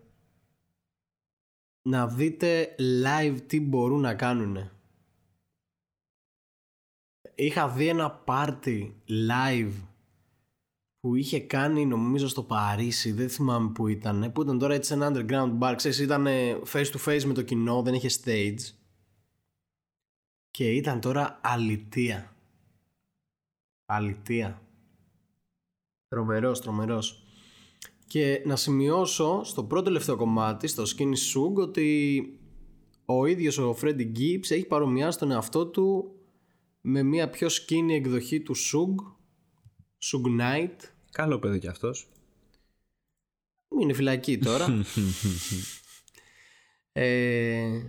να 1.82 2.06
δείτε 2.06 2.74
live 2.78 3.38
τι 3.46 3.60
μπορούν 3.60 4.00
να 4.00 4.14
κάνουν. 4.14 4.70
Είχα 7.34 7.68
δει 7.68 7.88
ένα 7.88 8.24
party 8.26 8.92
live 9.08 9.72
που 11.00 11.14
είχε 11.14 11.40
κάνει 11.40 11.86
νομίζω 11.86 12.28
στο 12.28 12.42
Παρίσι, 12.42 13.12
δεν 13.12 13.28
θυμάμαι 13.28 13.72
που 13.72 13.88
ήταν, 13.88 14.32
που 14.32 14.42
ήταν 14.42 14.58
τώρα 14.58 14.74
έτσι 14.74 14.92
ένα 14.92 15.10
underground 15.12 15.58
bar, 15.58 15.74
ξέρεις 15.76 15.98
ήταν 15.98 16.26
face 16.72 16.90
to 16.92 17.04
face 17.04 17.22
με 17.22 17.32
το 17.32 17.42
κοινό, 17.42 17.82
δεν 17.82 17.94
είχε 17.94 18.08
stage 18.24 18.74
και 20.50 20.70
ήταν 20.70 21.00
τώρα 21.00 21.40
αλητία. 21.42 22.36
Αλητία. 23.86 24.62
Τρομερός, 26.12 26.60
τρομερός. 26.60 27.22
Και 28.06 28.42
να 28.44 28.56
σημειώσω 28.56 29.40
στο 29.44 29.64
πρώτο 29.64 29.84
τελευταίο 29.84 30.16
κομμάτι, 30.16 30.66
στο 30.66 30.82
Skinny 30.82 31.02
Sug, 31.02 31.54
ότι 31.54 32.22
ο 33.04 33.26
ίδιος 33.26 33.58
ο 33.58 33.76
Freddie 33.80 34.12
Gibbs 34.16 34.50
έχει 34.50 34.66
παρομοιάσει 34.66 35.18
τον 35.18 35.30
εαυτό 35.30 35.66
του 35.66 36.14
με 36.80 37.02
μια 37.02 37.30
πιο 37.30 37.48
skinny 37.48 37.90
εκδοχή 37.90 38.40
του 38.40 38.54
Sug, 38.56 38.94
Sug 40.02 40.40
Knight. 40.40 40.76
Καλό 41.10 41.38
παιδί 41.38 41.58
κι 41.58 41.68
αυτός. 41.68 42.08
Είναι 43.80 43.92
φυλακή 43.92 44.38
τώρα. 44.38 44.66
ε, 46.92 47.82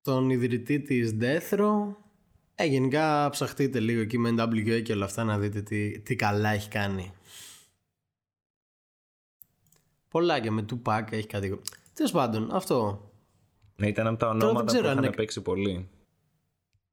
τον 0.00 0.30
ιδρυτή 0.30 0.80
της 0.80 1.16
Deathro. 1.20 1.96
Ε, 2.58 2.64
γενικά 2.64 3.30
ψαχτείτε 3.30 3.80
λίγο 3.80 4.00
εκεί 4.00 4.18
με 4.18 4.34
NWA 4.38 4.82
και 4.82 4.92
όλα 4.92 5.04
αυτά 5.04 5.24
να 5.24 5.38
δείτε 5.38 5.62
τι, 5.62 6.00
τι 6.00 6.16
καλά 6.16 6.50
έχει 6.50 6.68
κάνει. 6.68 7.12
Πολλά 10.08 10.40
και 10.40 10.50
με 10.50 10.64
Tupac 10.70 11.02
έχει 11.10 11.26
κάτι. 11.26 11.60
Τέλος 11.94 12.12
πάντων, 12.12 12.54
αυτό. 12.54 13.10
Ναι, 13.76 13.88
ήταν 13.88 14.06
από 14.06 14.18
τα 14.18 14.28
ονόματα 14.28 14.72
που 14.72 14.84
είχαν 14.84 14.96
είναι... 14.98 15.10
παίξει 15.10 15.40
πολύ. 15.40 15.88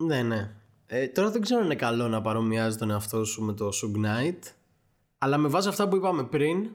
Ναι, 0.04 0.22
ναι. 0.22 0.56
Ε, 0.86 1.08
τώρα 1.08 1.32
δεν 1.32 1.42
ξέρω 1.42 1.60
αν 1.60 1.66
είναι 1.66 1.76
καλό 1.76 2.08
να 2.08 2.22
παρομοιάζει 2.22 2.78
τον 2.78 2.90
εαυτό 2.90 3.26
σου 3.26 3.44
με 3.44 3.54
το 3.54 3.70
Sug 3.70 4.06
Knight. 4.06 4.40
Αλλά 5.18 5.38
με 5.38 5.48
βάση 5.48 5.68
αυτά 5.68 5.88
που 5.88 5.96
είπαμε 5.96 6.24
πριν, 6.24 6.70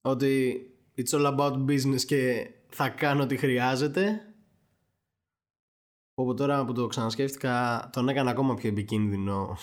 ότι 0.00 0.62
it's 0.96 1.18
all 1.18 1.36
about 1.36 1.64
business 1.66 2.00
και 2.06 2.50
θα 2.68 2.88
κάνω 2.88 3.22
ό,τι 3.22 3.36
χρειάζεται. 3.36 4.31
Όπου 6.22 6.34
τώρα 6.34 6.64
που 6.64 6.72
το 6.72 6.86
ξανασκέφτηκα, 6.86 7.90
τον 7.92 8.08
έκανα 8.08 8.30
ακόμα 8.30 8.54
πιο 8.54 8.68
επικίνδυνο 8.68 9.56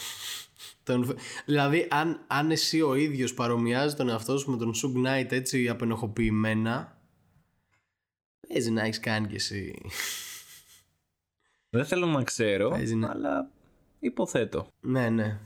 Δηλαδή, 1.46 1.88
αν, 1.90 2.24
αν 2.28 2.52
εσύ 2.52 2.82
ο 2.82 2.96
ίδιος 2.96 3.34
παρομοιάζει 3.34 3.96
τον 3.96 4.10
εαυτό 4.10 4.38
σου 4.38 4.52
με 4.52 4.58
τον 4.58 4.74
Σουγκ 4.74 4.96
Knight 5.06 5.28
έτσι 5.30 5.70
απενοχοποιημένα, 5.70 7.02
παίζει 8.48 8.72
να 8.72 8.82
έχεις 8.82 9.00
κάνει 9.00 9.28
κι 9.28 9.36
εσύ. 9.36 9.82
Δεν 11.76 11.86
θέλω 11.86 12.06
να 12.06 12.24
ξέρω, 12.24 12.78
αλλά 13.10 13.52
υποθέτω. 14.00 14.68
Ναι, 14.80 15.10
ναι. 15.10 15.40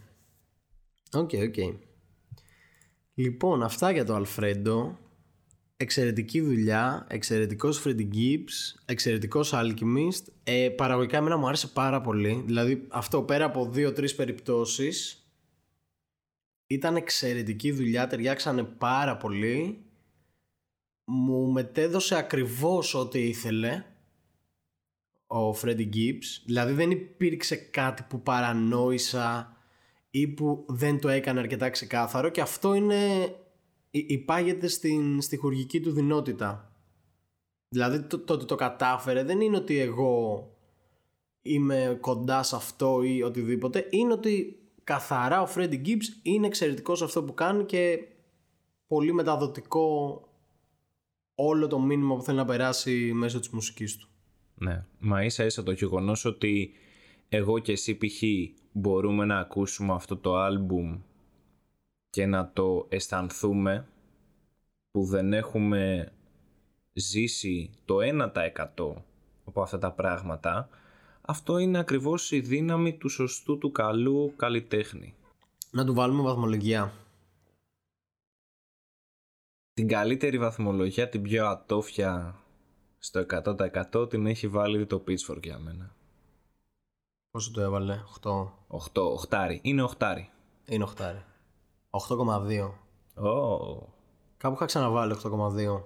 OK, 1.12 1.30
okay, 1.30 1.48
OK. 1.48 1.54
Okay. 1.58 1.78
Λοιπόν, 3.14 3.64
αυτά 3.64 3.92
για 3.92 4.06
το 4.06 4.16
Alfredo. 4.16 4.98
Εξαιρετική 5.84 6.42
δουλειά, 6.42 7.06
εξαιρετικός 7.10 7.84
Freddie 7.86 8.08
Gibbs, 8.14 8.80
εξαιρετικός 8.86 9.54
Alchemist. 9.56 10.24
Ε, 10.44 10.70
παραγωγικά 10.70 11.18
εμένα 11.18 11.38
μου 11.38 11.48
άρεσε 11.48 11.68
πάρα 11.68 12.02
πολύ. 12.02 12.44
Δηλαδή 12.46 12.86
αυτό 12.90 13.24
πέρα 13.24 13.46
από 13.46 13.70
δύο-τρεις 13.70 14.16
περιπτώσεις 14.16 15.28
ήταν 16.68 16.96
εξαιρετική 16.96 17.72
δουλειά, 17.72 18.08
ταιριάξανε 18.08 18.64
πάρα 18.64 19.18
πολύ. 19.18 19.86
Μου 21.06 21.52
μετέδωσε 21.52 22.16
ακριβώς 22.16 22.94
ό,τι 22.94 23.28
ήθελε 23.28 23.84
ο 25.28 25.54
Φρέντι 25.54 25.90
Gibbs. 25.94 26.42
Δηλαδή 26.46 26.74
δεν 26.74 26.92
υπήρξε 26.92 27.56
κάτι 27.56 28.06
που 28.10 28.22
παρανόησα 28.22 29.58
ή 30.10 30.28
που 30.28 30.66
δεν 30.68 31.00
το 31.00 31.10
έκανε 31.10 31.40
αρκετά 31.40 31.70
ξεκάθαρο 31.70 32.30
και 32.30 32.42
αυτό 32.42 32.74
είναι 32.74 33.32
υπάγεται 34.00 34.68
στην 34.68 35.22
στοιχουργική 35.22 35.82
του 35.82 35.92
δυνότητα. 35.92 36.72
Δηλαδή 37.70 38.02
το, 38.02 38.34
ότι 38.34 38.46
το 38.46 38.56
κατάφερε 38.56 39.24
δεν 39.24 39.42
είναι 39.42 39.58
ότι 39.58 39.80
εγώ 39.80 40.48
είμαι 41.42 41.98
κοντά 42.02 42.44
σε 42.44 42.56
αυτό 42.56 43.04
ή 43.04 43.24
οτιδήποτε. 43.24 43.88
Είναι 43.90 44.14
ότι 44.14 44.60
καθαρά 44.84 45.42
ο 45.42 45.48
Freddie 45.56 45.86
Gibbs 45.86 46.06
είναι 46.22 46.48
εξαιρετικός 46.48 46.98
σε 46.98 47.04
αυτό 47.04 47.24
που 47.24 47.34
κάνει 47.34 47.66
και 47.66 48.08
πολύ 48.88 49.14
μεταδοτικό 49.14 50.22
όλο 51.36 51.68
το 51.68 51.80
μήνυμα 51.80 52.16
που 52.16 52.24
θέλει 52.24 52.38
να 52.38 52.46
περάσει 52.46 53.12
μέσω 53.14 53.40
της 53.40 53.50
μουσικής 53.50 53.98
του. 53.98 54.08
Ναι, 54.56 54.86
μα 55.00 55.24
ίσα 55.24 55.46
ίσα 55.46 55.64
το 55.64 55.72
γεγονός 55.72 56.26
ότι 56.26 56.72
εγώ 57.30 57.60
και 57.60 57.72
εσύ 57.72 57.98
π.χ. 57.98 58.24
μπορούμε 58.72 59.26
να 59.26 59.40
ακούσουμε 59.40 59.94
αυτό 59.94 60.18
το 60.18 60.36
άλμπουμ 60.36 61.00
και 62.14 62.26
να 62.26 62.52
το 62.52 62.86
αισθανθούμε 62.90 63.88
που 64.92 65.04
δεν 65.06 65.34
έχουμε 65.34 66.12
ζήσει 66.94 67.72
το 67.86 67.98
1% 68.02 68.94
από 69.46 69.62
αυτά 69.62 69.78
τα 69.78 69.92
πράγματα 69.92 70.70
αυτό 71.22 71.58
είναι 71.58 71.78
ακριβώς 71.78 72.32
η 72.32 72.40
δύναμη 72.40 72.98
του 72.98 73.10
σωστού 73.10 73.58
του 73.58 73.72
καλού 73.72 74.34
καλλιτέχνη. 74.36 75.16
Να 75.72 75.86
του 75.86 75.94
βάλουμε 75.94 76.22
βαθμολογία. 76.22 76.94
Την 79.74 79.88
καλύτερη 79.88 80.38
βαθμολογία, 80.38 81.10
την 81.10 81.22
πιο 81.22 81.48
ατόφια 81.48 82.36
στο 83.00 83.26
100% 83.94 84.10
την 84.10 84.26
έχει 84.26 84.48
βάλει 84.48 84.86
το 84.86 85.04
Pitchfork 85.08 85.44
για 85.44 85.60
μένα. 85.60 85.96
Πόσο 87.32 87.52
το 87.52 87.62
έβαλε, 87.62 88.00
8. 88.22 88.32
8, 88.94 89.02
8. 89.30 89.60
Είναι 89.62 89.88
8. 89.98 90.16
Είναι 90.66 90.88
8. 90.98 91.33
8,2. 91.94 92.72
Oh. 93.16 93.88
Κάπου 94.38 94.56
είχα 94.56 94.66
ξαναβάλει 94.66 95.16
8,2. 95.24 95.84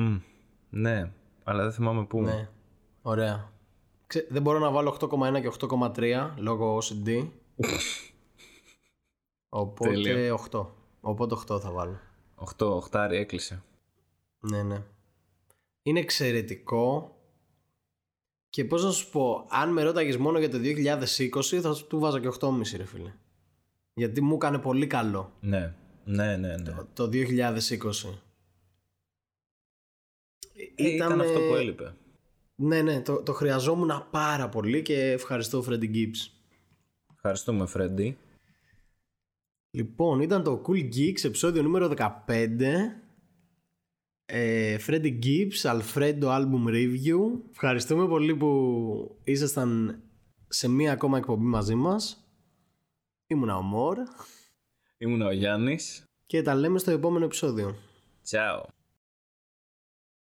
Mm, 0.00 0.20
ναι, 0.70 1.12
αλλά 1.44 1.62
δεν 1.62 1.72
θυμάμαι 1.72 2.04
πού. 2.04 2.20
Ναι, 2.20 2.48
ωραία 3.02 3.54
δεν 4.28 4.42
μπορώ 4.42 4.58
να 4.58 4.70
βάλω 4.70 4.96
8,1 5.00 5.40
και 5.40 5.52
8,3 5.70 6.30
λόγω 6.36 6.78
OCD. 6.78 7.28
Οπότε 9.48 10.38
8. 10.50 10.66
Οπότε 11.00 11.34
8 11.34 11.60
θα 11.60 11.70
βάλω. 11.70 11.98
8, 12.58 12.78
8 12.90 13.08
έκλεισε. 13.10 13.62
Ναι, 14.38 14.62
ναι. 14.62 14.82
Είναι 15.82 16.00
εξαιρετικό. 16.00 17.10
Και 18.48 18.64
πώς 18.64 18.84
να 18.84 18.90
σου 18.90 19.10
πω, 19.10 19.46
αν 19.48 19.72
με 19.72 19.82
ρώταγες 19.82 20.16
μόνο 20.16 20.38
για 20.38 20.50
το 20.50 20.58
2020 20.58 21.60
θα 21.60 21.74
του 21.88 21.98
βάζα 21.98 22.20
και 22.20 22.28
8,5 22.40 22.76
ρε 22.76 22.84
φίλε. 22.84 23.14
Γιατί 23.98 24.20
μου 24.20 24.34
έκανε 24.34 24.58
πολύ 24.58 24.86
καλό. 24.86 25.32
Ναι, 25.40 25.74
ναι, 26.04 26.36
ναι. 26.36 26.56
ναι. 26.56 26.72
Το, 26.72 26.88
το 26.92 27.08
2020. 27.12 27.18
Ε, 30.76 30.94
ήταν, 30.94 30.94
ήταν 30.94 31.20
αυτό 31.20 31.38
που 31.38 31.54
έλειπε. 31.54 31.94
Ναι, 32.54 32.82
ναι, 32.82 33.00
το, 33.00 33.22
το 33.22 33.32
χρειαζόμουν 33.32 34.06
πάρα 34.10 34.48
πολύ 34.48 34.82
και 34.82 35.10
ευχαριστώ 35.10 35.64
Freddy 35.68 35.94
Gibbs. 35.94 36.30
Ευχαριστούμε 37.14 37.68
Freddy. 37.74 38.14
Λοιπόν, 39.70 40.20
ήταν 40.20 40.42
το 40.42 40.62
Cool 40.66 40.94
Geeks, 40.94 41.24
επεισόδιο 41.24 41.62
νούμερο 41.62 41.92
15. 41.96 42.60
Ε, 44.26 44.76
Freddy 44.86 45.18
Gibbs, 45.22 45.60
Alfredo 45.62 46.22
Album 46.22 46.68
Review. 46.68 47.40
Ευχαριστούμε 47.50 48.06
πολύ 48.06 48.36
που 48.36 49.20
ήσασταν 49.24 50.02
σε 50.48 50.68
μία 50.68 50.92
ακόμα 50.92 51.18
εκπομπή 51.18 51.44
μαζί 51.44 51.74
μας. 51.74 52.25
Ήμουνα 53.28 53.56
ο 53.56 53.62
Μόρ. 53.62 53.98
Ήμουνα 54.98 55.26
ο 55.26 55.32
Γιάννης. 55.32 56.04
Και 56.26 56.42
τα 56.42 56.54
λέμε 56.54 56.78
στο 56.78 56.90
επόμενο 56.90 57.24
επεισόδιο. 57.24 57.76
Ciao. 58.30 58.62